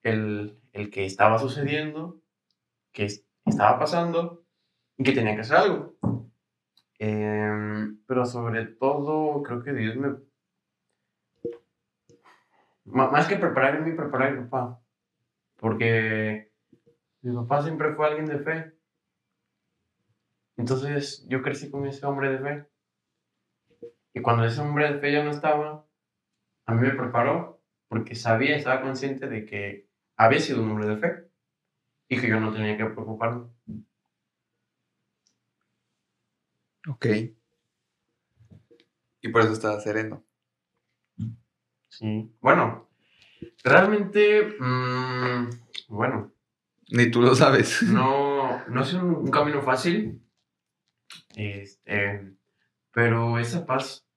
el, 0.04 0.60
el 0.74 0.90
que 0.92 1.06
estaba 1.06 1.40
sucediendo, 1.40 2.22
que 2.94 3.06
es- 3.06 3.26
estaba 3.46 3.80
pasando 3.80 4.46
y 4.98 5.04
que 5.06 5.14
tenía 5.14 5.36
que 5.36 5.42
hacer 5.42 5.58
algo. 5.58 5.96
Em, 7.00 8.00
pero 8.08 8.26
sobre 8.26 8.66
todo, 8.66 9.44
creo 9.44 9.64
que 9.64 9.74
Dios 9.74 9.96
me... 9.96 10.16
Más 12.86 13.28
que 13.28 13.36
preparar 13.38 13.76
a 13.78 13.80
mí, 13.82 13.92
preparar 13.94 14.28
a 14.30 14.32
mi 14.32 14.44
papá. 14.48 14.82
Porque 15.58 16.52
mi 17.24 17.36
papá 17.36 17.64
siempre 17.64 17.94
fue 17.96 18.08
alguien 18.08 18.26
de 18.28 18.40
fe. 18.40 18.74
Entonces 20.58 21.28
yo 21.30 21.44
crecí 21.44 21.70
con 21.70 21.86
ese 21.86 22.04
hombre 22.08 22.32
de 22.32 22.40
fe. 22.40 22.68
Y 24.14 24.22
cuando 24.22 24.46
ese 24.46 24.62
hombre 24.62 24.92
de 24.94 25.00
fe 25.00 25.12
ya 25.12 25.24
no 25.24 25.32
estaba, 25.32 25.88
a 26.66 26.74
mí 26.74 26.82
me 26.82 26.94
preparó 26.94 27.62
porque 27.88 28.16
sabía, 28.16 28.56
estaba 28.56 28.82
consciente 28.82 29.28
de 29.28 29.46
que 29.46 29.90
había 30.18 30.40
sido 30.40 30.62
un 30.64 30.72
hombre 30.72 30.88
de 30.88 30.98
fe 30.98 31.28
y 32.10 32.20
que 32.20 32.28
yo 32.28 32.40
no 32.40 32.52
tenía 32.54 32.78
que 32.78 32.86
preocuparme. 32.86 33.48
Ok. 36.88 37.06
Y 39.22 39.30
por 39.30 39.42
eso 39.42 39.54
estaba 39.54 39.80
sereno. 39.80 40.24
Sí. 41.90 42.36
Bueno, 42.42 42.90
realmente, 43.64 44.56
mm, 44.60 45.50
bueno, 45.90 46.34
Ni 46.90 47.10
tú 47.12 47.22
lo 47.22 47.36
sabes. 47.36 47.84
no, 47.84 48.66
no 48.68 48.82
es 48.82 48.94
un, 48.94 49.06
un 49.16 49.32
camino 49.32 49.62
fácil, 49.62 50.22
este, 51.36 52.34
pero 52.94 53.40
esa 53.40 53.66
paz 53.66 54.08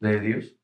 de 0.00 0.20
Dios 0.20 0.56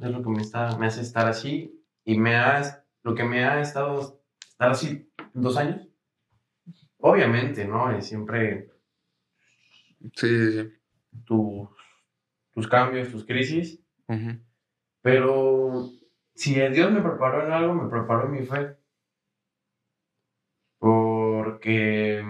es 0.00 0.10
lo 0.10 0.22
que 0.22 0.30
me, 0.30 0.40
está, 0.42 0.76
me 0.78 0.86
hace 0.86 1.02
estar 1.02 1.26
así 1.26 1.84
y 2.04 2.18
me 2.18 2.36
ha, 2.36 2.84
lo 3.02 3.14
que 3.14 3.24
me 3.24 3.44
ha 3.44 3.60
estado 3.60 4.22
estar 4.48 4.70
así 4.70 5.10
dos 5.34 5.56
años. 5.56 5.88
Obviamente, 6.98 7.66
¿no? 7.66 7.90
Es 7.90 8.06
siempre 8.06 8.70
Sí, 10.14 10.28
sí, 10.28 10.52
sí. 10.52 10.72
tus, 11.24 11.68
tus 12.54 12.68
cambios, 12.68 13.10
tus 13.10 13.24
crisis. 13.24 13.80
Pero 15.02 15.90
si 16.34 16.54
Dios 16.54 16.92
me 16.92 17.00
preparó 17.00 17.44
en 17.44 17.52
algo, 17.52 17.74
me 17.74 17.88
preparó 17.88 18.26
en 18.26 18.32
mi 18.32 18.46
fe. 18.46 18.76
Porque 20.78 22.22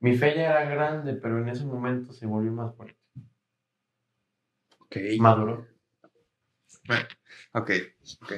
mi 0.00 0.16
fe 0.16 0.34
ya 0.34 0.62
era 0.62 0.64
grande, 0.64 1.14
pero 1.14 1.38
en 1.38 1.48
ese 1.48 1.64
momento 1.64 2.12
se 2.12 2.26
volvió 2.26 2.52
más 2.52 2.74
fuerte. 2.74 2.98
Ok. 4.80 4.96
Maduró. 5.18 5.66
Ok, 7.52 7.70
ok. 8.22 8.32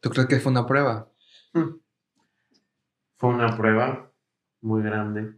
¿Tú 0.00 0.10
crees 0.10 0.28
que 0.28 0.40
fue 0.40 0.52
una 0.52 0.66
prueba? 0.66 1.10
Fue 3.16 3.30
una 3.30 3.56
prueba 3.56 4.12
muy 4.60 4.82
grande. 4.82 5.34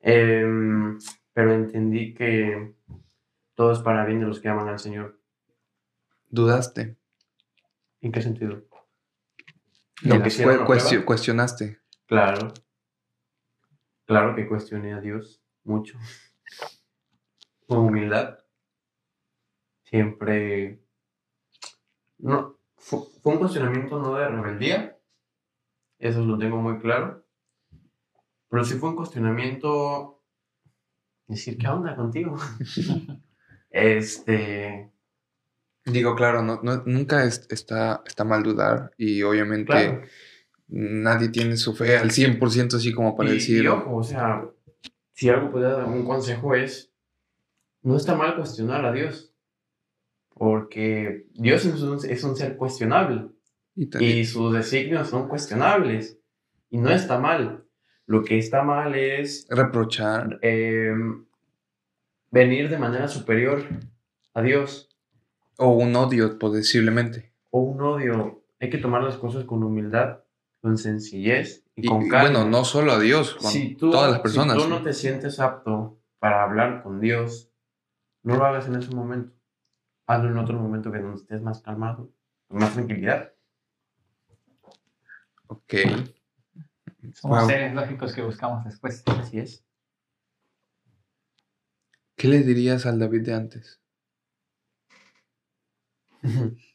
Em, 0.00 0.98
pero 1.32 1.52
entendí 1.54 2.14
que 2.14 2.74
todo 3.54 3.72
es 3.72 3.78
para 3.78 4.04
bien 4.04 4.20
de 4.20 4.26
los 4.26 4.40
que 4.40 4.48
aman 4.48 4.68
al 4.68 4.78
Señor. 4.78 5.20
¿Dudaste? 6.30 6.96
¿En 8.00 8.10
qué 8.10 8.22
sentido? 8.22 8.64
No, 10.02 10.16
¿En 10.16 10.22
que 10.22 11.04
cuestionaste. 11.04 11.80
Claro. 12.06 12.52
Claro 14.12 14.36
que 14.36 14.46
cuestioné 14.46 14.92
a 14.92 15.00
Dios 15.00 15.42
mucho. 15.64 15.98
Con 17.66 17.78
humildad. 17.78 18.40
Siempre. 19.84 20.82
No. 22.18 22.58
Fue, 22.76 22.98
fue 23.22 23.32
un 23.32 23.38
cuestionamiento 23.38 23.98
no 23.98 24.14
de 24.16 24.28
rebeldía. 24.28 24.98
Eso 25.98 26.26
lo 26.26 26.36
tengo 26.36 26.58
muy 26.58 26.78
claro. 26.78 27.24
Pero 28.50 28.64
sí 28.64 28.74
fue 28.74 28.90
un 28.90 28.96
cuestionamiento. 28.96 30.22
Decir, 31.26 31.56
¿qué 31.56 31.68
onda 31.68 31.96
contigo? 31.96 32.36
este. 33.70 34.92
Digo, 35.86 36.14
claro, 36.14 36.42
no, 36.42 36.60
no- 36.62 36.82
nunca 36.84 37.24
es- 37.24 37.46
está, 37.48 38.02
está 38.04 38.24
mal 38.24 38.42
dudar 38.42 38.92
y 38.98 39.22
obviamente 39.22 39.72
Claro. 39.72 40.02
Nadie 40.72 41.28
tiene 41.28 41.56
su 41.56 41.74
fe 41.74 41.98
al 41.98 42.10
100% 42.10 42.74
así 42.74 42.92
como 42.92 43.14
para 43.14 43.30
y, 43.30 43.34
decir... 43.34 43.62
y 43.62 43.66
ojo, 43.66 43.96
o 43.96 44.02
sea, 44.02 44.48
si 45.12 45.28
algo 45.28 45.50
puede 45.50 45.70
dar 45.70 45.84
un 45.84 46.04
consejo 46.04 46.54
es, 46.54 46.92
no 47.82 47.96
está 47.96 48.14
mal 48.14 48.36
cuestionar 48.36 48.84
a 48.86 48.92
Dios, 48.92 49.34
porque 50.34 51.26
Dios 51.34 51.66
es 51.66 51.82
un, 51.82 51.98
es 52.08 52.24
un 52.24 52.36
ser 52.36 52.56
cuestionable 52.56 53.28
y 53.74 54.24
sus 54.24 54.52
designios 54.52 55.08
son 55.08 55.28
cuestionables 55.28 56.18
y 56.70 56.78
no 56.78 56.90
está 56.90 57.18
mal. 57.18 57.64
Lo 58.06 58.24
que 58.24 58.38
está 58.38 58.62
mal 58.62 58.94
es 58.94 59.46
reprochar. 59.48 60.38
eh, 60.42 60.92
venir 62.30 62.68
de 62.68 62.78
manera 62.78 63.08
superior 63.08 63.64
a 64.34 64.42
Dios 64.42 64.88
O 65.58 65.68
un 65.72 65.94
odio, 65.94 66.38
posiblemente. 66.38 67.32
o 67.50 67.60
un 67.60 67.80
odio. 67.80 68.42
Hay 68.58 68.70
que 68.70 68.78
tomar 68.78 69.02
las 69.02 69.16
cosas 69.16 69.44
con 69.44 69.62
humildad, 69.62 70.20
con 70.62 70.78
sencillez 70.78 71.64
y, 71.74 71.84
Y, 71.84 71.88
con 71.88 72.06
y 72.06 72.08
calma. 72.08 72.30
bueno, 72.38 72.48
no 72.50 72.64
solo 72.64 72.92
a 72.92 73.00
Dios, 73.00 73.34
con 73.34 73.50
si 73.50 73.74
tú, 73.74 73.90
todas 73.90 74.10
las 74.12 74.20
personas. 74.20 74.56
Si 74.56 74.62
tú 74.62 74.68
no 74.70 74.82
te 74.82 74.94
sientes 74.94 75.40
apto 75.40 76.00
para 76.20 76.44
hablar 76.44 76.82
con 76.84 77.00
Dios, 77.00 77.50
no 78.22 78.36
lo 78.36 78.46
hagas 78.46 78.68
en 78.68 78.76
ese 78.76 78.94
momento. 78.94 79.34
Hazlo 80.06 80.30
en 80.30 80.38
otro 80.38 80.58
momento 80.58 80.90
que 80.92 80.98
donde 81.00 81.16
estés 81.20 81.42
más 81.42 81.60
calmado, 81.62 82.12
con 82.48 82.58
más 82.60 82.72
tranquilidad. 82.72 83.32
Ok. 85.48 85.74
Somos 87.14 87.40
Wow. 87.40 87.46
seres 87.48 87.74
lógicos 87.74 88.14
que 88.14 88.22
buscamos 88.22 88.64
después. 88.64 89.02
Así 89.06 89.40
es. 89.40 89.64
¿Qué 92.16 92.28
le 92.28 92.38
dirías 92.44 92.86
al 92.86 93.00
David 93.00 93.22
de 93.22 93.34
antes? 93.34 93.80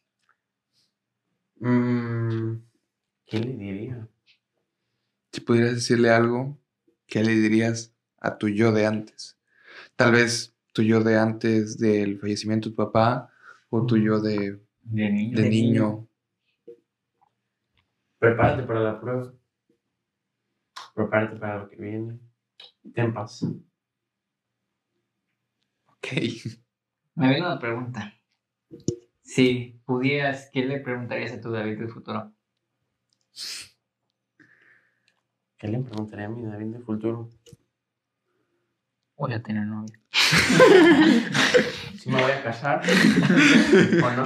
Mm, 1.59 2.66
¿Qué 3.27 3.39
le 3.39 3.53
diría? 3.57 4.07
Si 5.33 5.41
pudieras 5.41 5.75
decirle 5.75 6.09
algo, 6.09 6.57
¿qué 7.05 7.23
le 7.23 7.33
dirías 7.33 7.93
a 8.19 8.37
tu 8.37 8.47
yo 8.47 8.71
de 8.71 8.85
antes? 8.85 9.37
Tal 9.97 10.13
vez 10.13 10.55
tu 10.73 10.81
yo 10.81 11.03
de 11.03 11.17
antes 11.17 11.77
del 11.77 12.19
fallecimiento 12.19 12.69
de 12.69 12.75
tu 12.75 12.77
papá 12.77 13.29
o 13.69 13.85
tu 13.85 13.97
yo 13.97 14.21
de, 14.21 14.61
De 14.83 15.09
niño. 15.11 15.37
de 15.37 15.49
niño. 15.49 16.09
Prepárate 18.17 18.63
para 18.63 18.79
la 18.79 18.99
prueba. 18.99 19.33
Prepárate 20.95 21.35
para 21.37 21.57
lo 21.59 21.69
que 21.69 21.75
viene. 21.75 22.19
Ten 22.95 23.13
paz. 23.13 23.43
Ok. 25.87 26.07
Me 27.15 27.29
viene 27.29 27.45
una 27.45 27.59
pregunta. 27.59 28.13
Si 29.21 29.81
pudieras, 29.85 30.49
¿qué 30.53 30.63
le 30.63 30.79
preguntarías 30.79 31.33
a 31.33 31.41
tu 31.41 31.51
David 31.51 31.79
del 31.79 31.89
futuro? 31.89 32.33
¿Qué 35.57 35.67
le 35.67 35.79
preguntaré 35.79 36.25
a 36.25 36.29
mi 36.29 36.43
David 36.43 36.73
del 36.73 36.83
futuro? 36.83 37.29
Voy 39.17 39.33
a 39.33 39.41
tener 39.41 39.65
novia. 39.65 39.99
¿Si 41.99 42.09
me 42.09 42.21
voy 42.21 42.31
a 42.31 42.43
casar? 42.43 42.81
¿O 44.03 44.11
no? 44.11 44.25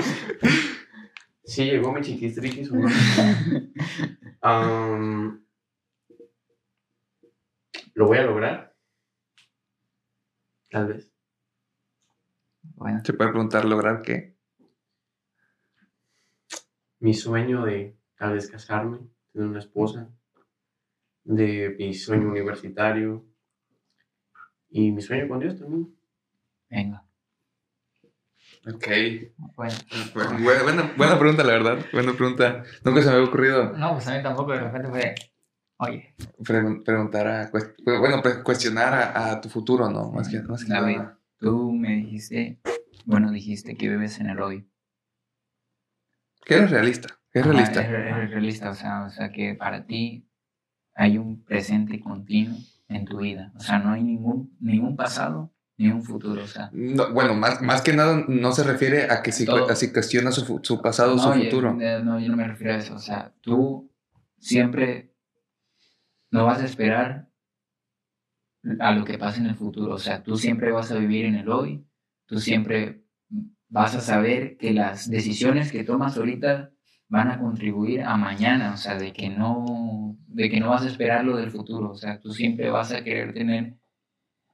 Sí, 1.46 1.64
llegó 1.66 1.94
mi 1.94 2.02
chiquistriquis 2.02 2.70
o 2.72 2.76
no. 2.76 2.90
¿Lo 7.94 8.08
voy 8.08 8.18
a 8.18 8.24
lograr? 8.24 8.76
Tal 10.70 10.88
vez. 10.88 11.12
Bueno, 12.76 13.02
Se 13.04 13.14
puede 13.14 13.32
preguntar 13.32 13.66
lograr 13.66 14.02
qué. 14.02 14.38
Mi 17.00 17.14
sueño 17.14 17.66
de 17.66 17.98
tal 18.22 18.34
vez 18.34 18.48
casarme, 18.52 19.00
tener 19.34 19.48
una 19.48 19.58
esposa, 19.58 20.08
de 21.24 21.76
mi 21.80 21.92
sueño 21.96 22.30
universitario 22.30 23.26
y 24.70 24.92
mi 24.92 25.02
sueño 25.02 25.28
con 25.28 25.40
Dios 25.40 25.58
también. 25.60 25.92
venga. 26.70 27.04
Ok. 28.72 28.88
Bueno. 29.56 29.74
Buena, 30.14 30.62
buena- 30.64 30.94
buena 30.96 31.18
pregunta, 31.20 31.44
la 31.44 31.54
verdad. 31.54 31.84
Buena 31.92 32.14
pregunta. 32.14 32.64
Nunca 32.86 33.02
se 33.02 33.08
me 33.08 33.16
había 33.16 33.28
ocurrido 33.28 33.76
No, 33.76 33.94
pues 33.94 34.08
a 34.08 34.16
mí 34.18 34.22
tampoco 34.22 34.52
de 34.52 34.60
repente 34.60 34.90
fue. 34.90 35.16
Oye, 35.78 36.14
pregun- 36.44 36.84
preguntar 36.84 37.28
a... 37.28 37.52
cuest- 37.52 37.74
Bueno, 37.84 38.22
pues, 38.22 38.38
cuestionar 38.44 38.94
a, 38.94 39.32
a 39.32 39.42
tu 39.42 39.50
futuro, 39.50 39.90
¿no? 39.90 40.12
Más 40.12 40.30
que, 40.30 40.44
más 40.44 40.64
que 40.64 40.72
David. 40.74 40.98
nada. 40.98 41.20
Tú 41.40 41.72
me 41.72 41.96
dijiste, 41.96 42.60
bueno, 43.06 43.32
dijiste 43.32 43.76
que 43.76 43.90
vives 43.90 44.20
en 44.20 44.30
el 44.30 44.40
odio. 44.40 44.64
Que 46.46 46.54
eres 46.56 46.70
realista. 46.70 47.20
Es 47.34 47.46
realista. 47.46 47.82
Es, 47.82 47.88
es 48.24 48.30
realista, 48.30 48.70
o 48.70 48.76
sea, 48.76 49.04
o 49.06 49.10
sea, 49.10 49.32
que 49.32 49.56
para 49.56 49.86
ti 49.86 50.28
hay 50.94 51.18
un 51.18 51.44
presente 51.44 52.00
continuo 52.00 52.58
en 52.88 53.06
tu 53.06 53.20
vida. 53.20 53.52
O 53.56 53.60
sea, 53.60 53.80
no 53.80 53.92
hay 53.92 54.04
ningún, 54.04 54.56
ningún 54.60 54.96
pasado 54.96 55.54
ni 55.78 55.90
un 55.90 56.04
futuro. 56.04 56.44
O 56.44 56.48
sea, 56.48 56.70
No, 56.74 57.14
bueno, 57.14 57.34
más, 57.34 57.62
más 57.62 57.82
que 57.82 57.94
nada 57.94 58.24
no 58.28 58.52
se 58.52 58.64
refiere 58.64 59.10
a 59.10 59.22
que 59.24 59.32
si, 59.32 59.46
a 59.50 59.76
si 59.76 59.92
cuestiona 59.92 60.32
su, 60.32 60.60
su 60.62 60.82
pasado 60.82 61.16
o 61.16 61.18
su 61.18 61.30
no, 61.30 61.36
futuro. 61.36 61.74
no, 61.74 62.20
yo 62.20 62.30
no 62.30 62.38
me 62.38 62.48
refiero 62.48 62.74
a 62.74 62.78
eso. 62.78 62.96
O 62.96 63.00
sea, 63.00 63.34
tú 63.42 63.92
siempre 64.38 65.14
no 66.30 66.46
vas 66.46 66.62
a 66.62 66.66
esperar 66.66 67.30
a 68.80 68.92
lo 68.92 69.06
que 69.06 69.18
pase 69.18 69.40
en 69.40 69.48
el 69.48 69.56
futuro. 69.56 69.94
O 69.96 70.00
sea, 70.00 70.22
tú 70.22 70.38
siempre 70.38 70.72
vas 70.72 70.92
a 70.92 70.96
vivir 70.96 71.26
en 71.26 71.36
el 71.36 71.50
hoy. 71.50 71.86
Tú 72.26 72.40
siempre 72.40 73.04
vas 73.70 73.96
a 73.96 74.02
saber 74.02 74.58
que 74.58 74.74
las 74.74 75.10
decisiones 75.10 75.72
que 75.72 75.84
tomas 75.84 76.18
ahorita 76.18 76.72
van 77.12 77.30
a 77.30 77.40
contribuir 77.40 78.04
a 78.04 78.16
mañana. 78.16 78.74
O 78.74 78.78
sea, 78.78 78.96
de 78.96 79.12
que 79.12 79.30
no, 79.30 80.18
de 80.28 80.50
que 80.50 80.60
no 80.60 80.70
vas 80.70 80.84
a 80.84 80.88
esperar 80.88 81.26
lo 81.26 81.36
del 81.36 81.52
futuro. 81.52 81.92
O 81.92 81.96
sea, 81.96 82.20
tú 82.20 82.32
siempre 82.34 82.70
vas 82.72 82.92
a 82.94 83.04
querer 83.04 83.34
tener. 83.34 83.76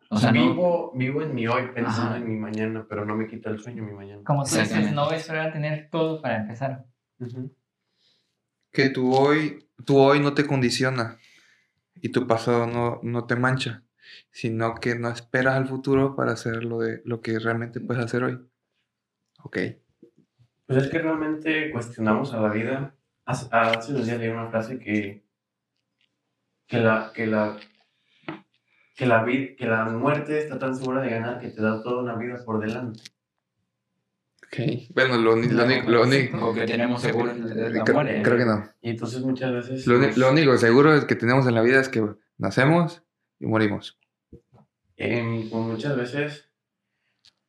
O 0.10 0.18
sea, 0.18 0.32
no, 0.32 0.42
vivo, 0.42 0.92
vivo 0.96 1.22
en 1.22 1.36
mi 1.36 1.48
hoy 1.48 1.68
pensando 1.74 2.12
Ajá. 2.12 2.18
en 2.18 2.28
mi 2.28 2.36
mañana, 2.36 2.86
pero 2.90 3.06
no 3.06 3.16
me 3.16 3.28
quita 3.28 3.52
el 3.52 3.60
sueño 3.60 3.84
mi 3.84 3.94
mañana. 3.94 4.24
Como 4.26 4.44
tú 4.44 4.56
dices, 4.56 4.92
no 4.92 5.06
voy 5.06 5.14
a 5.14 5.18
esperar 5.18 5.50
a 5.50 5.54
tener 5.54 5.90
todo 5.92 6.22
para 6.22 6.38
empezar. 6.38 6.86
Ujú. 7.20 7.54
Que 8.72 8.90
tu 8.90 9.14
hoy, 9.14 9.70
tu 9.86 9.98
hoy 9.98 10.20
no 10.20 10.34
te 10.34 10.48
condiciona 10.48 11.18
y 11.96 12.10
tu 12.10 12.26
pasado 12.26 12.66
no, 12.66 13.00
no 13.04 13.26
te 13.26 13.36
mancha, 13.36 13.84
sino 14.32 14.76
que 14.76 14.96
no 14.96 15.10
esperas 15.10 15.56
al 15.56 15.68
futuro 15.68 16.16
para 16.16 16.32
hacer 16.32 16.64
lo, 16.64 16.80
de, 16.80 17.02
lo 17.06 17.22
que 17.22 17.38
realmente 17.38 17.82
puedes 17.82 18.04
hacer 18.04 18.24
hoy. 18.24 18.40
Ok. 19.44 19.58
Pues 20.68 20.84
es 20.84 20.90
que 20.90 21.00
realmente 21.00 21.72
cuestionamos 21.72 22.34
a 22.34 22.42
la 22.42 22.50
vida. 22.50 22.94
Hace, 23.26 23.48
hace 23.52 23.94
unos 23.94 24.06
días 24.06 24.20
leí 24.20 24.30
una 24.30 24.50
frase 24.50 24.78
que, 24.80 25.24
que, 26.68 26.80
la, 26.80 27.12
que, 27.14 27.26
la, 27.26 27.58
que, 28.96 29.06
la, 29.06 29.24
vi- 29.24 29.56
que 29.56 29.66
la 29.66 29.86
muerte 29.86 30.38
está 30.40 30.60
tan 30.60 30.76
segura 30.76 31.02
de 31.02 31.10
ganar 31.10 31.40
que 31.40 31.50
te 31.50 31.62
da 31.62 31.82
toda 31.82 32.04
una 32.04 32.16
vida 32.16 32.38
por 32.46 32.60
delante. 32.60 33.02
Ok. 34.46 34.92
Bueno, 34.94 35.18
lo, 35.18 35.36
lo, 35.36 35.66
lo 35.88 36.04
uni- 36.04 36.30
lo 36.30 36.54
que 36.54 36.66
tenemos 36.66 37.02
seguro 37.02 37.32
es 37.32 37.40
la 37.40 37.84
creo, 37.84 37.96
muerte. 37.96 38.22
creo 38.24 38.38
que 38.38 38.46
no. 38.46 38.70
Y 38.82 38.90
entonces 38.92 39.22
muchas 39.22 39.52
veces... 39.52 39.88
Lo, 39.88 40.00
pues, 40.00 40.18
lo 40.18 40.32
único 40.32 40.58
seguro 40.58 40.94
es 40.94 41.06
que 41.06 41.16
tenemos 41.16 41.48
en 41.48 41.56
la 41.56 41.62
vida 41.62 41.82
es 41.82 41.90
que 41.90 42.06
nacemos 42.38 43.04
y 43.40 43.46
morimos. 43.46 44.00
como 45.50 45.64
muchas 45.70 45.98
veces 45.98 46.50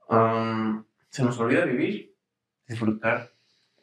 am, 0.09 0.87
se 1.09 1.23
nos 1.23 1.39
olvida 1.39 1.65
vivir, 1.65 2.08
disfrutar 2.69 3.33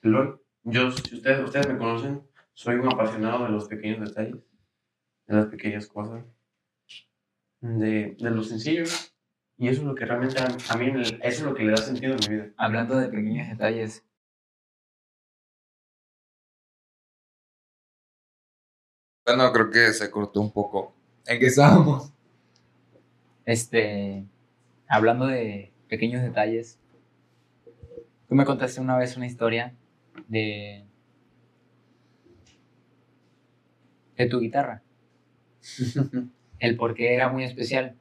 el 0.02 0.16
hoy. 0.16 0.36
Yo, 0.64 0.92
si 0.92 1.16
ustedes, 1.16 1.44
ustedes 1.44 1.68
me 1.68 1.78
conocen, 1.78 2.28
soy 2.54 2.76
un 2.76 2.88
apasionado 2.88 3.44
de 3.44 3.50
los 3.50 3.68
pequeños 3.68 4.08
detalles, 4.08 4.38
de 5.28 5.36
las 5.36 5.48
pequeñas 5.48 5.88
cosas, 5.88 6.24
de, 7.62 8.16
de 8.20 8.32
lo 8.32 8.44
sencillo. 8.44 8.84
Y 9.58 9.70
eso 9.70 9.82
es 9.82 9.88
lo 9.88 9.96
que 9.96 10.06
realmente 10.06 10.40
a, 10.40 10.48
a 10.70 10.78
mí, 10.78 10.92
eso 11.02 11.18
es 11.22 11.42
lo 11.42 11.54
que 11.54 11.64
le 11.64 11.72
da 11.72 11.78
sentido 11.78 12.16
a 12.16 12.18
mi 12.18 12.36
vida. 12.36 12.52
Hablando 12.58 12.98
de 12.98 13.10
pequeños 13.10 13.48
detalles, 13.50 14.06
Bueno, 19.26 19.52
creo 19.52 19.72
que 19.72 19.92
se 19.92 20.12
cortó 20.12 20.40
un 20.40 20.52
poco. 20.52 20.94
¿En 21.26 21.40
qué 21.40 21.48
estábamos? 21.48 22.12
este, 23.46 24.26
hablando 24.88 25.26
de 25.28 25.72
pequeños 25.88 26.22
detalles, 26.22 26.80
tú 28.28 28.36
me 28.36 28.46
contaste 28.46 28.82
una 28.82 28.98
vez 28.98 29.16
una 29.18 29.26
historia 29.26 29.74
de 30.28 30.84
de 34.18 34.28
tu 34.28 34.40
guitarra, 34.40 34.82
el 36.60 36.78
por 36.78 36.94
qué 36.94 37.14
era 37.14 37.28
muy 37.30 37.44
especial, 37.44 37.96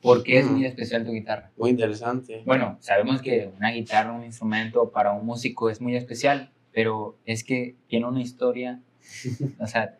por 0.00 0.22
qué 0.22 0.38
es 0.38 0.46
muy 0.46 0.64
especial 0.64 1.04
tu 1.04 1.12
guitarra. 1.12 1.50
Muy 1.58 1.70
interesante. 1.70 2.42
Bueno, 2.46 2.78
sabemos 2.80 3.20
que 3.20 3.50
una 3.58 3.70
guitarra, 3.70 4.12
un 4.12 4.24
instrumento 4.24 4.90
para 4.90 5.12
un 5.12 5.26
músico 5.26 5.68
es 5.68 5.82
muy 5.82 5.94
especial, 5.94 6.50
pero 6.72 7.18
es 7.26 7.44
que 7.44 7.74
tiene 7.86 8.06
una 8.06 8.22
historia, 8.22 8.80
o 9.58 9.66
sea, 9.66 9.98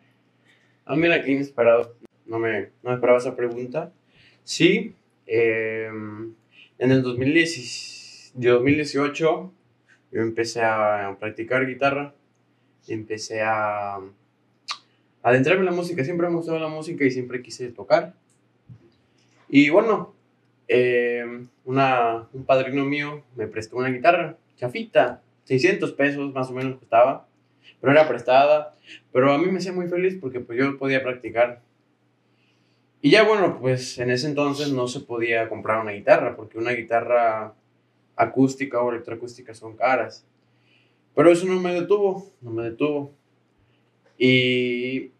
Ah, 0.87 0.95
mira, 0.95 1.21
qué 1.21 1.33
inesperado. 1.33 1.97
No 2.25 2.39
me, 2.39 2.69
no 2.81 2.91
me 2.91 2.93
esperaba 2.93 3.17
esa 3.17 3.35
pregunta. 3.35 3.91
Sí, 4.45 4.93
eh, 5.25 5.89
en 6.79 6.91
el 6.91 7.01
2010 7.01 7.57
de 8.37 8.49
2018 8.49 9.51
yo 10.11 10.21
empecé 10.21 10.61
a 10.63 11.17
practicar 11.19 11.65
guitarra. 11.67 12.13
Empecé 12.87 13.41
a 13.41 13.99
adentrarme 15.21 15.61
en 15.61 15.65
la 15.65 15.71
música. 15.71 16.03
Siempre 16.03 16.29
me 16.29 16.35
gustó 16.35 16.57
la 16.57 16.69
música 16.69 17.03
y 17.03 17.11
siempre 17.11 17.41
quise 17.41 17.69
tocar. 17.69 18.13
Y 19.49 19.69
bueno, 19.69 20.13
eh, 20.67 21.25
una, 21.65 22.27
un 22.31 22.45
padrino 22.45 22.85
mío 22.85 23.23
me 23.35 23.47
prestó 23.47 23.77
una 23.77 23.89
guitarra, 23.89 24.37
chafita, 24.55 25.21
600 25.45 25.93
pesos 25.93 26.33
más 26.33 26.49
o 26.49 26.53
menos 26.53 26.79
costaba, 26.79 27.27
pero 27.81 27.91
era 27.91 28.07
prestada. 28.07 28.75
Pero 29.11 29.33
a 29.33 29.37
mí 29.37 29.47
me 29.47 29.57
hacía 29.57 29.73
muy 29.73 29.87
feliz 29.87 30.17
porque 30.21 30.39
pues 30.39 30.57
yo 30.57 30.77
podía 30.77 31.03
practicar. 31.03 31.61
Y 33.01 33.11
ya 33.11 33.23
bueno, 33.23 33.59
pues 33.59 33.97
en 33.97 34.11
ese 34.11 34.27
entonces 34.27 34.71
no 34.71 34.87
se 34.87 35.01
podía 35.01 35.49
comprar 35.49 35.81
una 35.81 35.91
guitarra 35.91 36.35
porque 36.35 36.57
una 36.57 36.71
guitarra 36.71 37.53
acústica 38.17 38.81
o 38.81 38.91
electroacústica 38.91 39.53
son 39.53 39.77
caras. 39.77 40.25
Pero 41.15 41.31
eso 41.31 41.45
no 41.45 41.59
me 41.59 41.73
detuvo, 41.73 42.31
no 42.41 42.51
me 42.51 42.63
detuvo. 42.63 43.13
Y 44.17 45.11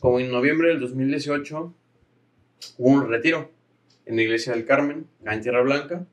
como 0.00 0.20
en 0.20 0.30
noviembre 0.30 0.68
del 0.68 0.80
2018 0.80 1.74
hubo 2.78 2.88
un 2.88 3.08
retiro 3.08 3.50
en 4.06 4.16
la 4.16 4.22
iglesia 4.22 4.52
del 4.52 4.64
Carmen, 4.64 5.06
en 5.24 5.40
Tierra 5.40 5.62
Blanca, 5.62 6.06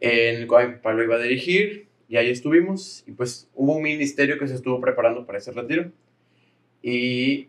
en 0.00 0.36
el 0.36 0.46
cual 0.46 0.68
mi 0.68 0.74
papá 0.76 0.92
lo 0.92 1.02
iba 1.02 1.16
a 1.16 1.18
dirigir 1.18 1.88
y 2.08 2.16
ahí 2.16 2.30
estuvimos. 2.30 3.04
Y 3.06 3.12
pues 3.12 3.48
hubo 3.54 3.76
un 3.76 3.82
ministerio 3.82 4.38
que 4.38 4.48
se 4.48 4.54
estuvo 4.54 4.80
preparando 4.80 5.24
para 5.26 5.38
ese 5.38 5.52
retiro. 5.52 5.92
Y 6.82 7.48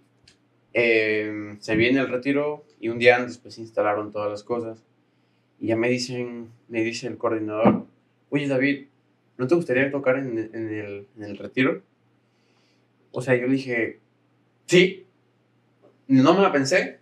eh, 0.74 1.56
se 1.60 1.76
viene 1.76 2.00
el 2.00 2.08
retiro 2.08 2.66
y 2.80 2.90
un 2.90 3.00
día 3.00 3.18
antes 3.18 3.38
pues 3.38 3.58
instalaron 3.58 4.12
todas 4.12 4.30
las 4.30 4.44
cosas. 4.44 4.84
Y 5.66 5.70
ya 5.70 5.76
me 5.76 5.90
dicen, 5.90 6.52
me 6.68 6.84
dice 6.84 7.08
el 7.08 7.18
coordinador, 7.18 7.88
oye 8.30 8.48
David, 8.48 8.86
¿no 9.40 9.48
te 9.48 9.56
gustaría 9.56 9.90
tocar 9.90 10.20
en, 10.20 10.38
el, 10.38 11.08
en 11.18 11.24
el 11.24 11.38
retiro? 11.40 11.82
O 13.10 13.20
sea, 13.20 13.34
yo 13.36 13.48
le 13.48 13.54
dije, 13.54 13.98
sí, 14.68 15.08
no 16.08 16.36
me 16.36 16.44
la 16.44 16.52
pensé, 16.52 17.00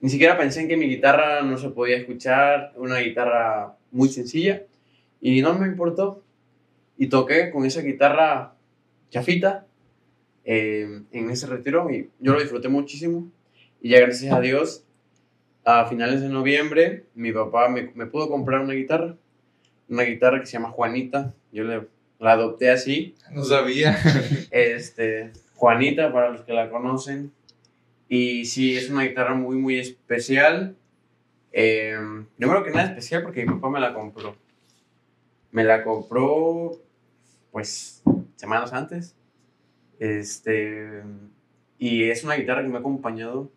ni 0.00 0.10
siquiera 0.10 0.38
pensé 0.38 0.60
en 0.60 0.68
que 0.68 0.76
mi 0.76 0.86
guitarra 0.86 1.42
no 1.42 1.58
se 1.58 1.70
podía 1.70 1.96
escuchar, 1.96 2.72
una 2.76 3.00
guitarra 3.00 3.76
muy 3.90 4.08
sencilla, 4.08 4.62
y 5.20 5.42
no 5.42 5.58
me 5.58 5.66
importó. 5.66 6.22
Y 6.98 7.08
toqué 7.08 7.50
con 7.50 7.66
esa 7.66 7.82
guitarra 7.82 8.54
chafita 9.10 9.66
eh, 10.44 11.02
en 11.10 11.30
ese 11.30 11.48
retiro 11.48 11.90
y 11.90 12.10
yo 12.20 12.34
lo 12.34 12.40
disfruté 12.40 12.68
muchísimo. 12.68 13.28
Y 13.82 13.88
ya 13.88 13.98
gracias 13.98 14.32
a 14.32 14.40
Dios, 14.40 14.84
a 15.70 15.84
finales 15.84 16.22
de 16.22 16.30
noviembre, 16.30 17.04
mi 17.14 17.30
papá 17.30 17.68
me, 17.68 17.90
me 17.94 18.06
pudo 18.06 18.30
comprar 18.30 18.60
una 18.60 18.72
guitarra, 18.72 19.16
una 19.86 20.04
guitarra 20.04 20.40
que 20.40 20.46
se 20.46 20.52
llama 20.52 20.70
Juanita. 20.70 21.34
Yo 21.52 21.64
le, 21.64 21.86
la 22.18 22.32
adopté 22.32 22.70
así. 22.70 23.14
No 23.32 23.44
sabía. 23.44 23.98
Este, 24.50 25.30
Juanita, 25.56 26.10
para 26.10 26.30
los 26.30 26.40
que 26.40 26.54
la 26.54 26.70
conocen. 26.70 27.32
Y 28.08 28.46
sí, 28.46 28.78
es 28.78 28.88
una 28.88 29.02
guitarra 29.02 29.34
muy, 29.34 29.56
muy 29.56 29.78
especial. 29.78 30.74
Eh, 31.52 31.98
yo 32.38 32.48
creo 32.48 32.64
que 32.64 32.70
nada 32.70 32.88
especial 32.88 33.22
porque 33.22 33.44
mi 33.44 33.52
papá 33.52 33.68
me 33.68 33.80
la 33.80 33.92
compró. 33.92 34.36
Me 35.50 35.64
la 35.64 35.84
compró, 35.84 36.78
pues, 37.52 38.02
semanas 38.36 38.72
antes. 38.72 39.14
Este, 39.98 41.02
y 41.78 42.04
es 42.04 42.24
una 42.24 42.36
guitarra 42.36 42.62
que 42.62 42.68
me 42.68 42.76
ha 42.76 42.80
acompañado 42.80 43.50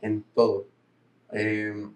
en 0.00 0.24
todo. 0.34 0.71
Eh, 1.32 1.88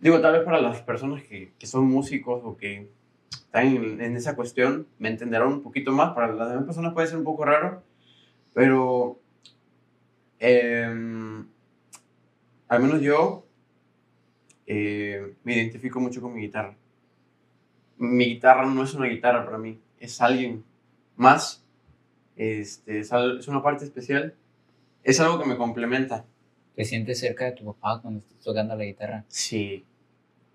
digo, 0.00 0.20
tal 0.20 0.32
vez 0.34 0.42
para 0.42 0.60
las 0.60 0.82
personas 0.82 1.22
que, 1.22 1.52
son 1.62 1.86
músicos 1.86 2.42
o 2.44 2.56
que 2.56 2.88
están 3.30 3.66
en, 4.00 4.16
esa 4.16 4.36
cuestión, 4.36 4.86
me 4.98 5.08
entenderán 5.08 5.48
un 5.48 5.62
poquito 5.62 5.92
más. 5.92 6.12
Para 6.12 6.32
las 6.32 6.50
demás 6.50 6.64
personas 6.64 6.92
puede 6.92 7.08
ser 7.08 7.18
un 7.18 7.24
poco 7.24 7.44
raro, 7.44 7.82
pero 8.52 9.18
em, 10.38 11.46
al 12.68 12.82
menos 12.82 13.00
yo 13.00 13.46
eh, 14.66 15.34
me 15.44 15.54
identifico 15.54 16.00
mucho 16.00 16.20
con 16.20 16.34
mi 16.34 16.42
guitarra. 16.42 16.76
Mi 17.98 18.26
guitarra 18.26 18.66
no 18.66 18.82
es 18.82 18.94
una 18.94 19.06
guitarra 19.06 19.44
para 19.44 19.58
mí, 19.58 19.80
es 19.98 20.20
alguien 20.20 20.64
más. 21.16 21.64
Este, 22.36 23.00
es, 23.00 23.12
es 23.12 23.48
una 23.48 23.62
parte 23.62 23.84
especial. 23.84 24.34
Es 25.02 25.20
algo 25.20 25.38
que 25.40 25.48
me 25.48 25.56
complementa. 25.56 26.24
Te 26.74 26.84
sientes 26.84 27.18
cerca 27.18 27.44
de 27.44 27.52
tu 27.52 27.64
papá 27.64 28.00
cuando 28.00 28.20
estás 28.20 28.38
tocando 28.40 28.76
la 28.76 28.84
guitarra. 28.84 29.24
Sí. 29.28 29.84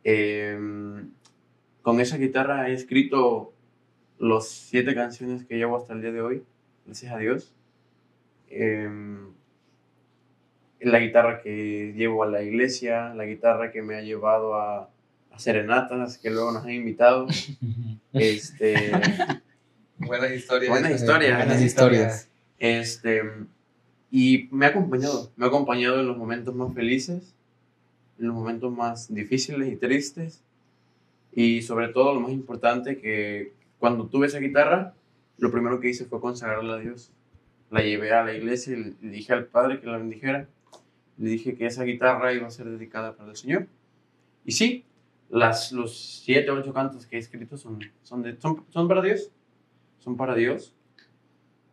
Em, 0.03 1.11
con 1.81 1.99
esa 1.99 2.17
guitarra 2.17 2.69
he 2.69 2.73
escrito 2.73 3.53
los 4.17 4.47
siete 4.47 4.95
canciones 4.95 5.45
que 5.45 5.57
llevo 5.57 5.77
hasta 5.77 5.93
el 5.93 6.01
día 6.01 6.11
de 6.11 6.21
hoy, 6.21 6.43
gracias 6.85 7.13
a 7.13 7.17
Dios. 7.17 7.53
Em, 8.49 9.31
la 10.79 10.99
guitarra 10.99 11.41
que 11.41 11.93
llevo 11.95 12.23
a 12.23 12.27
la 12.27 12.41
iglesia, 12.43 13.13
la 13.13 13.25
guitarra 13.25 13.71
que 13.71 13.81
me 13.81 13.95
ha 13.95 14.01
llevado 14.01 14.55
a, 14.55 14.89
a 15.31 15.39
serenatas, 15.39 16.17
que 16.17 16.29
luego 16.29 16.51
nos 16.51 16.63
han 16.63 16.71
invitado. 16.71 17.27
este, 18.13 18.91
Buenas 19.97 20.31
historias. 20.31 20.69
Buenas 20.69 20.91
historias. 20.91 21.37
Buenas 21.37 21.61
historias. 21.61 22.29
este, 22.59 23.23
y 24.19 24.49
me 24.49 24.65
ha 24.65 24.69
acompañado, 24.69 25.31
me 25.35 25.45
ha 25.45 25.47
acompañado 25.47 25.99
en 25.99 26.07
los 26.07 26.17
momentos 26.17 26.55
más 26.55 26.73
felices, 26.73 27.35
en 28.17 28.25
los 28.25 28.35
momentos 28.35 28.71
más 28.71 29.13
difíciles 29.13 29.71
y 29.71 29.75
tristes, 29.75 30.43
y 31.33 31.61
sobre 31.61 31.89
todo 31.89 32.15
lo 32.15 32.21
más 32.21 32.31
importante 32.31 32.97
que 32.97 33.53
cuando 33.77 34.07
tuve 34.07 34.25
esa 34.25 34.39
guitarra, 34.39 34.95
lo 35.37 35.51
primero 35.51 35.79
que 35.79 35.89
hice 35.89 36.05
fue 36.05 36.19
consagrarla 36.19 36.73
a 36.73 36.79
Dios. 36.79 37.11
La 37.69 37.81
llevé 37.81 38.11
a 38.11 38.23
la 38.23 38.33
iglesia 38.33 38.75
y 38.75 38.95
le 38.99 39.11
dije 39.11 39.33
al 39.33 39.45
Padre 39.45 39.79
que 39.79 39.85
la 39.85 39.99
bendijera. 39.99 40.47
Le 41.19 41.29
dije 41.29 41.55
que 41.55 41.67
esa 41.67 41.83
guitarra 41.83 42.33
iba 42.33 42.47
a 42.47 42.49
ser 42.49 42.65
dedicada 42.65 43.15
para 43.15 43.29
el 43.29 43.35
Señor. 43.35 43.67
Y 44.45 44.53
sí, 44.53 44.83
las, 45.29 45.71
los 45.71 46.23
siete 46.23 46.49
o 46.49 46.55
ocho 46.55 46.73
cantos 46.73 47.05
que 47.05 47.17
he 47.17 47.19
escrito 47.19 47.55
son, 47.55 47.81
son, 48.01 48.25
son, 48.39 48.65
son 48.69 48.87
para 48.87 49.03
Dios. 49.03 49.29
Son 49.99 50.17
para 50.17 50.33
Dios. 50.33 50.73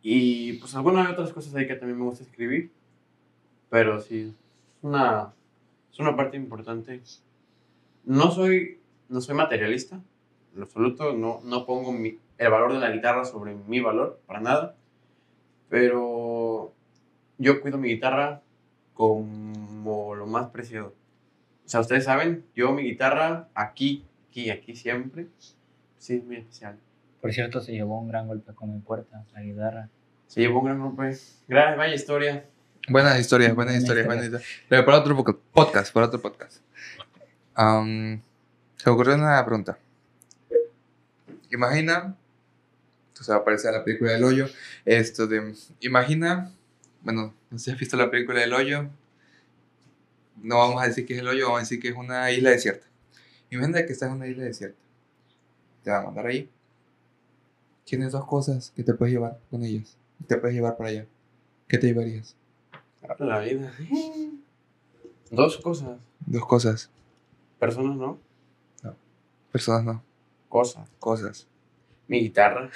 Y 0.07 0.53
pues 0.59 0.75
algunas 0.75 1.09
otras 1.11 1.33
cosas 1.33 1.55
ahí 1.55 1.65
que 1.65 1.73
también 1.75 1.97
me 1.97 2.05
gusta 2.05 2.23
escribir. 2.23 2.71
Pero 3.69 3.99
sí, 3.99 4.21
es 4.29 4.83
una, 4.83 5.33
es 5.91 5.99
una 5.99 6.15
parte 6.15 6.37
importante. 6.37 7.01
No 8.03 8.29
soy, 8.31 8.79
no 9.09 9.19
soy 9.21 9.35
materialista, 9.35 9.99
en 10.55 10.61
absoluto. 10.61 11.13
No, 11.13 11.41
no 11.43 11.65
pongo 11.65 11.91
mi- 11.91 12.19
el 12.37 12.51
valor 12.51 12.73
de 12.73 12.79
la 12.79 12.91
guitarra 12.91 13.25
sobre 13.25 13.55
mi 13.55 13.79
valor, 13.79 14.19
para 14.27 14.41
nada. 14.41 14.75
Pero 15.69 16.73
yo 17.37 17.61
cuido 17.61 17.77
mi 17.77 17.89
guitarra 17.89 18.41
como 18.93 20.15
lo 20.15 20.27
más 20.27 20.49
preciado. 20.49 20.93
O 21.65 21.69
sea, 21.69 21.79
ustedes 21.81 22.05
saben, 22.05 22.45
yo 22.55 22.71
mi 22.73 22.83
guitarra 22.83 23.49
aquí, 23.55 24.05
aquí, 24.29 24.49
aquí 24.51 24.75
siempre, 24.75 25.27
sí, 25.97 26.15
es 26.15 26.25
muy 26.25 26.37
especial. 26.37 26.79
Por 27.21 27.33
cierto, 27.33 27.61
se 27.61 27.73
llevó 27.73 27.99
un 27.99 28.07
gran 28.09 28.27
golpe 28.27 28.53
con 28.53 28.71
mi 28.73 28.79
puerta, 28.79 29.25
la 29.33 29.41
guitarra. 29.41 29.89
Se 30.27 30.41
llevó 30.41 30.59
un 30.59 30.65
gran 30.65 30.79
golpe. 30.81 31.17
Gran, 31.47 31.77
vaya 31.77 31.93
historia. 31.93 32.45
Buenas 32.87 33.19
historias, 33.19 33.55
buenas 33.55 33.73
Buena 33.73 33.81
historias, 33.81 34.05
historia. 34.05 34.05
buenas 34.05 34.25
historias. 34.25 34.65
Pero 34.69 34.85
para 34.85 34.99
otro 34.99 35.37
podcast, 35.53 35.93
para 35.93 36.05
otro 36.07 36.21
podcast. 36.21 36.57
Am, 37.55 38.21
se 38.75 38.89
me 38.89 38.93
ocurrió 38.93 39.15
una 39.15 39.43
pregunta. 39.45 39.77
Imagina, 41.51 42.15
esto 43.13 43.23
se 43.23 43.31
va 43.31 43.37
a 43.37 43.41
aparecer 43.41 43.69
en 43.71 43.77
la 43.77 43.83
película 43.83 44.11
del 44.11 44.23
hoyo, 44.23 44.47
esto 44.83 45.25
de, 45.25 45.55
imagina, 45.79 46.51
bueno, 47.01 47.33
no 47.49 47.57
sé 47.57 47.65
si 47.65 47.71
has 47.71 47.79
visto 47.79 47.95
la 47.95 48.11
película 48.11 48.41
del 48.41 48.53
hoyo, 48.53 48.89
no 50.41 50.57
vamos 50.57 50.83
a 50.83 50.87
decir 50.87 51.05
que 51.05 51.13
es 51.13 51.19
el 51.19 51.27
hoyo, 51.27 51.45
vamos 51.45 51.59
a 51.59 51.61
decir 51.61 51.79
que 51.79 51.89
es 51.89 51.95
una 51.95 52.29
isla 52.31 52.49
desierta. 52.49 52.85
Imagina 53.49 53.85
que 53.85 53.93
estás 53.93 54.09
en 54.09 54.15
una 54.15 54.27
isla 54.27 54.43
desierta. 54.43 54.77
Te 55.83 55.91
van 55.91 56.01
a 56.01 56.05
mandar 56.07 56.25
ahí. 56.27 56.49
Tienes 57.85 58.11
dos 58.11 58.25
cosas 58.25 58.73
que 58.75 58.83
te 58.83 58.93
puedes 58.93 59.13
llevar 59.13 59.39
con 59.49 59.63
ellas. 59.63 59.95
Te 60.27 60.37
puedes 60.37 60.55
llevar 60.55 60.77
para 60.77 60.89
allá. 60.89 61.05
¿Qué 61.67 61.77
te 61.77 61.87
llevarías? 61.87 62.35
La 63.19 63.39
vida. 63.39 63.71
Dos 65.31 65.57
cosas. 65.57 65.99
Dos 66.25 66.45
cosas. 66.45 66.89
Personas, 67.59 67.95
¿no? 67.97 68.19
Personas 69.51 69.83
no. 69.85 70.03
Cosas. 70.49 70.89
Cosas. 70.99 71.47
Mi 72.07 72.19
guitarra. 72.21 72.69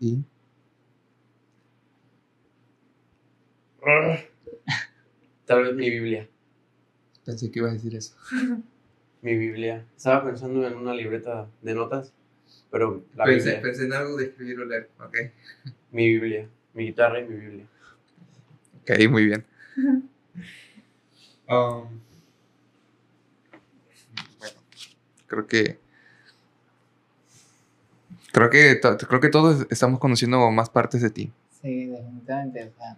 Y 0.00 0.18
Tal 5.44 5.62
vez 5.62 5.74
mi 5.74 5.90
Biblia. 5.90 6.28
pensé 7.24 7.50
que 7.50 7.58
ibas 7.60 7.70
a 7.70 7.74
decir 7.74 7.94
eso. 7.94 8.16
Mi 9.22 9.36
Biblia. 9.36 9.86
Estaba 9.96 10.24
pensando 10.24 10.66
en 10.66 10.74
una 10.76 10.94
libreta 10.94 11.48
de 11.62 11.74
notas, 11.74 12.12
pero 12.70 13.04
la 13.14 13.24
Pensé, 13.24 13.50
Biblia. 13.50 13.62
pensé 13.62 13.84
en 13.86 13.92
algo 13.92 14.16
de 14.16 14.24
escribir 14.26 14.60
o 14.60 14.64
leer. 14.64 14.90
Ok. 15.00 15.16
Mi 15.92 16.08
Biblia. 16.12 16.48
Mi 16.76 16.84
guitarra 16.84 17.20
y 17.20 17.24
mi 17.24 17.36
Biblia. 17.36 17.66
Ok, 18.82 18.90
muy 19.10 19.26
bien. 19.26 19.44
Um, 21.48 22.00
bueno, 24.40 24.58
creo 25.28 25.46
que. 25.46 25.78
Creo 28.32 28.50
que, 28.50 28.80
creo 28.80 29.20
que 29.20 29.28
todos 29.28 29.64
estamos 29.70 30.00
conociendo 30.00 30.50
más 30.50 30.70
partes 30.70 31.02
de 31.02 31.10
ti. 31.10 31.32
Sí, 31.62 31.86
definitivamente. 31.86 32.64
O 32.64 32.72
sea, 32.76 32.96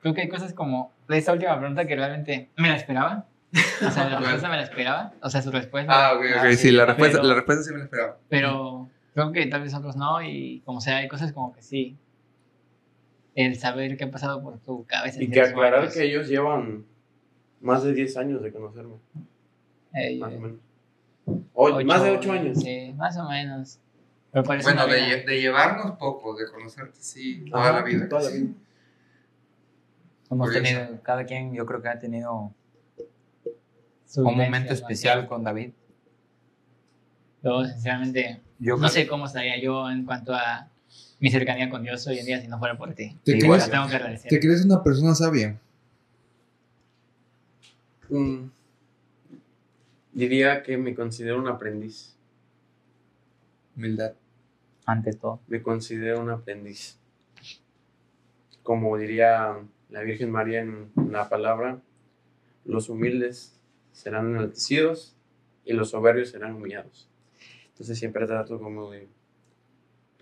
creo 0.00 0.12
que 0.12 0.22
hay 0.22 0.28
cosas 0.28 0.52
como 0.54 0.92
esta 1.08 1.32
última 1.32 1.56
pregunta 1.56 1.86
que 1.86 1.94
realmente 1.94 2.50
me 2.56 2.68
la 2.68 2.74
esperaba. 2.76 3.26
O 3.86 3.90
sea, 3.92 4.08
la 4.08 4.18
respuesta 4.18 4.48
me 4.48 4.56
la 4.56 4.62
esperaba. 4.64 5.12
O 5.22 5.30
sea, 5.30 5.40
su 5.40 5.52
respuesta. 5.52 5.92
Ah, 6.08 6.14
ok, 6.14 6.24
ok. 6.40 6.50
Sí, 6.56 6.72
la 6.72 6.86
respuesta, 6.86 7.18
Pero- 7.18 7.28
la 7.28 7.34
respuesta 7.36 7.62
sí 7.62 7.70
me 7.72 7.78
la 7.78 7.84
esperaba. 7.84 8.18
Pero 8.28 8.88
creo 9.14 9.30
que 9.30 9.46
tal 9.46 9.62
vez 9.62 9.72
otros 9.72 9.94
no. 9.94 10.20
Y 10.20 10.62
como 10.64 10.80
sea, 10.80 10.96
hay 10.96 11.06
cosas 11.06 11.32
como 11.32 11.54
que 11.54 11.62
sí. 11.62 11.96
El 13.34 13.56
saber 13.58 13.96
qué 13.96 14.04
ha 14.04 14.10
pasado 14.10 14.42
por 14.42 14.58
tu 14.60 14.84
cabeza. 14.86 15.22
Y 15.22 15.28
que 15.28 15.40
aclarar 15.40 15.90
que 15.92 16.04
ellos 16.04 16.28
llevan 16.28 16.84
más 17.60 17.82
de 17.82 17.92
10 17.92 18.16
años 18.16 18.42
de 18.42 18.52
conocerme. 18.52 18.94
Eh, 19.94 20.18
Más 20.18 20.32
o 20.34 20.40
menos. 20.40 20.58
O- 21.26 21.64
ocho- 21.72 21.86
más 21.86 22.02
de 22.04 22.10
8 22.10 22.32
años. 22.32 22.58
Sí, 22.60 22.92
más 22.96 23.16
o 23.16 23.28
menos. 23.28 23.80
Pero 24.32 24.44
parece 24.44 24.72
Bueno, 24.72 24.86
de, 24.86 25.22
de 25.22 25.40
llevarnos 25.40 25.92
poco, 25.98 26.34
de 26.36 26.50
conocerte, 26.50 26.98
sí, 27.00 27.44
toda 27.50 27.62
Ajá, 27.70 27.72
la 27.80 27.82
vida. 27.84 28.08
Toda 28.08 28.22
la 28.22 28.30
vida. 28.30 28.48
Hemos 30.30 30.52
tenido, 30.52 31.00
cada 31.02 31.24
quien 31.24 31.54
yo 31.54 31.64
creo 31.66 31.80
que 31.80 31.88
ha 31.88 31.98
tenido 31.98 32.52
Sus 34.06 34.18
un 34.24 34.36
momento 34.36 34.68
¿no? 34.68 34.74
especial 34.74 35.26
con 35.28 35.44
David. 35.44 35.70
Yo, 37.42 37.64
sinceramente, 37.64 38.40
Yo 38.58 38.74
no 38.74 38.78
creo- 38.80 38.88
sé 38.90 39.06
cómo 39.06 39.26
estaría 39.26 39.60
yo 39.60 39.88
en 39.90 40.04
cuanto 40.04 40.34
a 40.34 40.68
mi 41.24 41.30
cercanía 41.30 41.70
con 41.70 41.82
Dios 41.82 42.06
hoy 42.06 42.18
en 42.18 42.26
día 42.26 42.38
si 42.38 42.48
no 42.48 42.58
fuera 42.58 42.76
por 42.76 42.92
ti. 42.92 43.16
¿Te 43.24 43.38
crees- 43.38 43.70
tengo 43.70 43.88
que 43.88 43.96
agradecer. 43.96 44.28
¿Te 44.28 44.38
crees 44.38 44.62
una 44.62 44.82
persona 44.82 45.14
sabia? 45.14 45.58
Mm, 48.10 48.48
diría 50.12 50.62
que 50.62 50.76
me 50.76 50.94
considero 50.94 51.38
un 51.38 51.48
aprendiz. 51.48 52.14
Humildad. 53.74 54.12
ante 54.84 55.14
todo. 55.14 55.40
Me 55.46 55.62
considero 55.62 56.20
un 56.20 56.28
aprendiz. 56.28 56.98
Como 58.62 58.94
diría 58.98 59.56
la 59.88 60.00
Virgen 60.02 60.30
María 60.30 60.60
en 60.60 60.90
la 61.10 61.30
palabra, 61.30 61.80
los 62.66 62.90
humildes 62.90 63.58
serán 63.92 64.26
enaltecidos 64.32 65.16
y 65.64 65.72
los 65.72 65.88
soberbios 65.88 66.28
serán 66.32 66.52
humillados. 66.56 67.08
Entonces 67.68 67.98
siempre 67.98 68.26
trato 68.26 68.58
como 68.60 68.90
de 68.90 69.08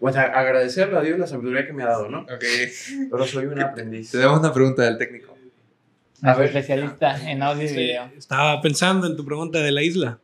pues 0.02 0.16
a- 0.16 0.24
agradecerle 0.24 0.98
a 0.98 1.00
Dios 1.00 1.16
la 1.16 1.28
sabiduría 1.28 1.64
que 1.64 1.72
me 1.72 1.84
ha 1.84 1.86
dado, 1.86 2.08
¿no? 2.08 2.22
Ok. 2.22 2.42
Pero 3.08 3.24
soy 3.24 3.46
un 3.46 3.60
aprendiz. 3.62 4.10
Te 4.10 4.18
damos 4.18 4.40
una 4.40 4.52
pregunta 4.52 4.82
del 4.82 4.98
técnico. 4.98 5.38
Nuestro 6.20 6.44
especialista 6.44 7.30
en 7.30 7.40
audio 7.40 7.62
y 7.62 7.68
Sí, 7.68 7.74
video. 7.76 8.10
Estaba 8.18 8.60
pensando 8.60 9.06
en 9.06 9.14
tu 9.16 9.24
pregunta 9.24 9.60
de 9.60 9.70
la 9.70 9.80
isla. 9.82 10.18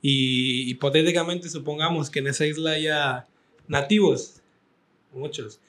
Y 0.00 0.70
hipotéticamente 0.70 1.50
supongamos 1.50 2.08
que 2.08 2.20
en 2.20 2.28
esa 2.28 2.46
isla 2.46 2.70
haya 2.70 3.26
nativos, 3.68 4.40
muchos, 5.12 5.60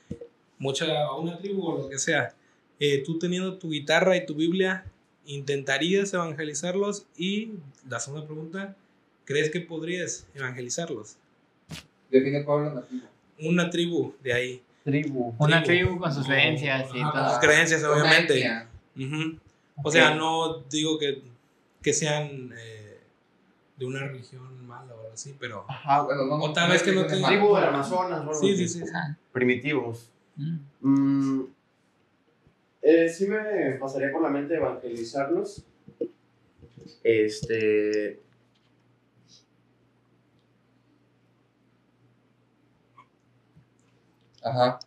mucha, 0.58 1.12
una 1.18 1.38
tribu 1.38 1.66
o 1.68 1.78
lo 1.80 1.90
que 1.90 2.00
sea. 2.00 2.34
Eh, 2.80 3.04
tú 3.06 3.20
teniendo 3.20 3.58
tu 3.58 3.72
guitarra 3.72 4.16
y 4.16 4.26
tu 4.26 4.36
Biblia, 4.36 4.86
¿intentarías 5.26 6.14
evangelizarlos? 6.14 7.08
Y 7.18 7.52
la 7.90 8.00
segunda 8.00 8.26
pregunta, 8.26 8.78
¿crees 9.26 9.50
que 9.52 9.60
podrías 9.60 10.28
evangelizarlos? 10.34 11.18
Define 12.10 12.44
Pablo 12.44 12.74
nativo. 12.74 13.04
Una 13.42 13.70
tribu 13.70 14.14
de 14.24 14.34
ahí. 14.34 14.62
Tribu. 14.84 15.34
Una 15.38 15.64
Tribu. 15.64 15.86
tribu 15.88 16.00
con 16.00 16.14
sus 16.14 16.26
creencias 16.28 16.90
y 16.94 17.00
Ajá, 17.02 17.12
todo. 17.14 17.30
sus 17.30 17.40
creencias, 17.40 17.84
obviamente. 17.84 18.68
O 19.84 19.90
sea, 19.92 20.14
no 20.16 20.60
digo 20.70 21.00
que, 21.00 21.22
que 21.82 21.94
sean 21.94 22.52
eh, 22.58 23.00
de 23.78 23.86
una 23.86 24.00
religión 24.08 24.66
mala 24.68 24.94
o 24.94 25.00
algo 25.00 25.14
así, 25.14 25.36
pero... 25.40 25.66
Ah, 25.68 26.02
bueno, 26.02 26.26
no. 26.26 26.36
O 26.36 26.54
tal 26.54 26.70
vez 26.70 26.84
que 26.84 26.92
no 26.92 27.06
te- 27.08 27.22
Tribu 27.22 27.56
del 27.56 27.66
Amazonas. 27.66 28.20
o 28.20 28.22
algo 28.30 28.34
Sí, 28.36 28.54
así. 28.54 28.68
sí, 28.68 28.80
sí. 28.80 28.86
sí. 28.86 28.94
Primitivos. 29.32 30.10
Mm. 30.36 30.58
Mm, 30.82 31.48
eh, 32.82 33.08
sí 33.10 33.28
me 33.28 33.72
pasaría 33.80 34.12
por 34.12 34.22
la 34.22 34.30
mente 34.30 34.56
evangelizarlos. 34.56 35.64
Este. 37.04 38.20
Ajá. 44.44 44.80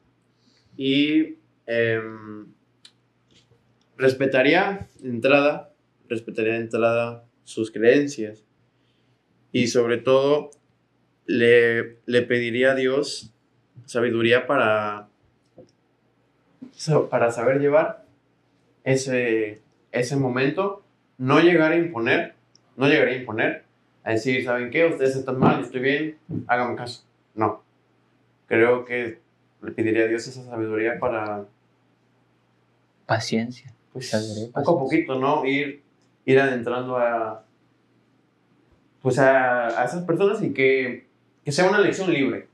Y 0.76 1.36
em, 1.66 2.46
respetaría 3.96 4.88
de 5.00 5.08
entrada, 5.08 5.72
respetaría 6.08 6.56
entrada 6.56 7.24
sus 7.44 7.70
creencias. 7.70 8.44
Y 9.52 9.68
sobre 9.68 9.98
todo, 9.98 10.50
le, 11.26 11.98
le 12.06 12.22
pediría 12.22 12.72
a 12.72 12.74
Dios 12.74 13.32
sabiduría 13.84 14.46
para, 14.46 15.08
para 17.10 17.30
saber 17.30 17.60
llevar 17.60 18.04
ese, 18.84 19.60
ese 19.92 20.16
momento, 20.16 20.84
no 21.18 21.40
llegar 21.40 21.72
a 21.72 21.76
imponer, 21.76 22.34
no 22.76 22.88
llegar 22.88 23.08
a 23.08 23.14
imponer, 23.14 23.64
a 24.04 24.12
decir, 24.12 24.44
¿saben 24.44 24.70
qué? 24.70 24.86
Ustedes 24.86 25.16
están 25.16 25.38
mal, 25.38 25.62
estoy 25.62 25.80
bien, 25.80 26.18
háganme 26.46 26.76
caso. 26.76 27.04
No. 27.34 27.62
Creo 28.46 28.84
que 28.84 29.18
le 29.62 29.72
pediría 29.72 30.04
a 30.04 30.08
Dios 30.08 30.26
esa 30.26 30.44
sabiduría 30.44 30.98
para, 30.98 31.46
Paciencia. 33.06 33.72
pues, 33.92 34.10
Sabiduría 34.10 34.46
poco 34.52 34.72
a 34.72 34.84
paciencia. 34.84 35.06
poquito, 35.06 35.18
¿no? 35.18 35.44
Ir, 35.46 35.82
ir 36.24 36.40
adentrando 36.40 36.96
a, 36.98 37.44
pues 39.02 39.18
a, 39.18 39.80
a 39.80 39.84
esas 39.84 40.04
personas 40.04 40.42
y 40.42 40.52
que, 40.52 41.06
que 41.44 41.52
sea 41.52 41.68
una 41.68 41.78
elección 41.78 42.12
libre. 42.12 42.48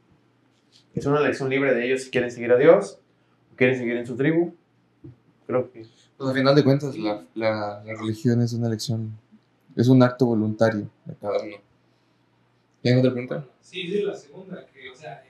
Que 0.94 1.00
sea 1.00 1.10
una 1.10 1.20
elección 1.20 1.48
libre 1.48 1.74
de 1.74 1.86
ellos 1.86 2.02
si 2.04 2.10
quieren 2.10 2.30
seguir 2.30 2.52
a 2.52 2.56
Dios, 2.58 2.98
o 3.52 3.56
quieren 3.56 3.78
seguir 3.78 3.96
en 3.96 4.06
su 4.06 4.14
tribu. 4.16 4.54
Creo 5.46 5.72
que 5.72 5.86
Pues 6.18 6.28
al 6.30 6.36
final 6.36 6.54
de 6.54 6.64
cuentas, 6.64 6.96
la, 6.98 7.24
la, 7.34 7.82
la 7.84 7.94
religión 7.98 8.42
es 8.42 8.52
una 8.52 8.66
elección, 8.68 9.16
es 9.74 9.88
un 9.88 10.02
acto 10.02 10.26
voluntario 10.26 10.90
de 11.06 11.14
cada 11.16 11.42
uno. 11.42 11.56
¿Tienen 12.82 13.00
otra 13.00 13.12
pregunta? 13.12 13.46
Sí, 13.60 13.88
sí, 13.90 14.02
la 14.02 14.14
segunda, 14.14 14.66
que, 14.66 14.90
o 14.90 14.94
sea, 14.94 15.22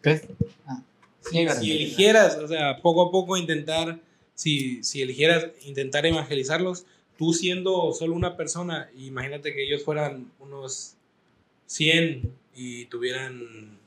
¿Crees? 0.00 0.22
Ah, 0.66 0.82
sí, 1.20 1.46
si 1.60 1.72
eligieras, 1.72 2.36
o 2.36 2.48
sea, 2.48 2.80
poco 2.82 3.02
a 3.02 3.10
poco 3.10 3.36
intentar, 3.36 3.98
si, 4.34 4.82
si 4.82 5.02
eligieras 5.02 5.46
intentar 5.64 6.06
evangelizarlos, 6.06 6.86
tú 7.16 7.32
siendo 7.32 7.92
solo 7.92 8.14
una 8.14 8.36
persona, 8.36 8.90
imagínate 8.96 9.54
que 9.54 9.64
ellos 9.64 9.82
fueran 9.82 10.30
unos 10.38 10.94
100 11.66 12.32
y 12.54 12.86
tuvieran 12.86 13.78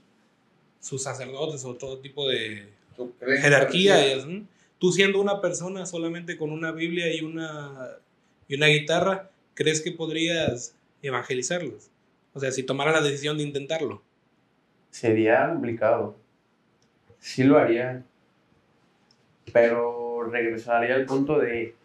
sus 0.79 1.03
sacerdotes 1.03 1.63
o 1.65 1.75
todo 1.75 1.99
tipo 1.99 2.27
de 2.27 2.67
jerarquía, 3.41 4.25
tú 4.77 4.91
siendo 4.91 5.19
una 5.19 5.41
persona 5.41 5.85
solamente 5.85 6.37
con 6.37 6.51
una 6.51 6.71
Biblia 6.71 7.13
y 7.13 7.21
una, 7.21 7.97
y 8.47 8.55
una 8.55 8.67
guitarra, 8.67 9.29
¿crees 9.53 9.81
que 9.81 9.91
podrías 9.91 10.75
evangelizarlos? 11.01 11.89
O 12.33 12.39
sea, 12.39 12.51
si 12.51 12.63
tomaras 12.63 12.93
la 12.93 13.07
decisión 13.07 13.37
de 13.37 13.43
intentarlo. 13.43 14.01
Sería 14.89 15.49
complicado. 15.49 16.17
Sí 17.19 17.43
lo 17.43 17.57
haría. 17.57 18.03
Pero 19.51 20.23
regresaría 20.31 20.95
al 20.95 21.05
punto 21.05 21.39
de 21.39 21.75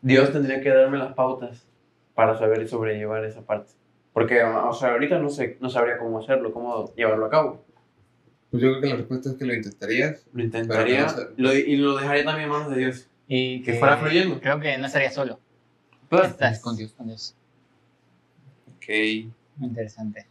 Dios 0.00 0.32
tendría 0.32 0.60
que 0.60 0.68
darme 0.68 0.98
las 0.98 1.14
pautas 1.14 1.66
para 2.14 2.38
saber 2.38 2.68
sobrellevar 2.68 3.24
esa 3.24 3.42
parte. 3.42 3.72
Porque, 4.12 4.42
o 4.42 4.72
sea, 4.74 4.92
ahorita 4.92 5.18
no 5.18 5.28
sé, 5.30 5.56
no 5.60 5.70
sabría 5.70 5.98
cómo 5.98 6.18
hacerlo, 6.18 6.52
cómo 6.52 6.94
llevarlo 6.94 7.26
a 7.26 7.30
cabo. 7.30 7.64
Pues 8.50 8.62
yo 8.62 8.68
creo 8.70 8.82
que 8.82 8.88
la 8.90 8.96
respuesta 8.96 9.30
es 9.30 9.36
que 9.36 9.44
lo 9.46 9.54
intentarías. 9.54 10.26
Lo 10.32 10.42
intentaría 10.44 11.06
no 11.06 11.12
lo- 11.38 11.54
y 11.54 11.76
lo 11.76 11.96
dejaría 11.96 12.24
también 12.24 12.44
en 12.46 12.52
manos 12.52 12.70
de 12.70 12.76
Dios. 12.78 13.08
Y 13.26 13.62
Que 13.62 13.74
fuera 13.74 13.96
fluyendo. 13.96 14.40
Creo 14.40 14.60
que 14.60 14.76
no 14.76 14.86
estaría 14.86 15.10
solo. 15.10 15.40
Claro. 16.10 16.26
Estás 16.26 16.60
con 16.60 16.76
Dios, 16.76 16.92
con 16.92 17.06
Dios. 17.06 17.34
Ok. 18.76 18.86
Muy 19.56 19.68
interesante. 19.68 20.26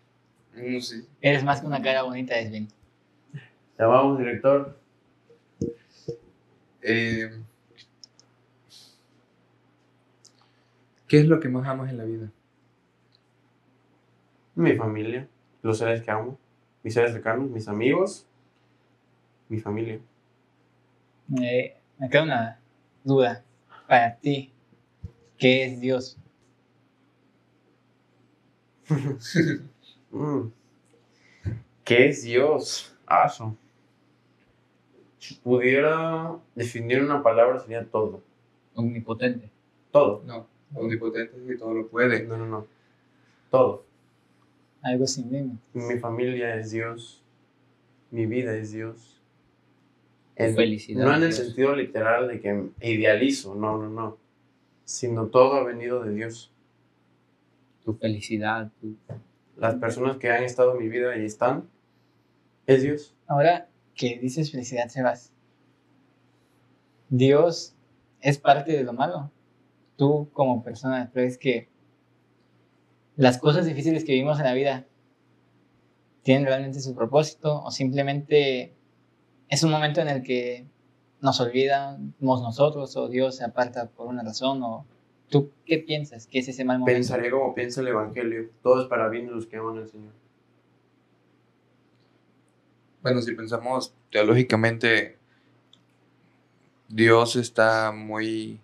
No 0.54 0.82
sé. 0.82 1.06
Eres 1.22 1.43
más 1.43 1.62
que 1.62 1.68
una 1.68 1.82
cara 1.82 2.04
bonita 2.04 2.36
de 2.36 2.47
Sven. 2.47 2.68
Llamamos 3.78 4.20
director. 4.20 4.78
Eh, 6.82 7.32
¿Qué 11.08 11.20
es 11.20 11.26
lo 11.26 11.39
que 11.39 11.49
más 11.49 11.68
amas 11.68 11.89
en 11.89 11.97
la 11.97 12.04
vida? 12.04 12.32
Mi 14.56 14.76
familia, 14.76 15.28
los 15.62 15.78
seres 15.78 16.02
que 16.04 16.12
amo, 16.12 16.38
mis 16.84 16.93
seres 16.93 17.12
cercanos, 17.12 17.49
mis 17.49 17.68
amigos, 17.68 18.28
mi 19.49 19.60
familia. 19.60 19.99
Eh, 21.41 21.78
me 21.97 22.10
queda 22.10 22.24
una 22.24 22.60
duda. 23.04 23.43
Para 23.88 24.16
ti, 24.18 24.54
¿qué 25.38 25.66
es 25.66 25.80
Dios? 25.82 26.18
Mm. 30.12 30.51
¿Qué 31.84 32.09
es 32.09 32.24
Dios? 32.24 32.95
Aso. 33.05 33.55
Si 35.20 35.36
pudiera 35.36 36.36
definir 36.55 37.01
una 37.01 37.22
palabra 37.22 37.59
sería 37.59 37.86
todo. 37.86 38.22
Omnipotente. 38.76 39.49
Todo. 39.91 40.24
No, 40.26 40.47
omnipotente 40.74 41.36
y 41.53 41.57
todo 41.57 41.74
lo 41.74 41.88
puede. 41.88 42.24
No, 42.24 42.38
no, 42.38 42.45
no. 42.47 42.68
Todo. 43.49 43.84
Algo 44.82 45.05
sin 45.05 45.32
límite. 45.32 45.62
Mi 45.74 45.99
familia 45.99 46.55
es 46.55 46.72
Dios. 46.72 47.22
Mi 48.09 48.26
vida 48.26 48.55
es 48.55 48.72
Dios. 48.72 49.22
Tu 50.36 50.43
felicidad 50.55 51.05
No 51.05 51.16
en 51.16 51.24
es 51.24 51.39
el 51.39 51.45
sentido 51.45 51.76
literal 51.76 52.28
de 52.28 52.39
que 52.39 52.70
idealizo, 52.82 53.53
no, 53.53 53.78
no, 53.78 53.89
no. 53.89 54.18
Sino 54.86 55.28
todo 55.28 55.53
ha 55.55 55.64
venido 55.64 56.03
de 56.03 56.14
Dios. 56.14 56.51
Tu 57.84 57.93
felicidad. 57.93 58.72
Tu... 58.82 58.95
Las 59.62 59.76
personas 59.76 60.18
que 60.18 60.32
han 60.32 60.43
estado 60.43 60.72
en 60.72 60.80
mi 60.80 60.89
vida 60.89 61.16
y 61.16 61.24
están, 61.24 61.70
es 62.66 62.82
Dios. 62.82 63.16
Ahora 63.28 63.70
que 63.93 64.18
dices 64.18 64.49
felicidad, 64.49 64.88
Sebas, 64.88 65.32
Dios 67.09 67.76
es 68.22 68.39
parte 68.39 68.72
de 68.72 68.84
lo 68.84 68.93
malo. 68.93 69.30
Tú 69.97 70.32
como 70.34 70.64
persona 70.64 71.12
crees 71.14 71.38
que 71.38 71.70
las 73.16 73.38
cosas 73.38 73.68
difíciles 73.68 74.03
que 74.03 74.14
vivimos 74.14 74.39
en 74.39 74.45
la 74.45 74.53
vida 74.53 74.88
tienen 76.24 76.47
realmente 76.47 76.80
su 76.80 76.95
propósito 76.95 77.62
o 77.62 77.70
simplemente 77.70 78.74
es 79.47 79.62
un 79.62 79.70
momento 79.70 80.01
en 80.01 80.07
el 80.07 80.24
que 80.24 80.66
nos 81.20 81.39
olvidamos 81.39 82.41
nosotros 82.41 82.97
o 82.97 83.09
Dios 83.09 83.36
se 83.36 83.43
aparta 83.43 83.91
por 83.91 84.07
una 84.07 84.24
razón 84.24 84.64
o 84.64 84.88
tú 85.32 85.49
qué 85.65 85.79
piensas 85.79 86.27
que 86.27 86.38
es 86.39 86.47
ese 86.47 86.63
mal 86.63 86.77
momento. 86.77 86.95
Pensaría 86.95 87.32
como 87.32 87.55
piensa 87.55 87.82
el 87.82 87.88
Evangelio. 87.88 88.49
Todo 88.61 88.84
es 88.84 88.88
para 88.88 89.09
bien 89.09 89.25
de 89.25 89.32
los 89.32 89.47
que 89.47 89.57
aman 89.57 89.77
al 89.79 89.88
Señor. 89.89 90.13
Bueno, 93.01 93.21
si 93.23 93.34
pensamos 93.34 93.95
teológicamente, 94.11 95.17
Dios 96.88 97.36
está 97.36 97.91
muy 97.91 98.59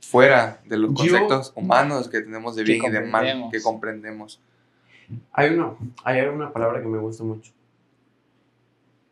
fuera 0.00 0.60
de 0.64 0.76
los 0.78 0.90
Yo- 0.90 0.96
conceptos 0.96 1.52
humanos 1.54 2.08
que 2.08 2.20
tenemos 2.22 2.56
de 2.56 2.64
bien 2.64 2.84
y 2.84 2.90
de 2.90 3.00
mal 3.02 3.48
que 3.52 3.62
comprendemos. 3.62 4.40
Hay 5.32 5.50
una, 5.54 5.74
hay 6.02 6.22
una 6.22 6.52
palabra 6.52 6.80
que 6.80 6.88
me 6.88 6.98
gusta 6.98 7.22
mucho. 7.22 7.52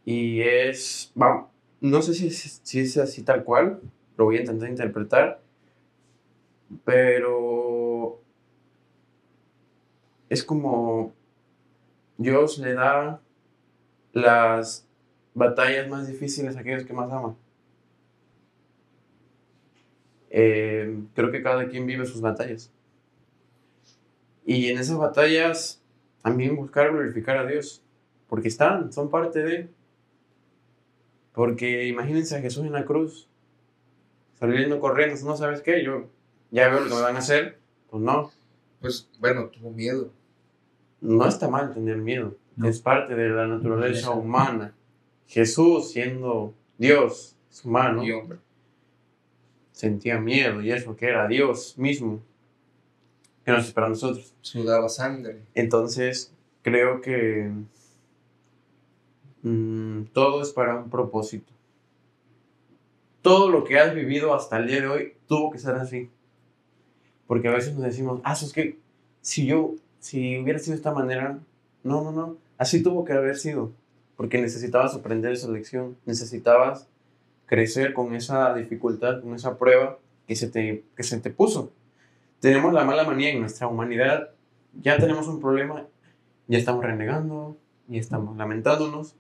Y 0.05 0.41
es, 0.41 1.13
vamos, 1.15 1.47
no 1.81 2.03
sé 2.03 2.15
si 2.15 2.81
es 2.81 2.97
así 2.99 3.23
tal 3.23 3.45
cual, 3.45 3.81
lo 4.17 4.25
voy 4.25 4.37
a 4.39 4.41
intentar 4.41 4.69
interpretar, 4.69 5.41
pero 6.85 8.21
es 10.29 10.45
como 10.45 11.13
Dios 12.19 12.59
le 12.59 12.75
da 12.75 13.21
las 14.13 14.89
batallas 15.35 15.89
más 15.89 16.07
difíciles 16.07 16.57
a 16.57 16.61
aquellos 16.61 16.85
que 16.85 16.93
más 16.93 17.11
aman. 17.13 17.37
Eh, 20.31 21.01
creo 21.15 21.31
que 21.31 21.43
cada 21.43 21.69
quien 21.69 21.87
vive 21.87 22.07
sus 22.07 22.21
batallas. 22.21 22.73
Y 24.45 24.69
en 24.69 24.79
esas 24.79 24.99
batallas 24.99 25.83
también 26.23 26.57
buscar 26.57 26.91
glorificar 26.91 27.37
a 27.39 27.47
Dios, 27.47 27.83
porque 28.29 28.49
están, 28.49 28.93
son 28.93 29.11
parte 29.11 29.43
de 29.43 29.57
Él. 29.57 29.71
Porque 31.33 31.87
imagínense 31.87 32.37
a 32.37 32.41
Jesús 32.41 32.65
en 32.65 32.73
la 32.73 32.85
cruz, 32.85 33.29
saliendo 34.35 34.81
corriendo, 34.81 35.15
no 35.25 35.37
sabes 35.37 35.63
qué, 35.63 35.85
yo 35.85 36.09
ya 36.55 36.69
veo 36.69 36.81
lo 36.81 36.89
que 36.89 36.95
me 36.95 37.01
van 37.03 37.17
a 37.17 37.19
hacer. 37.19 37.59
Pues 37.91 38.03
no, 38.03 38.31
Pues 38.81 39.09
bueno, 39.19 39.47
tuvo 39.49 39.71
miedo. 39.71 40.11
no 41.01 41.27
está 41.27 41.49
mal 41.49 41.73
tener 41.75 41.97
miedo, 41.99 42.37
No. 42.57 42.69
es 42.69 42.81
parte 42.81 43.15
de 43.15 43.29
la 43.29 43.47
naturaleza 43.47 44.11
humana. 44.13 44.75
Jesús, 45.27 45.91
siendo 45.91 46.55
Dios, 46.79 47.37
es 47.51 47.65
humano, 47.65 48.05
Y 48.05 48.13
hombre. 48.13 48.39
sentía 49.73 50.21
miedo 50.21 50.63
y 50.63 50.71
eso 50.71 50.95
que 50.97 51.07
era 51.07 51.27
Dios 51.27 51.77
mismo, 51.77 52.23
que 53.45 53.51
nos 53.53 53.67
espera 53.67 53.87
a 53.87 53.91
nosotros. 53.91 54.33
Sudaba 54.41 54.89
sangre. 54.89 55.43
Entonces, 55.55 56.33
creo 56.63 57.01
que 57.01 57.51
mm, 59.43 60.05
todo 60.13 60.43
es 60.43 60.51
para 60.53 60.77
un 60.77 60.91
propósito. 60.91 61.53
Todo 63.23 63.49
lo 63.49 63.65
que 63.65 63.79
has 63.79 63.95
vivido 63.95 64.35
hasta 64.35 64.59
el 64.59 64.67
día 64.69 64.81
de 64.83 64.87
hoy 64.89 65.13
tuvo 65.27 65.51
que 65.51 65.59
ser 65.59 65.75
así. 65.77 66.11
Porque 67.27 67.49
a 67.49 67.53
veces 67.53 67.75
nos 67.75 67.83
decimos, 67.83 68.21
ah, 68.25 68.35
es 68.35 68.53
que 68.53 68.79
si 69.21 69.47
yo, 69.47 69.75
si 70.01 70.39
hubiera 70.39 70.59
sido 70.59 70.73
de 70.73 70.77
esta 70.77 70.93
manera, 70.93 71.39
no, 71.83 72.03
no, 72.03 72.13
no, 72.13 72.37
así 72.59 72.83
tuvo 72.83 73.05
que 73.05 73.13
haber 73.13 73.37
sido. 73.37 73.73
Porque 74.17 74.41
necesitabas 74.41 74.95
aprender 74.95 75.33
esa 75.33 75.49
lección, 75.49 75.97
necesitabas 76.07 76.89
crecer 77.47 77.95
con 77.95 78.15
esa 78.15 78.55
dificultad, 78.55 79.21
con 79.23 79.35
esa 79.35 79.59
prueba 79.59 79.99
que 80.27 80.37
se 80.37 80.49
te, 80.49 80.85
que 80.97 81.03
se 81.03 81.19
te 81.19 81.31
puso. 81.31 81.73
Tenemos 82.41 82.73
la 82.73 82.85
mala 82.85 83.05
manía 83.05 83.31
en 83.31 83.41
nuestra 83.41 83.67
humanidad, 83.67 84.31
ya 84.81 84.99
tenemos 84.99 85.27
un 85.29 85.41
problema, 85.41 85.87
ya 86.47 86.59
estamos 86.59 86.85
renegando, 86.85 87.57
y 87.89 87.99
estamos 87.99 88.37
lamentándonos. 88.37 89.15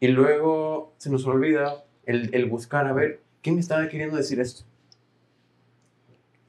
Y 0.00 0.08
luego 0.08 0.94
se 0.98 1.10
nos 1.10 1.26
olvida 1.26 1.84
el, 2.06 2.34
el 2.34 2.46
buscar 2.46 2.86
a 2.86 2.92
ver 2.92 3.20
qué 3.42 3.52
me 3.52 3.60
estaba 3.60 3.88
queriendo 3.88 4.16
decir 4.16 4.40
esto. 4.40 4.64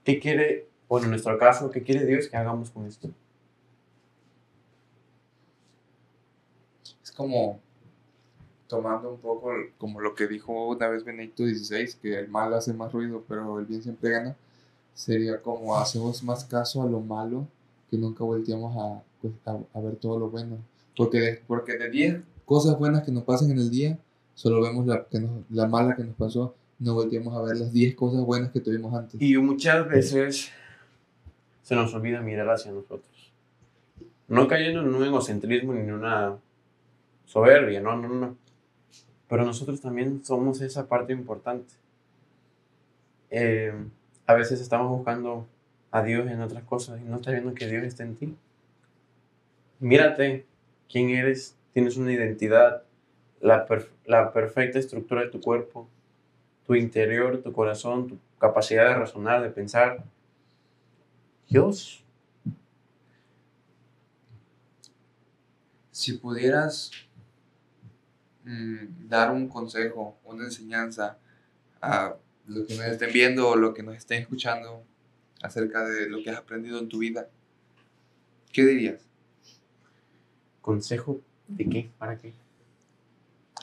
¿Qué 0.04 0.20
quiere, 0.20 0.68
bueno, 0.92 1.06
en 1.06 1.12
nuestro 1.12 1.38
caso, 1.40 1.72
qué 1.72 1.82
quiere 1.84 2.06
Dios 2.06 2.28
que 2.28 2.36
hagamos 2.36 2.70
con 2.70 2.86
esto? 2.86 3.10
Es 7.02 7.12
como 7.14 7.60
tomando 8.68 9.12
un 9.14 9.20
poco 9.20 9.52
como 9.78 10.02
lo 10.02 10.14
que 10.16 10.28
dijo 10.28 10.68
una 10.68 10.90
vez 10.90 11.06
Benedicto 11.06 11.44
XVI, 11.46 11.94
que 12.02 12.20
el 12.20 12.28
mal 12.28 12.54
hace 12.54 12.74
más 12.74 12.92
ruido, 12.92 13.24
pero 13.26 13.58
el 13.60 13.66
bien 13.66 13.82
siempre 13.82 14.10
gana. 14.12 14.36
Sería 14.94 15.42
como 15.42 15.78
hacemos 15.78 16.22
más 16.24 16.44
caso 16.44 16.82
a 16.84 16.86
lo 16.88 17.00
malo 17.00 17.48
que 17.90 17.98
nunca 17.98 18.26
volteamos 18.26 18.76
a, 18.78 19.02
pues, 19.22 19.34
a, 19.46 19.60
a 19.74 19.80
ver 19.82 19.96
todo 19.96 20.20
lo 20.20 20.30
bueno. 20.30 20.58
Porque 20.98 21.20
de, 21.20 21.42
porque 21.48 21.78
de 21.78 21.90
10 21.90 22.22
cosas 22.46 22.78
buenas 22.78 23.04
que 23.04 23.14
nos 23.14 23.24
pasan 23.24 23.50
en 23.52 23.60
el 23.60 23.70
día, 23.70 23.98
solo 24.36 24.62
vemos 24.62 24.86
la, 24.86 25.06
que 25.06 25.22
nos- 25.22 25.50
la 25.50 25.68
mala 25.68 25.96
que 25.96 26.04
nos 26.04 26.16
pasó, 26.16 26.54
no 26.80 26.96
volteamos 26.96 27.34
a 27.34 27.42
ver 27.44 27.56
las 27.58 27.72
10 27.72 27.96
cosas 27.96 28.26
buenas 28.26 28.52
que 28.52 28.60
tuvimos 28.60 28.94
antes. 28.94 29.22
Y 29.22 29.38
muchas 29.38 29.88
veces 29.88 30.52
se 31.72 31.76
nos 31.78 31.94
olvida 31.94 32.20
mirar 32.20 32.50
hacia 32.50 32.70
nosotros. 32.74 33.32
No 34.28 34.46
cayendo 34.50 34.82
en 34.82 34.94
un 34.94 35.06
egocentrismo 35.06 35.72
ni 35.72 35.80
en 35.80 35.94
una 35.94 36.38
soberbia, 37.24 37.80
no, 37.80 37.96
no, 37.96 38.10
no. 38.10 38.36
Pero 39.30 39.46
nosotros 39.46 39.80
también 39.80 40.26
somos 40.26 40.60
esa 40.60 40.90
parte 40.90 41.14
importante. 41.14 41.74
Eh, 43.30 43.74
a 44.26 44.34
veces 44.34 44.60
estamos 44.60 44.90
buscando 44.90 45.48
a 45.92 46.04
Dios 46.04 46.30
en 46.30 46.42
otras 46.42 46.64
cosas 46.66 47.00
y 47.00 47.06
no 47.06 47.16
estás 47.16 47.36
viendo 47.36 47.54
que 47.54 47.70
Dios 47.70 47.86
está 47.86 48.04
en 48.04 48.18
ti. 48.18 48.36
Mírate 49.80 50.46
quién 50.92 51.12
eres, 51.12 51.56
tienes 51.72 51.96
una 51.96 52.12
identidad, 52.12 52.84
la, 53.40 53.66
la 54.08 54.34
perfecta 54.34 54.78
estructura 54.78 55.22
de 55.22 55.30
tu 55.30 55.40
cuerpo, 55.40 55.88
tu 56.68 56.76
interior, 56.76 57.42
tu 57.42 57.54
corazón, 57.54 58.10
tu 58.10 58.18
capacidad 58.40 58.90
de 58.90 58.96
razonar, 58.96 59.42
de 59.42 59.52
pensar. 59.52 60.04
Dios, 61.52 61.98
Si 65.92 66.14
pudieras 66.14 66.90
mm, 68.46 69.08
dar 69.08 69.32
un 69.32 69.50
consejo, 69.50 70.18
una 70.24 70.46
enseñanza 70.46 71.20
a 71.80 72.16
los 72.48 72.66
que 72.66 72.76
nos 72.76 72.86
estén 72.86 73.12
viendo 73.12 73.50
o 73.50 73.56
los 73.56 73.76
que 73.76 73.84
nos 73.84 73.98
estén 73.98 74.22
escuchando 74.22 74.84
acerca 75.44 75.86
de 75.86 76.10
lo 76.10 76.24
que 76.24 76.32
has 76.32 76.38
aprendido 76.38 76.80
en 76.80 76.88
tu 76.88 77.00
vida, 77.00 77.30
¿qué 78.52 78.66
dirías? 78.66 79.02
consejo 80.62 81.20
de 81.50 81.70
qué, 81.70 81.92
para 81.98 82.18
qué. 82.18 82.34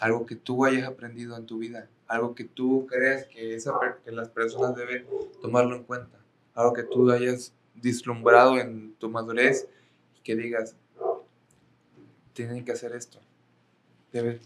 Algo 0.01 0.27
que 0.27 0.37
tú 0.37 0.65
hayas 0.65 0.87
aprendido 0.87 1.37
en 1.39 1.47
tu 1.47 1.59
vida, 1.59 1.89
algo 2.07 2.35
que 2.35 2.45
tú 2.45 2.87
crees 2.87 3.27
que, 3.27 3.55
esa, 3.55 3.73
que 4.05 4.13
las 4.13 4.29
personas 4.29 4.77
deben 4.77 5.07
tomarlo 5.41 5.75
en 5.75 5.85
cuenta, 5.85 6.19
algo 6.55 6.73
que 6.75 6.85
tú 6.85 7.11
hayas 7.11 7.55
deslumbrado 7.83 8.59
en 8.59 8.95
tu 8.95 9.09
madurez 9.11 9.69
y 10.17 10.21
que 10.23 10.37
digas, 10.37 10.75
tienen 12.33 12.65
que 12.65 12.73
hacer 12.73 12.93
esto. 12.93 13.19
Debe- 14.13 14.41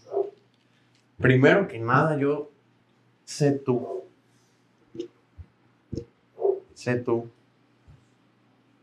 Primero 1.19 1.67
que 1.67 1.79
nada, 1.79 2.17
yo 2.17 2.51
sé 3.25 3.51
tú. 3.51 4.03
Sé 6.73 6.95
tú. 6.95 7.29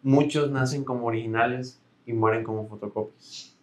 Muchos 0.02 0.50
nacen 0.50 0.84
como 0.84 1.06
originales 1.06 1.78
y 2.06 2.12
mueren 2.12 2.44
como 2.44 2.66
fotocopias. 2.68 3.54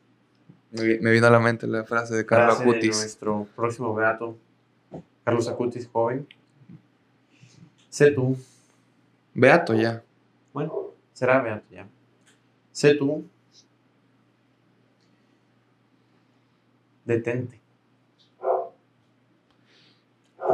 Me, 0.71 0.99
me 0.99 1.11
vino 1.11 1.27
a 1.27 1.29
la 1.31 1.39
mente 1.39 1.65
la 1.65 1.83
frase 1.85 2.13
de 2.15 2.25
Carlos 2.25 2.57
Frase 2.57 2.63
de 2.65 2.71
Acutis. 2.71 2.97
nuestro 2.97 3.47
próximo 3.55 3.95
beato, 3.95 4.37
Carlos 5.23 5.47
Acutis, 5.47 5.87
joven. 5.91 6.27
Sé 7.89 8.11
tú. 8.11 8.37
Beato 9.33 9.73
ya. 9.73 10.03
Bueno, 10.57 10.73
será 11.13 11.39
beato 11.39 11.67
ya. 11.69 11.87
Sé 12.71 12.95
tú. 12.95 13.23
Detente. 17.05 17.59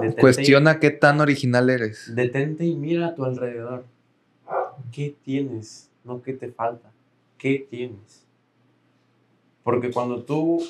Detente 0.02 0.18
y- 0.18 0.22
Cuestiona 0.22 0.82
qué 0.82 0.92
tan 0.92 1.22
original 1.22 1.70
eres. 1.70 2.14
Detente 2.14 2.66
y 2.66 2.76
mira 2.76 3.08
a 3.08 3.16
tu 3.16 3.24
alrededor. 3.24 3.86
¿Qué 4.92 5.16
tienes? 5.24 5.90
No 6.04 6.22
qué 6.22 6.34
te 6.34 6.52
falta. 6.52 6.92
¿Qué 7.38 7.66
tienes? 7.70 8.26
Porque 9.64 9.90
cuando 9.90 10.22
tú 10.24 10.62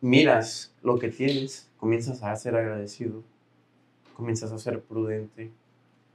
miras 0.00 0.72
lo 0.80 0.96
que 1.00 1.08
tienes, 1.08 1.68
comienzas 1.76 2.22
a 2.22 2.36
ser 2.36 2.54
agradecido, 2.54 3.24
comienzas 4.14 4.52
a 4.52 4.58
ser 4.60 4.80
prudente, 4.80 5.50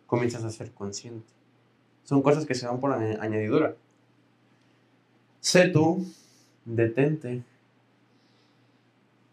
comienzas 0.07 0.45
a 0.45 0.49
ser 0.49 0.71
consciente. 0.71 1.32
Son 2.03 2.21
cosas 2.21 2.45
que 2.45 2.55
se 2.55 2.65
dan 2.65 2.79
por 2.79 2.91
añ- 2.91 3.17
añadidura. 3.19 3.75
Sé 5.39 5.67
tú, 5.69 6.05
detente 6.65 7.43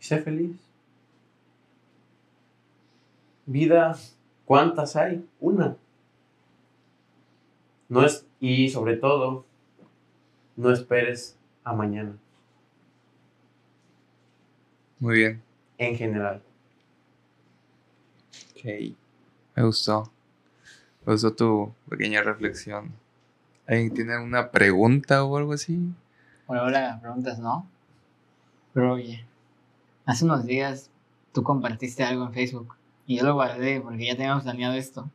y 0.01 0.03
sé 0.05 0.18
feliz. 0.18 0.57
Vida, 3.47 3.97
¿cuántas 4.45 4.97
hay? 4.97 5.27
Una. 5.41 5.77
No 7.89 8.05
es, 8.05 8.25
y 8.39 8.68
sobre 8.71 8.97
todo, 8.97 9.45
no 10.57 10.71
esperes 10.71 11.37
a 11.64 11.73
mañana, 11.73 12.16
Muy 15.01 15.16
bien. 15.18 15.43
en 15.79 15.97
general. 15.97 16.43
Ok. 18.57 18.64
Me 19.57 19.62
gustó. 19.64 20.11
Gustó 21.05 21.32
tu 21.32 21.74
pequeña 21.88 22.22
reflexión. 22.22 22.92
¿Alguien 23.66 23.94
tiene 23.94 24.18
una 24.18 24.51
pregunta 24.51 25.24
o 25.24 25.36
algo 25.36 25.53
así? 25.53 25.78
Bueno, 26.46 26.64
ahora 26.64 26.98
preguntas, 27.01 27.38
¿no? 27.38 27.66
Pero 28.74 28.94
oye, 28.94 29.24
hace 30.05 30.24
unos 30.24 30.44
días 30.44 30.90
tú 31.32 31.42
compartiste 31.42 32.03
algo 32.03 32.26
en 32.26 32.32
Facebook 32.32 32.76
y 33.07 33.16
yo 33.16 33.24
lo 33.24 33.34
guardé 33.34 33.80
porque 33.80 34.07
ya 34.07 34.16
teníamos 34.16 34.42
planeado 34.42 34.74
esto. 34.74 35.11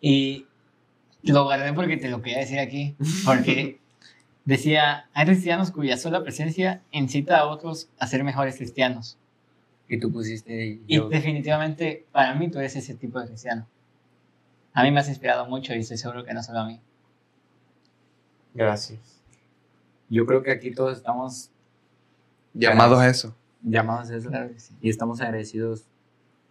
Y 0.00 0.46
lo 1.22 1.44
guardé 1.44 1.72
porque 1.72 1.96
te 1.96 2.08
lo 2.08 2.22
quería 2.22 2.38
decir 2.38 2.58
aquí. 2.58 2.96
Porque 3.24 3.78
decía, 4.44 5.06
hay 5.12 5.26
cristianos 5.26 5.70
cuya 5.70 5.96
sola 5.96 6.22
presencia 6.22 6.82
incita 6.90 7.38
a 7.38 7.46
otros 7.46 7.88
a 7.98 8.06
ser 8.06 8.24
mejores 8.24 8.56
cristianos. 8.56 9.18
Y 9.88 9.98
tú 10.00 10.10
pusiste. 10.10 10.80
Y 10.86 11.00
definitivamente 11.08 12.06
para 12.12 12.34
mí 12.34 12.50
tú 12.50 12.58
eres 12.58 12.74
ese 12.76 12.94
tipo 12.94 13.20
de 13.20 13.26
cristiano. 13.26 13.66
A 14.74 14.82
mí 14.82 14.90
me 14.90 15.00
has 15.00 15.08
inspirado 15.08 15.46
mucho 15.46 15.74
y 15.74 15.78
estoy 15.80 15.96
seguro 15.98 16.24
que 16.24 16.32
no 16.32 16.42
solo 16.42 16.60
a 16.60 16.66
mí. 16.66 16.80
Gracias. 18.54 19.20
Yo 20.08 20.26
creo 20.26 20.42
que 20.42 20.50
aquí 20.50 20.72
todos 20.72 20.96
estamos 20.96 21.50
Llamados 22.54 22.98
a 22.98 23.08
eso. 23.08 23.34
llamados 23.62 24.10
a 24.10 24.16
eso. 24.16 24.28
Claro 24.28 24.48
que 24.52 24.60
sí. 24.60 24.74
Y 24.80 24.90
estamos 24.90 25.20
agradecidos 25.20 25.84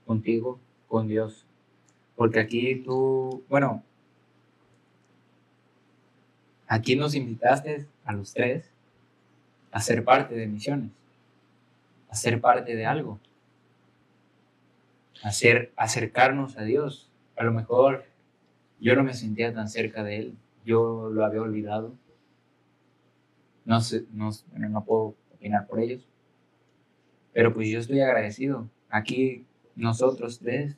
contigo, 0.06 0.60
con 0.88 1.08
Dios. 1.08 1.46
Porque 2.16 2.40
aquí 2.40 2.76
tú, 2.84 3.44
bueno, 3.50 3.84
aquí 6.68 6.96
nos 6.96 7.16
invitaste 7.16 7.88
a 8.06 8.14
los 8.14 8.34
tres 8.34 8.70
a 9.72 9.80
ser 9.80 10.04
parte 10.04 10.36
de 10.36 10.48
misiones, 10.48 10.92
a 12.10 12.16
ser 12.16 12.42
parte 12.42 12.76
de 12.76 12.86
algo, 12.86 13.20
a 15.24 15.32
ser, 15.32 15.72
acercarnos 15.76 16.58
a 16.58 16.64
Dios. 16.64 17.10
A 17.38 17.44
lo 17.44 17.54
mejor 17.54 18.06
yo 18.82 18.96
no 18.96 19.04
me 19.04 19.14
sentía 19.14 19.54
tan 19.54 19.70
cerca 19.70 20.04
de 20.04 20.18
Él, 20.18 20.38
yo 20.66 21.10
lo 21.10 21.24
había 21.24 21.42
olvidado. 21.42 21.94
No 23.64 23.80
sé, 23.80 24.06
no, 24.12 24.32
no 24.58 24.84
puedo 24.84 25.16
opinar 25.34 25.68
por 25.68 25.80
ellos. 25.80 26.06
Pero 27.32 27.54
pues 27.54 27.70
yo 27.70 27.80
estoy 27.80 28.02
agradecido. 28.02 28.70
Aquí 28.90 29.46
nosotros 29.76 30.40
tres 30.40 30.76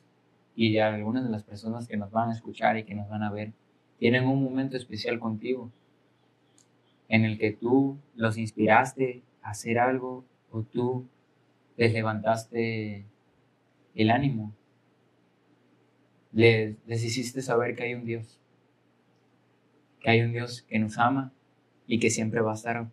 y 0.54 0.78
algunas 0.78 1.24
de 1.24 1.30
las 1.30 1.42
personas 1.42 1.88
que 1.88 1.96
nos 1.96 2.10
van 2.10 2.30
a 2.30 2.34
escuchar 2.34 2.76
y 2.76 2.84
que 2.84 2.94
nos 2.94 3.08
van 3.08 3.22
a 3.22 3.32
ver 3.32 3.52
tienen 3.98 4.26
un 4.26 4.44
momento 4.44 4.76
especial 4.76 5.18
contigo 5.18 5.70
en 7.08 7.24
el 7.24 7.38
que 7.38 7.52
tú 7.52 7.98
los 8.14 8.36
inspiraste 8.36 9.22
a 9.42 9.50
hacer 9.50 9.78
algo 9.78 10.24
o 10.50 10.62
tú 10.62 11.06
les 11.76 11.92
levantaste 11.92 13.06
el 13.94 14.10
ánimo. 14.10 14.52
Les, 16.34 16.74
les 16.86 17.04
hiciste 17.04 17.40
saber 17.40 17.74
que 17.76 17.84
hay 17.84 17.94
un 17.94 18.04
Dios, 18.04 18.38
que 20.00 20.10
hay 20.10 20.20
un 20.20 20.32
Dios 20.32 20.62
que 20.68 20.78
nos 20.78 20.98
ama 20.98 21.32
y 21.86 21.98
que 22.00 22.10
siempre 22.10 22.40
va 22.40 22.52
a 22.52 22.54
estar 22.56 22.86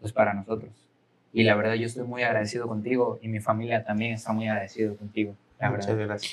pues 0.00 0.12
para 0.12 0.34
nosotros. 0.34 0.70
Y 1.32 1.44
la 1.44 1.54
verdad 1.54 1.74
yo 1.74 1.86
estoy 1.86 2.04
muy 2.04 2.22
agradecido 2.22 2.66
contigo 2.66 3.18
y 3.22 3.28
mi 3.28 3.40
familia 3.40 3.84
también 3.84 4.14
está 4.14 4.32
muy 4.32 4.48
agradecido 4.48 4.96
contigo. 4.96 5.36
La 5.60 5.70
Muchas 5.70 5.88
verdad. 5.88 6.06
gracias. 6.06 6.32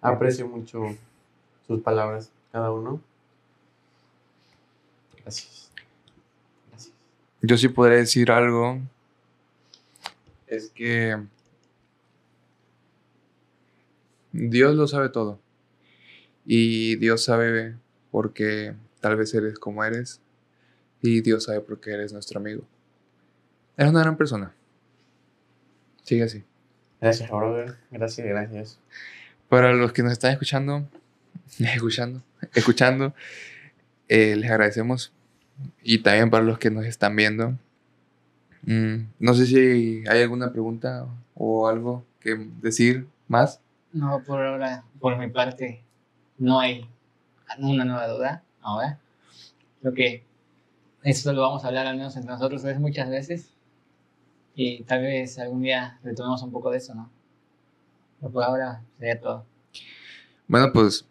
Aprecio 0.00 0.48
mucho 0.48 0.96
sus 1.66 1.82
palabras, 1.82 2.30
cada 2.50 2.72
uno. 2.72 3.00
Gracias. 5.22 5.70
Gracias. 6.70 6.94
yo 7.42 7.56
sí 7.56 7.68
podría 7.68 7.98
decir 7.98 8.30
algo. 8.30 8.78
Es 10.46 10.70
que 10.70 11.18
Dios 14.32 14.74
lo 14.74 14.86
sabe 14.86 15.08
todo. 15.08 15.40
Y 16.44 16.96
Dios 16.96 17.24
sabe 17.24 17.76
por 18.10 18.32
qué 18.32 18.74
tal 19.00 19.16
vez 19.16 19.32
eres 19.34 19.58
como 19.58 19.84
eres. 19.84 20.20
Y 21.00 21.20
Dios 21.20 21.44
sabe 21.44 21.60
por 21.60 21.80
qué 21.80 21.92
eres 21.92 22.12
nuestro 22.12 22.40
amigo. 22.40 22.64
Eres 23.76 23.90
una 23.90 24.00
gran 24.00 24.16
persona. 24.16 24.54
Sigue 26.02 26.24
así. 26.24 26.44
Gracias, 27.00 27.30
brother. 27.30 27.76
Gracias, 27.90 28.26
gracias. 28.26 28.78
Para 29.48 29.72
los 29.72 29.92
que 29.92 30.02
nos 30.02 30.12
están 30.12 30.32
escuchando, 30.32 30.88
escuchando, 31.58 32.22
escuchando, 32.54 33.14
eh, 34.08 34.36
les 34.36 34.50
agradecemos. 34.50 35.12
Y 35.82 35.98
también 35.98 36.30
para 36.30 36.44
los 36.44 36.58
que 36.58 36.70
nos 36.70 36.86
están 36.86 37.14
viendo. 37.16 37.58
Mm, 38.62 39.06
no 39.18 39.34
sé 39.34 39.46
si 39.46 40.04
hay 40.08 40.22
alguna 40.22 40.52
pregunta 40.52 41.06
o 41.34 41.68
algo 41.68 42.04
que 42.20 42.36
decir 42.60 43.06
más. 43.28 43.60
No, 43.92 44.22
por 44.24 44.40
ahora, 44.40 44.84
por 45.00 45.18
mi 45.18 45.28
parte, 45.28 45.84
no 46.38 46.60
hay 46.60 46.88
una 47.58 47.84
nueva 47.84 48.08
duda 48.08 48.42
ahora. 48.62 48.98
Creo 49.80 49.94
que 49.94 50.24
esto 51.02 51.32
lo 51.32 51.42
vamos 51.42 51.64
a 51.64 51.68
hablar 51.68 51.86
al 51.86 51.96
menos 51.96 52.16
entre 52.16 52.32
nosotros 52.32 52.64
muchas 52.78 53.10
veces. 53.10 53.50
Y 54.54 54.82
tal 54.84 55.02
vez 55.02 55.38
algún 55.38 55.62
día 55.62 55.98
retomemos 56.02 56.42
un 56.42 56.52
poco 56.52 56.70
de 56.70 56.78
eso, 56.78 56.94
¿no? 56.94 57.10
Pero 58.20 58.32
por 58.32 58.44
ahora 58.44 58.82
sería 58.98 59.20
todo. 59.20 59.44
Bueno, 60.46 60.70
pues 60.72 61.06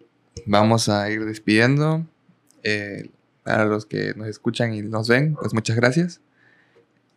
vamos 0.46 0.90
a 0.90 1.10
ir 1.10 1.26
despidiendo. 1.26 2.06
Eh, 2.64 3.10
para 3.44 3.66
los 3.66 3.86
que 3.86 4.14
nos 4.16 4.28
escuchan 4.28 4.74
y 4.74 4.82
nos 4.82 5.08
ven, 5.08 5.36
pues 5.36 5.54
muchas 5.54 5.76
gracias. 5.76 6.22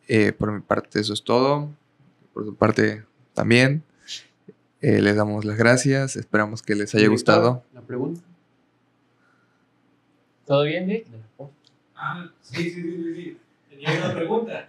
Eh, 0.08 0.32
por 0.32 0.52
mi 0.52 0.60
parte 0.60 1.00
eso 1.00 1.12
es 1.12 1.22
todo. 1.22 1.70
Por 2.32 2.44
su 2.44 2.54
parte 2.56 3.04
también. 3.34 3.84
Eh, 4.86 5.00
les 5.00 5.16
damos 5.16 5.46
las 5.46 5.56
gracias. 5.56 6.14
Esperamos 6.14 6.60
que 6.60 6.74
les 6.74 6.94
haya 6.94 7.08
gustado. 7.08 7.64
La 7.72 7.80
pregunta. 7.80 8.20
¿Todo 10.44 10.64
bien, 10.64 10.86
Vic? 10.86 11.06
Ah, 11.96 12.28
sí, 12.42 12.64
sí, 12.70 12.82
sí, 12.82 13.02
sí, 13.02 13.14
sí. 13.14 13.38
Tenía 13.70 13.92
una 14.04 14.14
pregunta. 14.14 14.68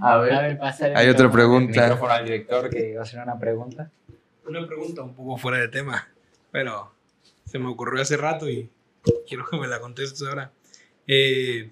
A 0.00 0.14
A 0.14 0.18
ver, 0.18 0.58
pasa 0.58 0.88
el 0.88 0.96
Hay 0.96 1.08
otra 1.08 1.30
pregunta. 1.30 1.80
micrófono 1.80 2.12
al 2.12 2.24
director 2.24 2.70
que 2.70 2.90
iba 2.90 3.00
a 3.00 3.02
hacer 3.04 3.22
una 3.22 3.38
pregunta. 3.38 3.88
Una 4.48 4.66
pregunta 4.66 5.02
un 5.02 5.14
poco 5.14 5.36
fuera 5.36 5.58
de 5.58 5.68
tema, 5.68 6.08
pero 6.50 6.92
se 7.44 7.60
me 7.60 7.68
ocurrió 7.68 8.02
hace 8.02 8.16
rato 8.16 8.50
y 8.50 8.68
quiero 9.28 9.44
que 9.48 9.58
me 9.58 9.68
la 9.68 9.78
contestes 9.78 10.26
ahora. 10.26 10.50
Eh, 11.06 11.70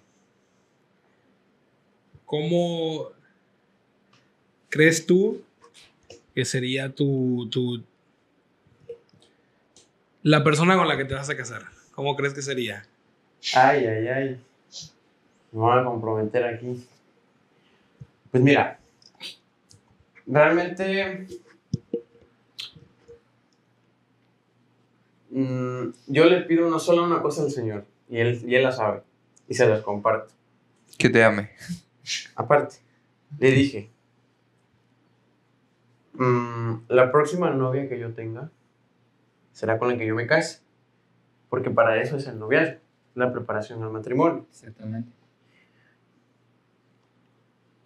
¿Cómo 2.24 3.08
crees 4.68 5.04
tú 5.06 5.42
que 6.34 6.44
sería 6.44 6.94
tu, 6.94 7.48
tu 7.50 7.82
la 10.22 10.44
persona 10.44 10.76
con 10.76 10.88
la 10.88 10.96
que 10.96 11.04
te 11.04 11.14
vas 11.14 11.30
a 11.30 11.36
casar? 11.36 11.62
¿Cómo 11.94 12.16
crees 12.16 12.34
que 12.34 12.42
sería? 12.42 12.84
Ay, 13.54 13.86
ay, 13.86 14.08
ay. 14.08 14.40
Me 15.52 15.60
voy 15.60 15.78
a 15.78 15.84
comprometer 15.84 16.44
aquí. 16.44 16.86
Pues 18.30 18.42
mira, 18.42 18.78
realmente 20.26 21.26
mm, 25.30 25.88
yo 26.06 26.24
le 26.26 26.42
pido 26.42 26.68
una 26.68 26.78
sola 26.78 27.02
una 27.02 27.20
cosa 27.20 27.42
al 27.42 27.50
Señor 27.50 27.84
y 28.08 28.18
él, 28.18 28.40
y 28.46 28.54
él 28.54 28.62
la 28.62 28.72
sabe 28.72 29.02
y 29.48 29.54
se 29.54 29.66
las 29.66 29.82
comparto. 29.82 30.32
Que 30.96 31.08
te 31.08 31.24
ame. 31.24 31.50
Aparte, 32.36 32.76
le 33.38 33.50
dije, 33.50 33.90
mm, 36.20 36.84
la 36.88 37.10
próxima 37.10 37.50
novia 37.50 37.88
que 37.88 37.98
yo 37.98 38.12
tenga 38.12 38.50
será 39.52 39.78
con 39.78 39.88
la 39.88 39.96
que 39.96 40.06
yo 40.06 40.14
me 40.14 40.26
case, 40.26 40.60
porque 41.48 41.70
para 41.70 42.00
eso 42.00 42.16
es 42.16 42.26
el 42.26 42.38
noviazgo, 42.38 42.78
la 43.14 43.32
preparación 43.32 43.82
al 43.82 43.90
matrimonio. 43.90 44.46
Exactamente. 44.50 45.12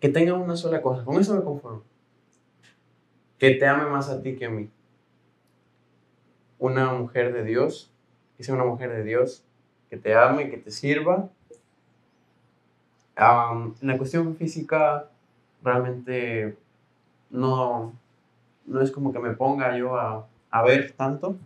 Que 0.01 0.09
tenga 0.09 0.35
una 0.35 0.57
sola 0.57 0.83
cosa, 0.83 1.05
con 1.05 1.19
eso 1.21 1.35
me 1.35 1.43
conformo. 1.43 1.83
Que 3.39 3.53
te 3.53 3.67
ame 3.67 3.87
más 3.87 4.11
a 4.11 4.21
ti 4.21 4.37
que 4.37 4.47
a 4.47 4.51
mí. 4.51 4.69
Una 6.59 6.93
mujer 6.93 7.33
de 7.33 7.45
Dios, 7.45 7.91
que 8.37 8.45
sea 8.45 8.55
una 8.55 8.65
mujer 8.65 8.91
de 8.91 9.03
Dios, 9.03 9.45
que 9.89 9.97
te 9.97 10.15
ame, 10.15 10.51
que 10.51 10.59
te 10.59 10.71
sirva. 10.71 11.31
En 13.17 13.75
la 13.81 13.97
cuestión 13.97 14.37
física, 14.37 15.09
realmente 15.63 16.57
no, 17.31 17.95
no 18.67 18.81
es 18.83 18.91
como 18.91 19.13
que 19.13 19.19
me 19.19 19.33
ponga 19.33 19.77
yo 19.77 19.97
a, 19.97 20.27
a 20.51 20.63
ver 20.63 20.93
tanto. 20.93 21.37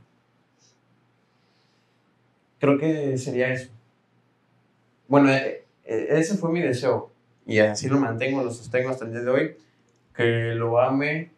Creo 2.59 2.79
que 2.79 3.17
sería 3.19 3.53
eso. 3.53 3.71
Bueno, 5.07 5.31
eh, 5.31 5.65
eh, 5.85 6.07
ese 6.11 6.37
fue 6.37 6.51
mi 6.51 6.61
deseo 6.61 7.11
y 7.47 7.59
así 7.61 7.89
lo 7.89 7.99
mantengo, 7.99 8.43
lo 8.43 8.51
sostengo 8.51 8.91
hasta 8.91 9.05
el 9.07 9.13
día 9.13 9.21
de 9.23 9.31
hoy, 9.31 9.57
que 10.15 10.55
lo 10.55 10.81
ame 10.81 11.31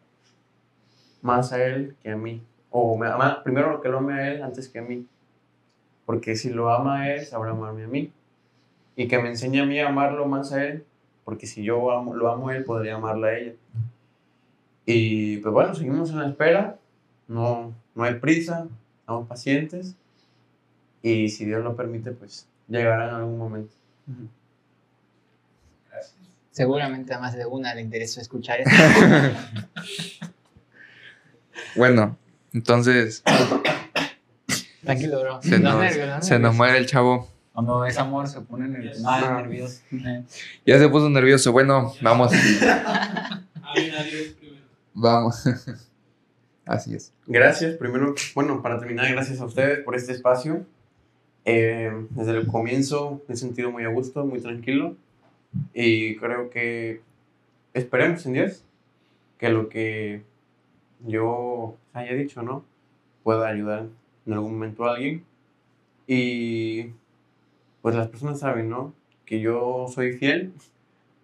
más 1.21 1.53
a 1.53 1.63
él 1.63 1.95
que 2.01 2.11
a 2.11 2.17
mí. 2.17 2.43
O 2.69 2.97
me 2.97 3.07
ama- 3.07 3.43
primero 3.43 3.81
que 3.81 3.89
lo 3.89 3.99
ame 3.99 4.13
a 4.13 4.31
él 4.31 4.43
antes 4.43 4.69
que 4.69 4.79
a 4.79 4.81
mí. 4.81 5.05
Porque 6.05 6.35
si 6.35 6.49
lo 6.49 6.69
ama 6.71 7.01
a 7.01 7.13
él, 7.13 7.25
sabrá 7.25 7.51
amarme 7.51 7.83
a 7.83 7.87
mí. 7.87 8.11
Y 8.95 9.07
que 9.07 9.19
me 9.19 9.29
enseñe 9.29 9.61
a 9.61 9.65
mí 9.65 9.79
a 9.79 9.89
amarlo 9.89 10.25
más 10.27 10.51
a 10.53 10.63
él, 10.65 10.85
porque 11.25 11.47
si 11.47 11.63
yo 11.63 11.77
lo 12.13 12.29
amo 12.31 12.49
a 12.49 12.55
él, 12.55 12.63
podría 12.65 12.95
amarla 12.95 13.27
a 13.27 13.37
ella. 13.37 13.53
Y 14.93 15.37
pues 15.37 15.53
bueno, 15.53 15.73
seguimos 15.73 16.09
en 16.09 16.19
la 16.19 16.27
espera, 16.27 16.77
no, 17.27 17.73
no 17.95 18.03
hay 18.03 18.15
prisa, 18.15 18.67
estamos 18.99 19.27
pacientes. 19.27 19.95
Y 21.01 21.29
si 21.29 21.45
Dios 21.45 21.63
lo 21.63 21.75
permite, 21.75 22.11
pues 22.11 22.47
llegará 22.67 23.09
en 23.09 23.15
algún 23.15 23.37
momento. 23.37 23.73
Seguramente 26.51 27.13
a 27.13 27.19
más 27.19 27.35
de 27.35 27.45
una 27.45 27.73
le 27.73 27.81
interesó 27.81 28.21
escuchar 28.21 28.61
esto. 28.61 28.71
Bueno, 31.75 32.17
entonces 32.53 33.23
Tranquilo, 34.83 35.21
bro. 35.21 35.41
se 35.41 35.57
nos, 35.59 35.79
nervios, 35.79 36.25
se 36.25 36.37
nos 36.37 36.53
muere 36.53 36.77
el 36.79 36.85
chavo. 36.85 37.29
Cuando 37.53 37.85
es 37.85 37.97
amor 37.97 38.27
se 38.27 38.41
pone 38.41 38.67
nervioso. 38.67 39.03
Ah, 39.05 39.41
nervioso. 39.41 39.81
Ya 40.65 40.79
se 40.79 40.89
puso 40.89 41.09
nervioso. 41.09 41.51
Bueno, 41.53 41.93
vamos. 42.01 42.33
A 42.33 42.35
mí 43.75 43.87
nadie 43.89 44.35
primero. 44.37 44.40
Vamos. 44.93 45.43
Así 46.65 46.93
es. 46.93 47.13
Gracias, 47.27 47.75
primero, 47.77 48.13
bueno, 48.35 48.61
para 48.61 48.79
terminar, 48.79 49.11
gracias 49.11 49.41
a 49.41 49.45
ustedes 49.45 49.79
por 49.79 49.95
este 49.95 50.13
espacio. 50.13 50.65
Eh, 51.43 51.91
desde 52.11 52.31
el 52.31 52.47
comienzo 52.47 53.21
me 53.27 53.33
he 53.33 53.37
sentido 53.37 53.71
muy 53.71 53.83
a 53.83 53.89
gusto, 53.89 54.23
muy 54.25 54.39
tranquilo 54.39 54.95
y 55.73 56.15
creo 56.17 56.51
que 56.51 57.01
esperemos 57.73 58.23
en 58.27 58.33
Dios 58.33 58.63
que 59.39 59.49
lo 59.49 59.67
que 59.67 60.21
yo 61.05 61.75
haya 61.93 62.13
dicho, 62.13 62.43
¿no? 62.43 62.63
Pueda 63.23 63.47
ayudar 63.47 63.87
en 64.25 64.33
algún 64.33 64.53
momento 64.53 64.85
a 64.85 64.95
alguien. 64.95 65.25
Y 66.07 66.91
pues 67.81 67.95
las 67.95 68.07
personas 68.07 68.39
saben, 68.39 68.69
¿no? 68.69 68.93
Que 69.25 69.39
yo 69.39 69.87
soy 69.89 70.13
fiel 70.13 70.53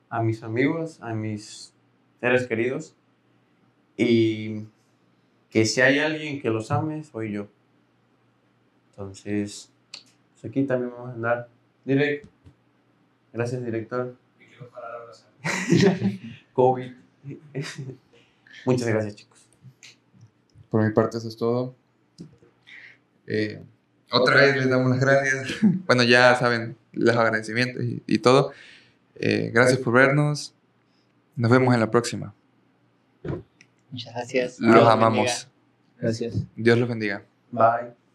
a 0.10 0.24
mis 0.24 0.42
amigos, 0.44 1.00
a 1.02 1.14
mis 1.14 1.74
seres 2.20 2.48
queridos 2.48 2.96
y 3.98 4.66
que 5.50 5.66
si 5.66 5.82
hay 5.82 6.00
alguien 6.00 6.40
que 6.42 6.50
los 6.50 6.70
ame, 6.72 7.04
soy 7.04 7.32
yo. 7.32 7.48
Entonces, 8.92 9.72
pues 10.34 10.46
aquí 10.46 10.64
también 10.64 10.92
vamos 10.92 11.10
a 11.10 11.14
andar. 11.14 11.50
Direct. 11.84 12.28
Gracias, 13.34 13.66
director. 13.66 14.16
COVID. 16.54 16.92
Muchas 18.66 18.88
gracias, 18.88 19.16
chicos. 19.16 19.40
Por 20.70 20.84
mi 20.84 20.94
parte, 20.94 21.18
eso 21.18 21.28
es 21.28 21.38
todo. 21.38 21.76
Eh, 23.26 23.62
otra 24.12 24.36
vez 24.42 24.58
les 24.58 24.70
damos 24.70 24.90
las 24.92 25.00
gracias. 25.00 25.60
Bueno, 25.86 26.04
ya 26.04 26.36
saben 26.36 26.78
los 26.92 27.16
agradecimientos 27.16 27.84
y, 27.84 28.04
y 28.06 28.20
todo. 28.20 28.52
Eh, 29.16 29.52
gracias 29.54 29.80
por 29.80 29.94
vernos. 29.94 30.54
Nos 31.36 31.52
vemos 31.52 31.74
en 31.74 31.80
la 31.80 31.90
próxima. 31.90 32.34
Muchas 33.92 34.14
gracias. 34.14 34.60
Los 34.60 34.76
Dios 34.76 34.88
amamos. 34.88 35.18
bendiga. 35.18 35.52
Gracias. 36.00 36.44
Dios 36.56 36.78
los 36.78 36.90
bendiga. 36.90 37.26
Bye. 37.52 38.07